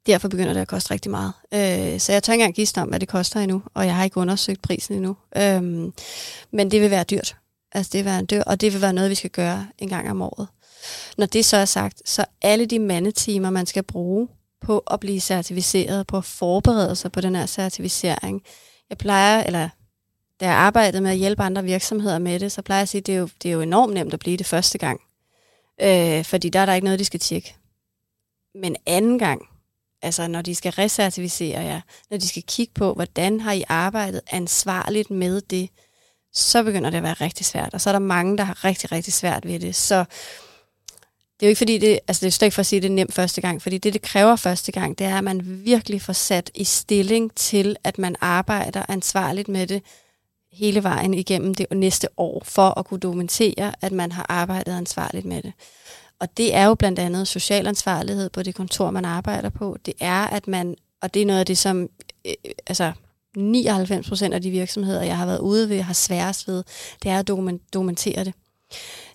Derfor 0.06 0.28
begynder 0.28 0.52
det 0.52 0.60
at 0.60 0.68
koste 0.68 0.90
rigtig 0.90 1.10
meget. 1.10 1.32
Øh, 1.54 2.00
så 2.00 2.12
jeg 2.12 2.22
tør 2.22 2.32
ikke 2.32 2.42
engang 2.42 2.54
give 2.54 2.82
om, 2.82 2.88
hvad 2.88 3.00
det 3.00 3.08
koster 3.08 3.40
endnu, 3.40 3.62
og 3.74 3.86
jeg 3.86 3.96
har 3.96 4.04
ikke 4.04 4.16
undersøgt 4.16 4.62
prisen 4.62 4.94
endnu. 4.94 5.16
Øhm, 5.36 5.92
men 6.52 6.70
det 6.70 6.80
vil 6.80 6.90
være 6.90 7.04
dyrt. 7.04 7.36
Altså 7.72 7.90
det 7.92 7.98
vil 7.98 8.04
være 8.04 8.24
dyrt, 8.24 8.44
og 8.46 8.60
det 8.60 8.72
vil 8.72 8.82
være 8.82 8.92
noget, 8.92 9.10
vi 9.10 9.14
skal 9.14 9.30
gøre 9.30 9.66
en 9.78 9.88
gang 9.88 10.10
om 10.10 10.22
året. 10.22 10.48
Når 11.18 11.26
det 11.26 11.44
så 11.44 11.56
er 11.56 11.64
sagt, 11.64 12.08
så 12.08 12.24
alle 12.42 12.66
de 12.66 12.78
mandetimer, 12.78 13.50
man 13.50 13.66
skal 13.66 13.82
bruge 13.82 14.28
på 14.60 14.78
at 14.78 15.00
blive 15.00 15.20
certificeret, 15.20 16.06
på 16.06 16.16
at 16.16 16.24
forberede 16.24 16.96
sig 16.96 17.12
på 17.12 17.20
den 17.20 17.36
her 17.36 17.46
certificering. 17.46 18.42
Jeg 18.90 18.98
plejer, 18.98 19.42
eller 19.42 19.68
da 20.40 20.46
jeg 20.46 20.54
arbejdede 20.54 21.02
med 21.02 21.10
at 21.10 21.16
hjælpe 21.16 21.42
andre 21.42 21.64
virksomheder 21.64 22.18
med 22.18 22.40
det, 22.40 22.52
så 22.52 22.62
plejer 22.62 22.78
jeg 22.78 22.82
at 22.82 22.88
sige, 22.88 23.00
at 23.00 23.06
det 23.06 23.14
er 23.14 23.18
jo, 23.18 23.28
det 23.42 23.48
er 23.48 23.52
jo 23.52 23.60
enormt 23.60 23.94
nemt 23.94 24.14
at 24.14 24.18
blive 24.18 24.36
det 24.36 24.46
første 24.46 24.78
gang. 24.78 25.00
Øh, 25.82 26.24
fordi 26.24 26.48
der 26.48 26.60
er 26.60 26.66
der 26.66 26.74
ikke 26.74 26.84
noget, 26.84 26.98
de 26.98 27.04
skal 27.04 27.20
tjekke. 27.20 27.54
Men 28.54 28.76
anden 28.86 29.18
gang, 29.18 29.42
altså 30.02 30.28
når 30.28 30.42
de 30.42 30.54
skal 30.54 30.72
recertificere 30.72 31.60
jer, 31.60 31.80
når 32.10 32.16
de 32.18 32.28
skal 32.28 32.42
kigge 32.42 32.72
på, 32.74 32.94
hvordan 32.94 33.40
har 33.40 33.52
I 33.52 33.64
arbejdet 33.68 34.20
ansvarligt 34.30 35.10
med 35.10 35.40
det, 35.40 35.70
så 36.32 36.62
begynder 36.62 36.90
det 36.90 36.96
at 36.96 37.02
være 37.02 37.12
rigtig 37.12 37.46
svært. 37.46 37.74
Og 37.74 37.80
så 37.80 37.90
er 37.90 37.92
der 37.92 37.98
mange, 37.98 38.38
der 38.38 38.44
har 38.44 38.64
rigtig, 38.64 38.92
rigtig 38.92 39.12
svært 39.12 39.46
ved 39.46 39.60
det. 39.60 39.74
Så 39.74 40.04
det 41.40 41.42
er 41.42 41.46
jo 41.46 41.48
ikke 41.48 41.58
fordi, 41.58 41.78
det, 41.78 42.00
altså 42.08 42.20
det 42.20 42.26
er 42.26 42.30
slet 42.30 42.46
ikke 42.46 42.54
for 42.54 42.60
at 42.60 42.66
sige, 42.66 42.76
at 42.76 42.82
det 42.82 42.88
er 42.88 42.94
nemt 42.94 43.14
første 43.14 43.40
gang, 43.40 43.62
fordi 43.62 43.78
det, 43.78 43.92
det 43.92 44.02
kræver 44.02 44.36
første 44.36 44.72
gang, 44.72 44.98
det 44.98 45.06
er, 45.06 45.18
at 45.18 45.24
man 45.24 45.64
virkelig 45.64 46.02
får 46.02 46.12
sat 46.12 46.50
i 46.54 46.64
stilling 46.64 47.34
til, 47.34 47.76
at 47.84 47.98
man 47.98 48.16
arbejder 48.20 48.82
ansvarligt 48.88 49.48
med 49.48 49.66
det 49.66 49.82
hele 50.56 50.82
vejen 50.82 51.14
igennem 51.14 51.54
det 51.54 51.66
næste 51.72 52.08
år, 52.16 52.42
for 52.44 52.78
at 52.78 52.86
kunne 52.86 53.00
dokumentere, 53.00 53.72
at 53.80 53.92
man 53.92 54.12
har 54.12 54.26
arbejdet 54.28 54.72
ansvarligt 54.72 55.24
med 55.24 55.42
det. 55.42 55.52
Og 56.20 56.36
det 56.36 56.54
er 56.54 56.64
jo 56.64 56.74
blandt 56.74 56.98
andet 56.98 57.28
social 57.28 57.66
ansvarlighed 57.66 58.30
på 58.30 58.42
det 58.42 58.54
kontor, 58.54 58.90
man 58.90 59.04
arbejder 59.04 59.48
på. 59.48 59.76
Det 59.86 59.94
er, 60.00 60.26
at 60.26 60.48
man, 60.48 60.76
og 61.02 61.14
det 61.14 61.22
er 61.22 61.26
noget 61.26 61.40
af 61.40 61.46
det, 61.46 61.58
som 61.58 61.88
øh, 62.26 62.34
altså 62.66 62.92
99 63.36 64.08
procent 64.08 64.34
af 64.34 64.42
de 64.42 64.50
virksomheder, 64.50 65.02
jeg 65.02 65.16
har 65.16 65.26
været 65.26 65.38
ude 65.38 65.68
ved, 65.68 65.80
har 65.80 65.94
sværest 65.94 66.48
ved, 66.48 66.64
det 67.02 67.10
er 67.10 67.18
at 67.18 67.28
dokumentere 67.72 68.24
det 68.24 68.34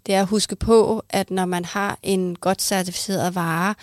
det 0.05 0.15
er 0.15 0.21
at 0.21 0.27
huske 0.27 0.55
på, 0.55 1.03
at 1.09 1.31
når 1.31 1.45
man 1.45 1.65
har 1.65 1.99
en 2.03 2.35
godt 2.35 2.61
certificeret 2.61 3.35
vare, 3.35 3.75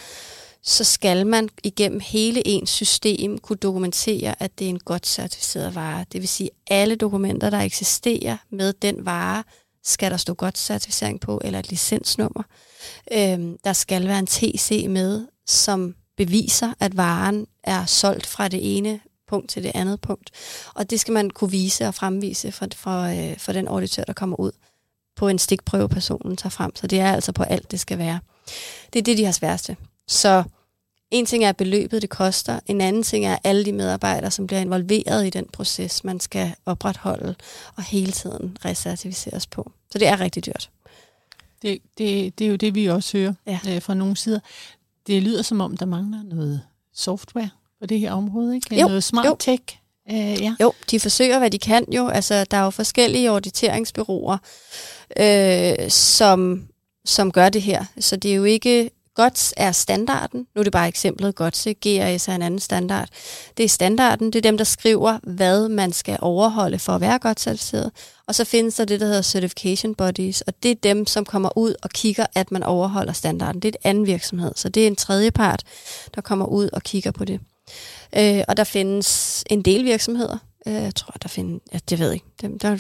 så 0.68 0.84
skal 0.84 1.26
man 1.26 1.48
igennem 1.64 2.00
hele 2.00 2.46
ens 2.46 2.70
system 2.70 3.38
kunne 3.38 3.56
dokumentere, 3.56 4.42
at 4.42 4.58
det 4.58 4.64
er 4.64 4.68
en 4.68 4.78
godt 4.78 5.06
certificeret 5.06 5.74
vare. 5.74 6.04
Det 6.12 6.20
vil 6.20 6.28
sige, 6.28 6.50
at 6.66 6.76
alle 6.80 6.96
dokumenter, 6.96 7.50
der 7.50 7.60
eksisterer 7.60 8.36
med 8.50 8.72
den 8.72 9.06
vare, 9.06 9.44
skal 9.84 10.10
der 10.10 10.16
stå 10.16 10.34
godt 10.34 10.58
certificering 10.58 11.20
på, 11.20 11.40
eller 11.44 11.58
et 11.58 11.70
licensnummer. 11.70 12.42
Øhm, 13.12 13.58
der 13.64 13.72
skal 13.72 14.06
være 14.06 14.18
en 14.18 14.26
TC 14.26 14.86
med, 14.88 15.26
som 15.46 15.94
beviser, 16.16 16.72
at 16.80 16.96
varen 16.96 17.46
er 17.62 17.86
solgt 17.86 18.26
fra 18.26 18.48
det 18.48 18.76
ene 18.76 19.00
punkt 19.28 19.50
til 19.50 19.62
det 19.62 19.72
andet 19.74 20.00
punkt. 20.00 20.30
Og 20.74 20.90
det 20.90 21.00
skal 21.00 21.14
man 21.14 21.30
kunne 21.30 21.50
vise 21.50 21.86
og 21.86 21.94
fremvise 21.94 22.52
for, 22.52 22.66
for, 22.74 23.02
øh, 23.02 23.38
for 23.38 23.52
den 23.52 23.68
auditør, 23.68 24.04
der 24.04 24.12
kommer 24.12 24.40
ud 24.40 24.52
på 25.16 25.28
en 25.28 25.38
stikprøve, 25.38 25.88
personen 25.88 26.36
tager 26.36 26.50
frem. 26.50 26.76
Så 26.76 26.86
det 26.86 27.00
er 27.00 27.12
altså 27.12 27.32
på 27.32 27.42
alt, 27.42 27.70
det 27.70 27.80
skal 27.80 27.98
være. 27.98 28.20
Det 28.92 28.98
er 28.98 29.02
det, 29.02 29.18
de 29.18 29.24
har 29.24 29.32
sværeste. 29.32 29.76
Så 30.08 30.44
en 31.10 31.26
ting 31.26 31.44
er 31.44 31.52
beløbet, 31.52 32.02
det 32.02 32.10
koster. 32.10 32.60
En 32.66 32.80
anden 32.80 33.02
ting 33.02 33.26
er 33.26 33.38
alle 33.44 33.64
de 33.64 33.72
medarbejdere, 33.72 34.30
som 34.30 34.46
bliver 34.46 34.60
involveret 34.60 35.26
i 35.26 35.30
den 35.30 35.46
proces, 35.52 36.04
man 36.04 36.20
skal 36.20 36.54
opretholde 36.66 37.34
og 37.76 37.82
hele 37.82 38.12
tiden 38.12 38.56
recertificeres 38.64 39.46
på. 39.46 39.72
Så 39.90 39.98
det 39.98 40.08
er 40.08 40.20
rigtig 40.20 40.46
dyrt. 40.46 40.70
Det, 41.62 41.78
det, 41.98 42.38
det 42.38 42.44
er 42.44 42.48
jo 42.48 42.56
det, 42.56 42.74
vi 42.74 42.86
også 42.86 43.18
hører 43.18 43.34
ja. 43.46 43.60
øh, 43.68 43.82
fra 43.82 43.94
nogle 43.94 44.16
sider. 44.16 44.40
Det 45.06 45.22
lyder 45.22 45.42
som 45.42 45.60
om, 45.60 45.76
der 45.76 45.86
mangler 45.86 46.22
noget 46.22 46.62
software 46.94 47.50
på 47.80 47.86
det 47.86 48.00
her 48.00 48.12
område, 48.12 48.54
ikke? 48.54 48.80
Jo, 48.80 48.86
noget 48.86 49.04
smart 49.04 49.26
jo. 49.26 49.36
tech. 49.38 49.62
Øh, 50.10 50.42
ja. 50.42 50.54
Jo, 50.60 50.72
de 50.90 51.00
forsøger, 51.00 51.38
hvad 51.38 51.50
de 51.50 51.58
kan 51.58 51.84
jo. 51.92 52.08
Altså, 52.08 52.44
der 52.44 52.56
er 52.56 52.64
jo 52.64 52.70
forskellige 52.70 53.30
auditeringsbyråer, 53.30 54.38
øh, 55.20 55.90
som, 55.90 56.68
som 57.04 57.32
gør 57.32 57.48
det 57.48 57.62
her. 57.62 57.84
Så 58.00 58.16
det 58.16 58.30
er 58.30 58.34
jo 58.34 58.44
ikke... 58.44 58.90
GOTS 59.18 59.54
er 59.56 59.72
standarden. 59.72 60.46
Nu 60.54 60.58
er 60.58 60.62
det 60.62 60.72
bare 60.72 60.88
eksemplet 60.88 61.34
GOTS. 61.34 61.64
GRS 61.64 62.28
er 62.28 62.34
en 62.34 62.42
anden 62.42 62.60
standard. 62.60 63.08
Det 63.56 63.64
er 63.64 63.68
standarden. 63.68 64.26
Det 64.26 64.36
er 64.36 64.42
dem, 64.42 64.58
der 64.58 64.64
skriver, 64.64 65.18
hvad 65.22 65.68
man 65.68 65.92
skal 65.92 66.18
overholde 66.20 66.78
for 66.78 66.92
at 66.92 67.00
være 67.00 67.18
godt 67.18 67.40
certificeret. 67.40 67.90
Og 68.26 68.34
så 68.34 68.44
findes 68.44 68.74
der 68.74 68.84
det, 68.84 69.00
der 69.00 69.06
hedder 69.06 69.22
certification 69.22 69.94
bodies, 69.94 70.40
og 70.40 70.62
det 70.62 70.70
er 70.70 70.74
dem, 70.74 71.06
som 71.06 71.24
kommer 71.24 71.58
ud 71.58 71.74
og 71.82 71.90
kigger, 71.90 72.26
at 72.34 72.50
man 72.50 72.62
overholder 72.62 73.12
standarden. 73.12 73.62
Det 73.62 73.68
er 73.68 73.78
en 73.84 73.90
anden 73.90 74.06
virksomhed, 74.06 74.52
så 74.56 74.68
det 74.68 74.82
er 74.82 74.86
en 74.86 74.96
tredje 74.96 75.30
part, 75.30 75.62
der 76.14 76.20
kommer 76.20 76.46
ud 76.46 76.68
og 76.72 76.82
kigger 76.82 77.10
på 77.10 77.24
det. 77.24 77.40
Øh, 78.16 78.42
og 78.48 78.56
der 78.56 78.64
findes 78.64 79.44
en 79.50 79.62
del 79.62 79.84
virksomheder. 79.84 80.38
Øh, 80.66 80.74
jeg 80.74 80.94
tror, 80.94 81.14
der 81.22 81.28
findes, 81.28 81.60
ja, 81.72 81.78
det 81.90 81.98
ved 81.98 82.06
jeg 82.06 82.14
ikke, 82.14 82.26
dem, 82.40 82.58
der 82.58 82.78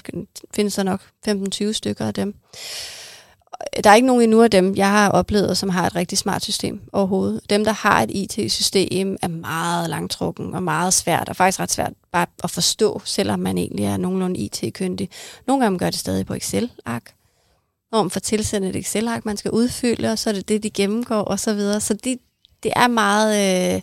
findes 0.54 0.74
der 0.74 0.82
nok 0.82 1.00
15-20 1.28 1.72
stykker 1.72 2.06
af 2.06 2.14
dem. 2.14 2.34
Øh, 3.76 3.84
der 3.84 3.90
er 3.90 3.94
ikke 3.94 4.06
nogen 4.06 4.22
endnu 4.22 4.42
af 4.42 4.50
dem, 4.50 4.76
jeg 4.76 4.90
har 4.90 5.08
oplevet, 5.10 5.58
som 5.58 5.68
har 5.68 5.86
et 5.86 5.94
rigtig 5.94 6.18
smart 6.18 6.42
system 6.42 6.80
overhovedet. 6.92 7.40
Dem, 7.50 7.64
der 7.64 7.72
har 7.72 8.02
et 8.02 8.10
IT-system, 8.10 9.16
er 9.22 9.28
meget 9.28 9.90
langtrukken 9.90 10.54
og 10.54 10.62
meget 10.62 10.94
svært, 10.94 11.28
og 11.28 11.36
faktisk 11.36 11.60
ret 11.60 11.72
svært 11.72 11.92
bare 12.12 12.26
at 12.44 12.50
forstå, 12.50 13.02
selvom 13.04 13.38
man 13.38 13.58
egentlig 13.58 13.84
er 13.84 13.96
nogenlunde 13.96 14.40
IT-kyndig. 14.40 15.08
Nogle 15.46 15.62
gange 15.64 15.78
gør 15.78 15.90
det 15.90 15.98
stadig 15.98 16.26
på 16.26 16.34
Excel-ark, 16.34 17.14
når 17.92 18.02
man 18.02 18.10
får 18.10 18.20
tilsendt 18.20 18.66
et 18.66 18.76
Excel-ark, 18.76 19.24
man 19.24 19.36
skal 19.36 19.50
udfylde, 19.50 20.12
og 20.12 20.18
så 20.18 20.30
er 20.30 20.34
det 20.34 20.48
det, 20.48 20.62
de 20.62 20.70
gennemgår, 20.70 21.22
og 21.22 21.40
så 21.40 21.54
videre. 21.54 21.80
Så 21.80 21.94
det, 21.94 22.18
det 22.62 22.72
er 22.76 22.88
meget, 22.88 23.34
øh, 23.34 23.80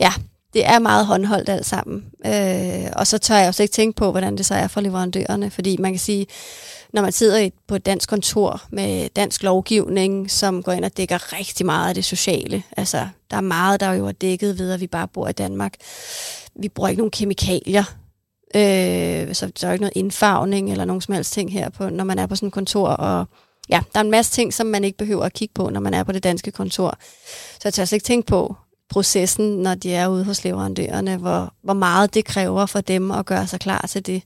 ja, 0.00 0.12
det 0.52 0.66
er 0.66 0.78
meget 0.78 1.06
håndholdt 1.06 1.48
alt 1.48 1.66
sammen. 1.66 2.04
Øh, 2.26 2.90
og 2.96 3.06
så 3.06 3.18
tør 3.18 3.36
jeg 3.36 3.48
også 3.48 3.62
ikke 3.62 3.72
tænke 3.72 3.96
på, 3.96 4.10
hvordan 4.10 4.36
det 4.36 4.46
så 4.46 4.54
er 4.54 4.68
for 4.68 4.80
leverandørerne, 4.80 5.50
fordi 5.50 5.76
man 5.76 5.92
kan 5.92 6.00
sige, 6.00 6.26
når 6.94 7.02
man 7.02 7.12
sidder 7.12 7.50
på 7.68 7.74
et 7.74 7.86
dansk 7.86 8.08
kontor 8.08 8.62
med 8.70 9.08
dansk 9.08 9.42
lovgivning, 9.42 10.30
som 10.30 10.62
går 10.62 10.72
ind 10.72 10.84
og 10.84 10.96
dækker 10.96 11.32
rigtig 11.32 11.66
meget 11.66 11.88
af 11.88 11.94
det 11.94 12.04
sociale. 12.04 12.62
Altså, 12.76 13.08
der 13.30 13.36
er 13.36 13.40
meget, 13.40 13.80
der 13.80 13.92
jo 13.92 14.06
er 14.06 14.12
dækket 14.12 14.58
ved, 14.58 14.72
at 14.72 14.80
vi 14.80 14.86
bare 14.86 15.08
bor 15.08 15.28
i 15.28 15.32
Danmark. 15.32 15.74
Vi 16.60 16.68
bruger 16.68 16.88
ikke 16.88 17.00
nogen 17.00 17.10
kemikalier, 17.10 17.84
øh, 18.54 19.34
så 19.34 19.52
der 19.60 19.68
er 19.68 19.72
ikke 19.72 19.82
noget 19.82 19.96
indfarvning 19.96 20.70
eller 20.70 20.84
nogen 20.84 21.00
som 21.00 21.14
helst 21.14 21.32
ting 21.32 21.52
her, 21.52 21.68
på, 21.68 21.88
når 21.88 22.04
man 22.04 22.18
er 22.18 22.26
på 22.26 22.36
sådan 22.36 22.46
et 22.46 22.52
kontor. 22.52 22.88
Og 22.88 23.26
ja, 23.68 23.80
der 23.92 23.98
er 23.98 24.04
en 24.04 24.10
masse 24.10 24.32
ting, 24.32 24.54
som 24.54 24.66
man 24.66 24.84
ikke 24.84 24.98
behøver 24.98 25.24
at 25.24 25.32
kigge 25.32 25.54
på, 25.54 25.70
når 25.70 25.80
man 25.80 25.94
er 25.94 26.04
på 26.04 26.12
det 26.12 26.24
danske 26.24 26.50
kontor. 26.50 26.98
Så 27.52 27.60
jeg 27.64 27.74
tør 27.74 27.84
slet 27.84 27.96
ikke 27.96 28.06
tænke 28.06 28.26
på, 28.26 28.56
processen, 28.90 29.56
når 29.56 29.74
de 29.74 29.94
er 29.94 30.08
ude 30.08 30.24
hos 30.24 30.44
leverandørerne, 30.44 31.16
hvor, 31.16 31.54
hvor 31.62 31.74
meget 31.74 32.14
det 32.14 32.24
kræver 32.24 32.66
for 32.66 32.80
dem 32.80 33.10
at 33.10 33.26
gøre 33.26 33.46
sig 33.46 33.60
klar 33.60 33.86
til 33.88 34.06
det 34.06 34.22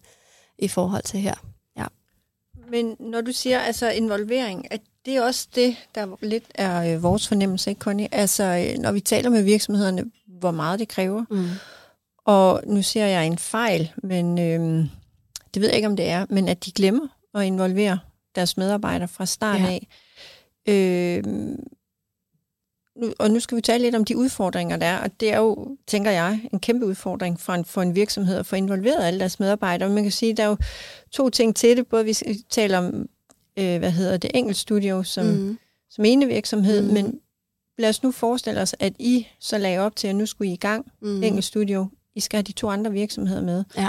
i 0.58 0.68
forhold 0.68 1.02
til 1.02 1.20
her. 1.20 1.34
Men 2.70 2.96
når 2.98 3.20
du 3.20 3.32
siger 3.32 3.58
altså 3.58 3.90
involvering, 3.90 4.72
at 4.72 4.80
det 5.06 5.16
er 5.16 5.22
også 5.22 5.48
det, 5.54 5.76
der 5.94 6.16
lidt 6.20 6.44
er 6.54 6.94
øh, 6.94 7.02
vores 7.02 7.28
fornemmelse, 7.28 7.70
ikke 7.70 7.78
Connie? 7.78 8.14
Altså, 8.14 8.44
øh, 8.44 8.78
når 8.78 8.92
vi 8.92 9.00
taler 9.00 9.30
med 9.30 9.42
virksomhederne, 9.42 10.04
hvor 10.26 10.50
meget 10.50 10.78
det 10.78 10.88
kræver. 10.88 11.24
Mm. 11.30 11.48
Og 12.24 12.62
nu 12.66 12.82
ser 12.82 13.06
jeg 13.06 13.26
en 13.26 13.38
fejl, 13.38 13.92
men 13.96 14.38
øh, 14.38 14.86
det 15.54 15.62
ved 15.62 15.68
jeg 15.68 15.76
ikke, 15.76 15.88
om 15.88 15.96
det 15.96 16.08
er, 16.08 16.26
men 16.30 16.48
at 16.48 16.64
de 16.64 16.72
glemmer 16.72 17.08
at 17.34 17.44
involvere 17.44 17.98
deres 18.34 18.56
medarbejdere 18.56 19.08
fra 19.08 19.26
start 19.26 19.60
ja. 19.60 19.66
af. 19.66 19.86
Øh, 20.68 21.24
nu, 22.98 23.12
og 23.18 23.30
nu 23.30 23.40
skal 23.40 23.56
vi 23.56 23.62
tale 23.62 23.82
lidt 23.82 23.94
om 23.94 24.04
de 24.04 24.16
udfordringer, 24.16 24.76
der 24.76 24.86
er, 24.86 24.98
og 24.98 25.20
det 25.20 25.32
er 25.32 25.38
jo, 25.38 25.76
tænker 25.86 26.10
jeg, 26.10 26.40
en 26.52 26.60
kæmpe 26.60 26.86
udfordring 26.86 27.40
for 27.40 27.52
en, 27.52 27.64
for 27.64 27.82
en 27.82 27.94
virksomhed 27.94 28.36
at 28.36 28.46
få 28.46 28.56
involveret 28.56 29.04
alle 29.04 29.20
deres 29.20 29.40
medarbejdere. 29.40 29.88
Man 29.88 30.02
kan 30.02 30.12
sige, 30.12 30.36
der 30.36 30.42
er 30.42 30.48
jo 30.48 30.56
to 31.10 31.30
ting 31.30 31.56
til 31.56 31.76
det. 31.76 31.86
Både 31.86 32.04
vi 32.04 32.16
taler 32.50 32.78
om, 32.78 33.08
øh, 33.58 33.78
hvad 33.78 33.90
hedder 33.90 34.16
det, 34.16 34.30
Engelsk 34.34 34.60
Studio 34.60 35.02
som, 35.02 35.26
mm. 35.26 35.58
som 35.90 36.04
ene 36.04 36.26
virksomhed, 36.26 36.82
mm. 36.82 36.94
men 36.94 37.20
lad 37.78 37.88
os 37.88 38.02
nu 38.02 38.10
forestille 38.10 38.60
os, 38.60 38.74
at 38.78 38.92
I 38.98 39.26
så 39.40 39.58
lagde 39.58 39.78
op 39.78 39.96
til, 39.96 40.08
at 40.08 40.16
nu 40.16 40.26
skulle 40.26 40.50
I 40.50 40.54
i 40.54 40.56
gang, 40.56 40.92
mm. 41.02 41.22
Engelsk 41.22 41.48
Studio. 41.48 41.86
I 42.14 42.20
skal 42.20 42.36
have 42.36 42.42
de 42.42 42.52
to 42.52 42.68
andre 42.68 42.92
virksomheder 42.92 43.42
med. 43.42 43.64
Ja. 43.76 43.88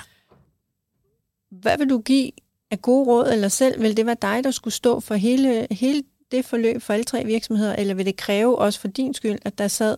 Hvad 1.51 1.77
vil 1.77 1.89
du 1.89 1.97
give 1.97 2.31
af 2.71 2.81
gode 2.81 3.07
råd, 3.07 3.31
eller 3.31 3.47
selv 3.47 3.81
vil 3.81 3.97
det 3.97 4.05
være 4.05 4.17
dig, 4.21 4.43
der 4.43 4.51
skulle 4.51 4.73
stå 4.73 4.99
for 4.99 5.15
hele, 5.15 5.67
hele 5.71 6.03
det 6.31 6.45
forløb 6.45 6.81
for 6.81 6.93
alle 6.93 7.03
tre 7.03 7.25
virksomheder, 7.25 7.75
eller 7.75 7.93
vil 7.93 8.05
det 8.05 8.15
kræve 8.15 8.57
også 8.57 8.79
for 8.79 8.87
din 8.87 9.13
skyld, 9.13 9.39
at 9.45 9.57
der 9.57 9.67
sad 9.67 9.97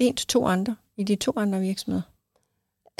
en 0.00 0.16
til 0.16 0.26
to 0.26 0.46
andre 0.46 0.76
i 0.96 1.02
de 1.02 1.16
to 1.16 1.32
andre 1.36 1.60
virksomheder? 1.60 2.02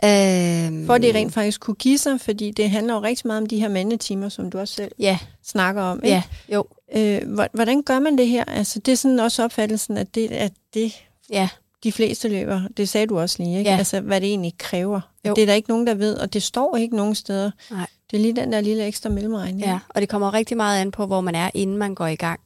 Um, 0.03 0.87
for 0.87 0.95
at 0.95 1.03
det 1.03 1.15
rent 1.15 1.35
faktisk 1.35 1.61
kunne 1.61 1.75
give 1.75 1.99
sig, 1.99 2.21
fordi 2.21 2.51
det 2.51 2.71
handler 2.71 2.95
jo 2.95 3.01
rigtig 3.01 3.27
meget 3.27 3.43
om 3.43 3.47
de 3.47 3.61
her 3.61 3.69
mandetimer, 3.69 4.29
som 4.29 4.51
du 4.51 4.59
også 4.59 4.75
selv 4.75 4.93
ja. 4.99 5.19
snakker 5.45 5.83
om. 5.83 6.01
Ikke? 6.05 6.09
Ja, 6.09 6.23
jo. 6.55 6.65
Øh, 6.95 7.39
hvordan 7.53 7.83
gør 7.83 7.99
man 7.99 8.19
det 8.19 8.29
her? 8.29 8.45
Altså, 8.45 8.79
det 8.79 8.93
er 8.93 8.97
sådan 8.97 9.21
også 9.21 9.45
opfattelsen, 9.45 9.97
at 9.97 10.15
det 10.15 10.43
er 10.43 10.49
det, 10.75 10.93
ja. 11.31 11.49
de 11.85 11.93
fleste 11.93 12.29
løber. 12.29 12.63
Det 12.77 12.89
sagde 12.89 13.07
du 13.07 13.19
også 13.19 13.43
lige, 13.43 13.59
ikke? 13.59 13.71
Ja. 13.71 13.77
Altså, 13.77 14.01
hvad 14.01 14.21
det 14.21 14.29
egentlig 14.29 14.55
kræver. 14.59 15.01
Jo. 15.29 15.35
Det 15.35 15.43
er 15.43 15.47
der 15.47 15.55
ikke 15.55 15.69
nogen, 15.69 15.87
der 15.87 15.95
ved, 15.95 16.17
og 16.17 16.33
det 16.33 16.43
står 16.43 16.77
ikke 16.77 16.97
nogen 16.97 17.15
steder. 17.15 17.51
Nej. 17.71 17.87
Det 18.11 18.17
er 18.17 18.21
lige 18.21 18.37
den 18.37 18.53
der 18.53 18.61
lille 18.61 18.87
ekstra 18.87 19.09
mellemregning. 19.11 19.61
Ja, 19.61 19.79
og 19.89 20.01
det 20.01 20.09
kommer 20.09 20.35
rigtig 20.35 20.57
meget 20.57 20.81
an 20.81 20.91
på, 20.91 21.07
hvor 21.07 21.21
man 21.21 21.35
er, 21.35 21.51
inden 21.55 21.77
man 21.77 21.95
går 21.95 22.07
i 22.07 22.17
gang. 22.17 22.41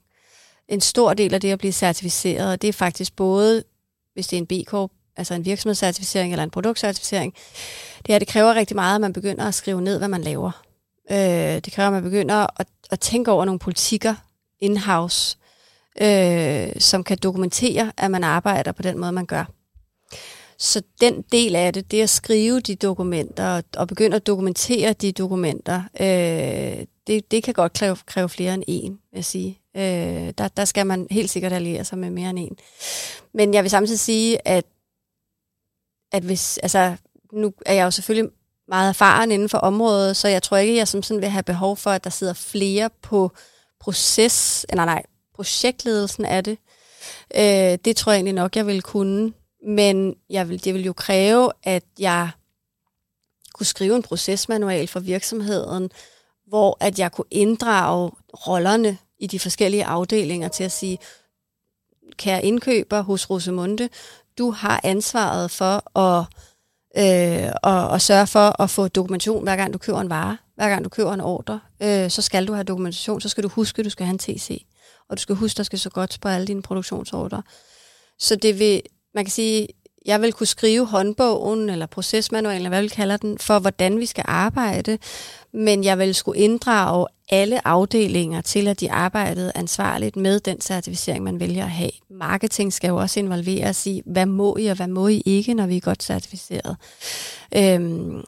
En 0.72 0.80
stor 0.80 1.14
del 1.14 1.34
af 1.34 1.40
det 1.40 1.52
at 1.52 1.58
blive 1.58 1.72
certificeret, 1.72 2.62
det 2.62 2.68
er 2.68 2.72
faktisk 2.72 3.16
både, 3.16 3.64
hvis 4.14 4.26
det 4.26 4.36
er 4.36 4.40
en 4.40 4.46
B-Corp, 4.46 4.90
altså 5.16 5.34
en 5.34 5.44
virksomhedscertificering 5.44 6.32
eller 6.32 6.44
en 6.44 6.50
produktcertificering, 6.50 7.34
det 8.06 8.14
er, 8.14 8.18
det 8.18 8.28
kræver 8.28 8.54
rigtig 8.54 8.74
meget, 8.74 8.94
at 8.94 9.00
man 9.00 9.12
begynder 9.12 9.44
at 9.44 9.54
skrive 9.54 9.82
ned, 9.82 9.98
hvad 9.98 10.08
man 10.08 10.22
laver. 10.22 10.64
Øh, 11.10 11.16
det 11.64 11.72
kræver, 11.72 11.86
at 11.86 11.92
man 11.92 12.02
begynder 12.02 12.60
at, 12.60 12.66
at 12.90 13.00
tænke 13.00 13.30
over 13.30 13.44
nogle 13.44 13.58
politikker 13.58 14.14
in-house, 14.60 15.36
øh, 16.00 16.68
som 16.78 17.04
kan 17.04 17.18
dokumentere, 17.22 17.92
at 17.96 18.10
man 18.10 18.24
arbejder 18.24 18.72
på 18.72 18.82
den 18.82 18.98
måde, 18.98 19.12
man 19.12 19.26
gør. 19.26 19.44
Så 20.58 20.82
den 21.00 21.22
del 21.32 21.56
af 21.56 21.72
det, 21.72 21.90
det 21.90 22.02
at 22.02 22.10
skrive 22.10 22.60
de 22.60 22.74
dokumenter 22.74 23.62
og 23.76 23.88
begynde 23.88 24.16
at 24.16 24.26
dokumentere 24.26 24.92
de 24.92 25.12
dokumenter, 25.12 25.82
øh, 26.00 26.86
det, 27.06 27.30
det 27.30 27.42
kan 27.42 27.54
godt 27.54 27.72
kræve, 27.72 27.96
kræve 28.06 28.28
flere 28.28 28.54
end 28.54 28.62
en, 28.66 28.92
vil 28.92 29.18
jeg 29.18 29.24
sige. 29.24 29.61
Øh, 29.76 30.32
der, 30.38 30.48
der 30.56 30.64
skal 30.64 30.86
man 30.86 31.06
helt 31.10 31.30
sikkert 31.30 31.52
alliere 31.52 31.84
sig 31.84 31.98
med 31.98 32.10
mere 32.10 32.30
end 32.30 32.38
en. 32.38 32.56
Men 33.34 33.54
jeg 33.54 33.62
vil 33.62 33.70
samtidig 33.70 34.00
sige, 34.00 34.48
at, 34.48 34.64
at 36.12 36.22
hvis, 36.22 36.58
altså, 36.58 36.96
nu 37.32 37.52
er 37.66 37.74
jeg 37.74 37.84
jo 37.84 37.90
selvfølgelig 37.90 38.30
meget 38.68 38.88
erfaren 38.88 39.32
inden 39.32 39.48
for 39.48 39.58
området, 39.58 40.16
så 40.16 40.28
jeg 40.28 40.42
tror 40.42 40.56
ikke, 40.56 40.76
jeg 40.76 40.88
som 40.88 41.02
sådan 41.02 41.20
vil 41.20 41.28
have 41.28 41.42
behov 41.42 41.76
for, 41.76 41.90
at 41.90 42.04
der 42.04 42.10
sidder 42.10 42.32
flere 42.32 42.90
på 43.02 43.32
proces, 43.80 44.66
eller 44.68 44.84
nej, 44.84 45.02
projektledelsen 45.34 46.24
af 46.24 46.44
det. 46.44 46.58
Øh, 47.36 47.78
det 47.84 47.96
tror 47.96 48.12
jeg 48.12 48.16
egentlig 48.16 48.34
nok, 48.34 48.56
jeg 48.56 48.66
vil 48.66 48.82
kunne. 48.82 49.32
Men 49.66 50.16
jeg 50.30 50.48
vil, 50.48 50.64
det 50.64 50.74
vil 50.74 50.84
jo 50.84 50.92
kræve, 50.92 51.52
at 51.62 51.84
jeg 51.98 52.30
kunne 53.54 53.66
skrive 53.66 53.96
en 53.96 54.02
procesmanual 54.02 54.88
for 54.88 55.00
virksomheden, 55.00 55.90
hvor 56.46 56.76
at 56.80 56.98
jeg 56.98 57.12
kunne 57.12 57.24
inddrage 57.30 58.10
rollerne 58.46 58.98
i 59.22 59.26
de 59.26 59.38
forskellige 59.38 59.84
afdelinger 59.84 60.48
til 60.48 60.64
at 60.64 60.72
sige, 60.72 60.98
kære 62.16 62.44
indkøber 62.44 63.00
hos 63.00 63.30
Rosemunde, 63.30 63.88
du 64.38 64.50
har 64.50 64.80
ansvaret 64.84 65.50
for 65.50 65.98
at, 65.98 66.26
øh, 66.96 67.52
at, 67.72 67.94
at 67.94 68.02
sørge 68.02 68.26
for 68.26 68.62
at 68.62 68.70
få 68.70 68.88
dokumentation, 68.88 69.42
hver 69.42 69.56
gang 69.56 69.72
du 69.72 69.78
køber 69.78 70.00
en 70.00 70.10
vare, 70.10 70.36
hver 70.54 70.68
gang 70.68 70.84
du 70.84 70.88
køber 70.88 71.12
en 71.12 71.20
ordre, 71.20 71.60
øh, 71.82 72.10
så 72.10 72.22
skal 72.22 72.48
du 72.48 72.52
have 72.52 72.64
dokumentation, 72.64 73.20
så 73.20 73.28
skal 73.28 73.44
du 73.44 73.48
huske, 73.48 73.78
at 73.78 73.84
du 73.84 73.90
skal 73.90 74.06
have 74.06 74.12
en 74.12 74.18
TC, 74.18 74.66
og 75.08 75.16
du 75.16 75.22
skal 75.22 75.34
huske, 75.34 75.54
at 75.54 75.58
der 75.58 75.64
skal 75.64 75.78
så 75.78 75.90
godt 75.90 76.18
på 76.20 76.28
alle 76.28 76.46
dine 76.46 76.62
produktionsordre. 76.62 77.42
Så 78.18 78.36
det 78.36 78.58
vil, 78.58 78.82
man 79.14 79.24
kan 79.24 79.32
sige, 79.32 79.68
jeg 80.06 80.22
vil 80.22 80.32
kunne 80.32 80.46
skrive 80.46 80.86
håndbogen, 80.86 81.70
eller 81.70 81.86
procesmanualen, 81.86 82.56
eller 82.56 82.68
hvad 82.68 82.82
vi 82.82 82.88
kalder 82.88 83.16
den, 83.16 83.38
for 83.38 83.58
hvordan 83.58 83.98
vi 83.98 84.06
skal 84.06 84.24
arbejde, 84.28 84.98
men 85.52 85.84
jeg 85.84 85.98
vil 85.98 86.14
skulle 86.14 86.38
inddrage 86.38 87.06
alle 87.30 87.66
afdelinger 87.66 88.40
til, 88.40 88.68
at 88.68 88.80
de 88.80 88.92
arbejdede 88.92 89.52
ansvarligt 89.54 90.16
med 90.16 90.40
den 90.40 90.60
certificering, 90.60 91.24
man 91.24 91.40
vælger 91.40 91.64
at 91.64 91.70
have. 91.70 91.90
Marketing 92.10 92.72
skal 92.72 92.88
jo 92.88 92.96
også 92.96 93.20
involveres 93.20 93.86
i, 93.86 94.02
hvad 94.06 94.26
må 94.26 94.56
I 94.56 94.66
og 94.66 94.76
hvad 94.76 94.88
må 94.88 95.08
I 95.08 95.22
ikke, 95.24 95.54
når 95.54 95.66
vi 95.66 95.76
er 95.76 95.80
godt 95.80 96.02
certificeret. 96.02 96.76
Øhm, 97.56 98.24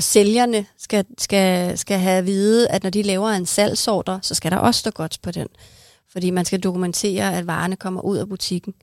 sælgerne 0.00 0.66
skal, 0.78 1.04
skal, 1.18 1.78
skal 1.78 1.98
have 1.98 2.18
at 2.18 2.26
vide, 2.26 2.68
at 2.68 2.82
når 2.82 2.90
de 2.90 3.02
laver 3.02 3.28
en 3.28 3.46
salgsordre, 3.46 4.18
så 4.22 4.34
skal 4.34 4.50
der 4.50 4.56
også 4.56 4.78
stå 4.78 4.90
godt 4.90 5.18
på 5.22 5.30
den. 5.30 5.48
Fordi 6.12 6.30
man 6.30 6.44
skal 6.44 6.60
dokumentere, 6.60 7.36
at 7.36 7.46
varerne 7.46 7.76
kommer 7.76 8.00
ud 8.00 8.16
af 8.16 8.28
butikken. 8.28 8.74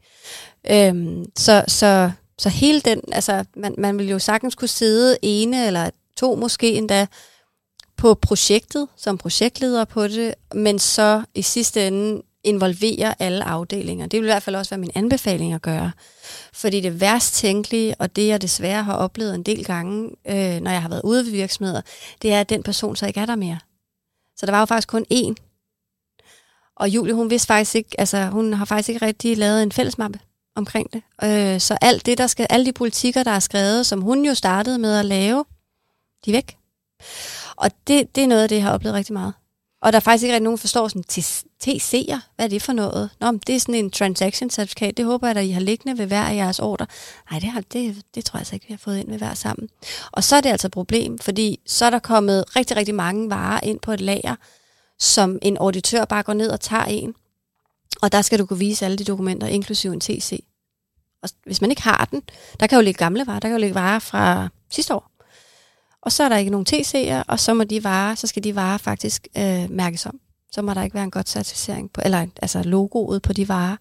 Øhm, 0.72 1.26
så, 1.38 1.64
så, 1.68 2.12
så 2.38 2.50
hele 2.50 2.82
den, 2.82 3.02
altså 3.12 3.46
man, 3.56 3.76
man 3.78 3.98
vil 3.98 4.10
jo 4.10 4.20
sagtens 4.20 4.56
kunne 4.56 4.68
sidde 4.68 5.18
ene 5.22 5.68
eller 5.68 5.90
to 6.18 6.36
måske 6.36 6.74
endda 6.74 7.08
på 7.98 8.14
projektet 8.14 8.88
som 8.98 9.18
projektleder 9.18 9.86
på 9.86 10.08
det, 10.08 10.36
men 10.54 10.80
så 10.80 11.24
i 11.36 11.42
sidste 11.42 11.88
ende 11.88 12.22
involvere 12.44 13.22
alle 13.22 13.44
afdelinger. 13.44 14.08
Det 14.08 14.20
vil 14.20 14.26
i 14.26 14.32
hvert 14.32 14.44
fald 14.44 14.56
også 14.56 14.70
være 14.70 14.80
min 14.80 14.92
anbefaling 14.96 15.54
at 15.54 15.62
gøre. 15.62 15.92
Fordi 16.54 16.82
det 16.82 17.02
værst 17.02 17.34
tænkelige, 17.34 17.96
og 18.00 18.16
det 18.16 18.28
jeg 18.28 18.42
desværre 18.42 18.84
har 18.84 18.94
oplevet 18.94 19.36
en 19.36 19.44
del 19.44 19.66
gange, 19.66 20.10
øh, 20.28 20.62
når 20.62 20.72
jeg 20.72 20.82
har 20.82 20.90
været 20.90 21.02
ude 21.04 21.26
ved 21.26 21.32
virksomheder, 21.32 21.82
det 22.22 22.34
er, 22.34 22.42
at 22.42 22.50
den 22.50 22.64
person 22.64 22.96
så 22.96 23.08
ikke 23.08 23.20
er 23.20 23.26
der 23.26 23.36
mere. 23.36 23.60
Så 24.38 24.46
der 24.46 24.52
var 24.52 24.60
jo 24.60 24.66
faktisk 24.66 24.88
kun 24.88 25.06
én. 25.14 25.49
Og 26.80 26.90
Julie, 26.90 27.14
hun 27.14 27.30
vidste 27.30 27.48
faktisk 27.48 27.76
ikke, 27.76 27.90
altså 27.98 28.26
hun 28.26 28.54
har 28.54 28.66
faktisk 28.66 28.90
ikke 28.90 29.06
rigtig 29.06 29.38
lavet 29.38 29.64
en 29.64 29.72
fællesmappe 29.72 30.20
omkring 30.56 30.94
det. 30.94 31.02
Øh, 31.24 31.60
så 31.60 31.78
alt 31.82 32.06
det, 32.06 32.18
der 32.18 32.28
skal, 32.28 32.48
alle 32.50 32.66
de 32.66 32.74
politikker, 32.74 33.24
der 33.24 33.32
er 33.32 33.40
skrevet, 33.40 33.86
som 33.86 34.02
hun 34.02 34.26
jo 34.26 34.34
startede 34.34 34.78
med 34.78 35.00
at 35.00 35.06
lave, 35.06 35.46
de 36.26 36.32
er 36.32 36.36
væk. 36.36 36.58
Og 37.56 37.72
det, 37.88 38.16
det 38.16 38.24
er 38.24 38.28
noget 38.28 38.44
af 38.44 38.50
det, 38.50 38.56
jeg 38.56 38.64
har 38.64 38.74
oplevet 38.74 38.96
rigtig 38.96 39.14
meget. 39.14 39.34
Og 39.82 39.92
der 39.92 39.98
er 39.98 40.02
faktisk 40.02 40.24
ikke 40.24 40.34
rigtig 40.34 40.44
nogen, 40.44 40.58
der 40.58 40.62
forstår 40.62 40.88
sådan, 40.88 41.34
TC'er, 41.64 42.20
hvad 42.36 42.46
er 42.46 42.50
det 42.50 42.62
for 42.62 42.74
noget? 42.74 43.10
Nå, 43.20 43.32
det 43.32 43.56
er 43.56 43.60
sådan 43.60 43.76
en 43.76 43.92
transaction 43.92 44.50
certifikat, 44.50 44.98
det 44.98 45.06
håber 45.06 45.28
jeg, 45.28 45.38
at 45.38 45.46
I 45.46 45.52
har 45.52 45.62
liggende 45.62 45.98
ved 45.98 46.06
hver 46.06 46.22
af 46.22 46.36
jeres 46.36 46.60
ordre. 46.60 46.86
Nej, 47.32 47.40
det, 47.40 47.50
har, 47.50 47.62
det, 47.74 48.02
det 48.16 48.26
tror 48.26 48.38
jeg 48.38 48.42
altså 48.42 48.56
ikke, 48.56 48.68
vi 48.68 48.74
har 48.74 48.78
fået 48.78 48.98
ind 48.98 49.10
ved 49.10 49.18
hver 49.18 49.34
sammen. 49.34 49.70
Og 50.12 50.24
så 50.24 50.36
er 50.36 50.42
det 50.42 50.50
altså 50.50 50.68
et 50.68 50.72
problem, 50.72 51.18
fordi 51.18 51.60
så 51.66 51.86
er 51.86 51.90
der 51.90 52.00
kommet 52.00 52.56
rigtig, 52.56 52.78
rigtig 52.78 52.96
mange 52.96 53.30
varer 53.30 53.60
ind 53.64 53.80
på 53.80 53.92
et 53.92 54.02
lager, 54.02 54.36
som 55.00 55.40
en 55.42 55.58
auditør 55.58 56.06
bare 56.06 56.24
går 56.24 56.34
ned 56.34 56.50
og 56.50 56.62
tager 56.62 56.84
en. 56.84 57.16
Og 58.02 58.12
der 58.12 58.22
skal 58.22 58.40
du 58.40 58.46
kunne 58.46 58.60
vise 58.60 58.86
alle 58.86 58.98
de 58.98 59.04
dokumenter, 59.04 59.48
inklusive 59.48 59.94
en 59.94 60.00
TC. 60.00 60.44
Og 61.24 61.30
hvis 61.46 61.62
man 61.62 61.70
ikke 61.70 61.82
har 61.82 62.08
den, 62.12 62.22
der 62.60 62.68
kan 62.68 62.76
jo 62.78 62.82
ligge 62.82 62.98
gamle 62.98 63.28
varer, 63.28 63.40
der 63.40 63.48
kan 63.48 63.56
jo 63.56 63.60
ligge 63.60 63.76
varer 63.76 64.00
fra 64.00 64.48
sidste 64.72 64.96
år. 64.96 65.12
Og 66.02 66.12
så 66.12 66.24
er 66.24 66.30
der 66.30 66.38
ikke 66.38 66.52
nogen 66.52 66.68
TC'er, 66.70 67.24
og 67.28 67.40
så 67.40 67.54
må 67.54 67.64
de 67.64 67.84
varer, 67.84 68.16
så 68.16 68.28
skal 68.28 68.44
de 68.44 68.56
varer 68.56 68.78
faktisk 68.78 69.28
øh, 69.38 69.72
mærkes 69.72 70.06
om. 70.06 70.20
Så 70.52 70.62
må 70.62 70.74
der 70.74 70.84
ikke 70.84 70.94
være 70.94 71.04
en 71.04 71.12
god 71.12 71.24
certificering 71.26 71.92
på, 71.92 72.02
eller 72.06 72.28
altså 72.42 72.64
logoet 72.64 73.22
på 73.22 73.34
de 73.34 73.50
varer. 73.50 73.78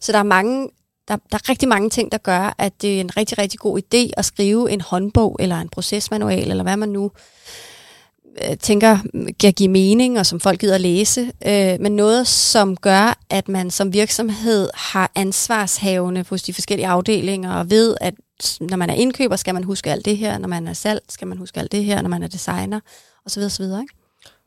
Så 0.00 0.12
der 0.12 0.18
er 0.18 0.22
mange, 0.22 0.70
der, 1.08 1.16
der 1.16 1.38
er 1.38 1.48
rigtig 1.48 1.68
mange 1.68 1.90
ting, 1.90 2.12
der 2.12 2.18
gør, 2.18 2.54
at 2.58 2.82
det 2.82 2.96
er 2.96 3.00
en 3.00 3.16
rigtig, 3.16 3.38
rigtig 3.38 3.60
god 3.60 3.78
idé 3.78 4.10
at 4.16 4.24
skrive 4.24 4.70
en 4.70 4.80
håndbog, 4.80 5.36
eller 5.40 5.56
en 5.60 5.68
procesmanual, 5.68 6.50
eller 6.50 6.62
hvad 6.62 6.76
man 6.76 6.88
nu 6.88 7.10
tænker 8.60 8.98
kan 9.40 9.52
give 9.52 9.68
mening, 9.68 10.18
og 10.18 10.26
som 10.26 10.40
folk 10.40 10.60
gider 10.60 10.74
at 10.74 10.80
læse, 10.80 11.32
øh, 11.46 11.80
men 11.80 11.96
noget, 11.96 12.26
som 12.26 12.76
gør, 12.76 13.18
at 13.30 13.48
man 13.48 13.70
som 13.70 13.92
virksomhed 13.92 14.70
har 14.74 15.10
ansvarshavende 15.14 16.24
hos 16.30 16.42
de 16.42 16.54
forskellige 16.54 16.86
afdelinger, 16.86 17.54
og 17.54 17.70
ved, 17.70 17.96
at 18.00 18.14
når 18.60 18.76
man 18.76 18.90
er 18.90 18.94
indkøber, 18.94 19.36
skal 19.36 19.54
man 19.54 19.64
huske 19.64 19.90
alt 19.90 20.04
det 20.04 20.16
her, 20.16 20.38
når 20.38 20.48
man 20.48 20.68
er 20.68 20.72
salg, 20.72 21.02
skal 21.08 21.26
man 21.28 21.38
huske 21.38 21.60
alt 21.60 21.72
det 21.72 21.84
her, 21.84 22.02
når 22.02 22.08
man 22.08 22.22
er 22.22 22.28
designer, 22.28 22.80
osv. 23.26 23.42
osv. 23.42 23.62
Ikke? 23.62 23.94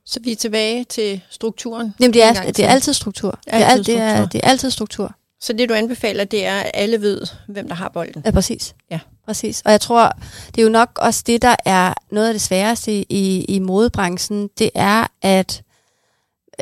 Så 0.06 0.20
vi 0.24 0.32
er 0.32 0.36
tilbage 0.36 0.84
til 0.84 1.22
strukturen? 1.30 1.94
Jamen, 2.00 2.14
det 2.14 2.24
er, 2.24 2.34
det 2.34 2.60
er 2.66 2.70
altid 2.70 2.94
struktur. 2.94 3.32
Det 3.32 3.54
er, 3.54 3.66
altid 3.66 3.94
det, 3.94 4.02
er, 4.02 4.16
struktur. 4.16 4.30
det 4.30 4.42
er 4.44 4.50
altid 4.50 4.72
struktur. 4.72 5.16
Så 5.42 5.54
det, 5.54 5.70
du 5.70 5.74
anbefaler, 5.74 6.24
det 6.24 6.46
er, 6.46 6.60
at 6.60 6.72
alle 6.74 7.02
ved, 7.02 7.22
hvem 7.48 7.68
der 7.68 7.76
har 7.76 7.90
bolden? 7.90 8.22
Ja, 8.26 8.32
præcis. 8.32 8.76
Ja. 8.92 9.00
Præcis. 9.26 9.62
Og 9.66 9.72
jeg 9.72 9.82
tror, 9.82 10.12
det 10.48 10.58
er 10.58 10.64
jo 10.64 10.70
nok 10.70 10.90
også 10.96 11.24
det, 11.28 11.42
der 11.42 11.56
er 11.66 11.94
noget 12.12 12.28
af 12.28 12.34
det 12.34 12.42
sværeste 12.42 13.14
i, 13.14 13.46
i 13.46 13.60
modebranchen, 13.60 14.50
det 14.60 14.70
er, 14.76 15.08
at 15.22 15.64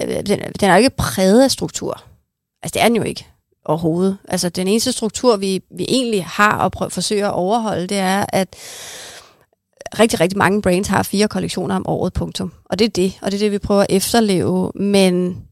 øh, 0.01 0.07
den, 0.07 0.39
den 0.59 0.69
er 0.69 0.77
ikke 0.77 0.89
præget 0.89 1.43
af 1.43 1.51
struktur. 1.51 2.03
Altså, 2.63 2.73
det 2.73 2.81
er 2.81 2.87
den 2.87 2.95
jo 2.95 3.03
ikke 3.03 3.27
overhovedet. 3.65 4.17
Altså, 4.27 4.49
den 4.49 4.67
eneste 4.67 4.91
struktur, 4.91 5.37
vi, 5.37 5.61
vi 5.77 5.85
egentlig 5.87 6.25
har 6.25 6.57
og 6.57 6.71
prøver, 6.71 6.89
forsøger 6.89 7.27
at 7.27 7.33
overholde, 7.33 7.87
det 7.87 7.97
er, 7.97 8.25
at 8.29 8.55
rigtig, 9.99 10.19
rigtig 10.19 10.37
mange 10.37 10.61
brands 10.61 10.87
har 10.87 11.03
fire 11.03 11.27
kollektioner 11.27 11.75
om 11.75 11.87
året, 11.87 12.13
punktum. 12.13 12.53
Og 12.65 12.79
det 12.79 12.85
er 12.85 12.89
det, 12.89 13.19
og 13.21 13.31
det 13.31 13.37
er 13.37 13.45
det, 13.45 13.51
vi 13.51 13.57
prøver 13.57 13.81
at 13.81 13.87
efterleve. 13.89 14.71
Men, 14.75 15.43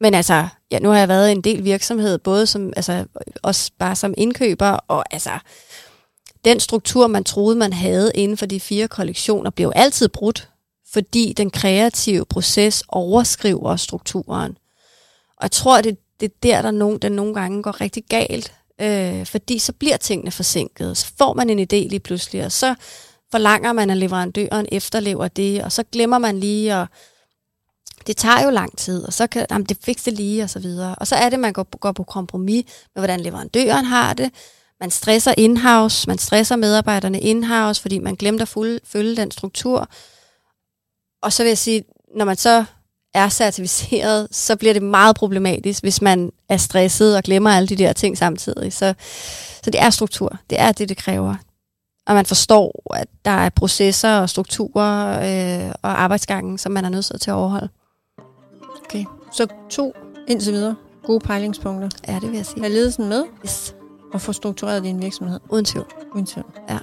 men 0.00 0.14
altså, 0.14 0.48
ja, 0.70 0.78
nu 0.78 0.88
har 0.88 0.98
jeg 0.98 1.08
været 1.08 1.28
i 1.28 1.32
en 1.32 1.40
del 1.40 1.64
virksomhed, 1.64 2.18
både 2.18 2.46
som, 2.46 2.72
altså, 2.76 3.04
også 3.42 3.70
bare 3.78 3.96
som 3.96 4.14
indkøber, 4.16 4.68
og 4.88 5.04
altså, 5.14 5.30
den 6.44 6.60
struktur, 6.60 7.06
man 7.06 7.24
troede, 7.24 7.56
man 7.56 7.72
havde 7.72 8.12
inden 8.14 8.36
for 8.36 8.46
de 8.46 8.60
fire 8.60 8.88
kollektioner, 8.88 9.50
blev 9.50 9.72
altid 9.74 10.08
brudt, 10.08 10.48
fordi 10.92 11.32
den 11.32 11.50
kreative 11.50 12.24
proces 12.24 12.84
overskriver 12.88 13.76
strukturen. 13.76 14.58
Og 15.36 15.42
jeg 15.42 15.50
tror, 15.50 15.80
det, 15.80 15.96
det 16.20 16.32
er 16.32 16.36
der, 16.42 16.62
der 16.62 16.70
nogen, 16.70 16.98
den 16.98 17.12
nogle 17.12 17.34
gange 17.34 17.62
går 17.62 17.80
rigtig 17.80 18.04
galt, 18.08 18.52
øh, 18.80 19.26
fordi 19.26 19.58
så 19.58 19.72
bliver 19.72 19.96
tingene 19.96 20.30
forsinket. 20.30 20.96
Så 20.96 21.06
får 21.18 21.34
man 21.34 21.50
en 21.50 21.58
idé 21.58 21.88
lige 21.88 22.00
pludselig, 22.00 22.44
og 22.44 22.52
så 22.52 22.74
forlanger 23.30 23.72
man, 23.72 23.90
at 23.90 23.96
leverandøren 23.96 24.66
efterlever 24.72 25.28
det, 25.28 25.64
og 25.64 25.72
så 25.72 25.82
glemmer 25.92 26.18
man 26.18 26.40
lige, 26.40 26.74
at 26.74 26.88
det 28.08 28.16
tager 28.16 28.44
jo 28.44 28.50
lang 28.50 28.78
tid, 28.78 29.04
og 29.04 29.12
så 29.12 29.26
kan 29.26 29.46
jamen, 29.50 29.64
det 29.64 29.78
fikse 29.84 30.04
det 30.04 30.18
lige, 30.18 30.42
og 30.42 30.50
så 30.50 30.58
videre. 30.58 30.94
Og 30.94 31.06
så 31.06 31.14
er 31.14 31.28
det, 31.28 31.40
man 31.40 31.52
går, 31.52 31.78
går 31.78 31.92
på 31.92 32.02
kompromis 32.02 32.64
med, 32.94 33.00
hvordan 33.00 33.20
leverandøren 33.20 33.84
har 33.84 34.14
det. 34.14 34.30
Man 34.80 34.90
stresser 34.90 35.34
in-house, 35.36 36.08
man 36.08 36.18
stresser 36.18 36.56
medarbejderne 36.56 37.20
in-house, 37.20 37.82
fordi 37.82 37.98
man 37.98 38.14
glemte 38.14 38.42
at 38.42 38.80
følge 38.84 39.16
den 39.16 39.30
struktur. 39.30 39.88
Og 41.22 41.32
så 41.32 41.42
vil 41.42 41.50
jeg 41.50 41.58
sige, 41.58 41.84
når 42.16 42.24
man 42.24 42.36
så 42.36 42.64
er 43.14 43.28
certificeret, 43.28 44.28
så 44.30 44.56
bliver 44.56 44.72
det 44.72 44.82
meget 44.82 45.16
problematisk, 45.16 45.82
hvis 45.82 46.02
man 46.02 46.32
er 46.48 46.56
stresset 46.56 47.16
og 47.16 47.22
glemmer 47.22 47.50
alle 47.50 47.68
de 47.68 47.76
der 47.76 47.92
ting 47.92 48.18
samtidig. 48.18 48.72
Så, 48.72 48.94
så 49.64 49.70
det 49.70 49.80
er 49.80 49.90
struktur. 49.90 50.38
Det 50.50 50.60
er 50.60 50.72
det, 50.72 50.88
det 50.88 50.96
kræver. 50.96 51.34
og 52.06 52.14
man 52.14 52.26
forstår, 52.26 52.94
at 52.94 53.08
der 53.24 53.30
er 53.30 53.48
processer 53.48 54.18
og 54.18 54.30
strukturer 54.30 55.20
øh, 55.66 55.72
og 55.82 56.02
arbejdsgangen, 56.02 56.58
som 56.58 56.72
man 56.72 56.84
er 56.84 56.88
nødt 56.88 57.20
til 57.20 57.30
at 57.30 57.34
overholde. 57.34 57.68
Okay, 58.88 59.04
så 59.32 59.46
to 59.70 59.94
indtil 60.28 60.52
videre 60.52 60.76
gode 61.02 61.20
pejlingspunkter. 61.20 61.88
Ja, 62.08 62.14
det 62.14 62.30
vil 62.30 62.36
jeg 62.36 62.46
sige. 62.46 62.60
Have 62.60 62.72
ledelsen 62.72 63.08
med, 63.08 63.24
yes. 63.44 63.76
og 64.12 64.20
få 64.20 64.32
struktureret 64.32 64.82
din 64.82 65.02
virksomhed. 65.02 65.40
Uden 65.48 65.64
tvivl. 65.64 65.86
Uden 66.14 66.26
tvivl. 66.26 66.46
Ja. 66.68 66.78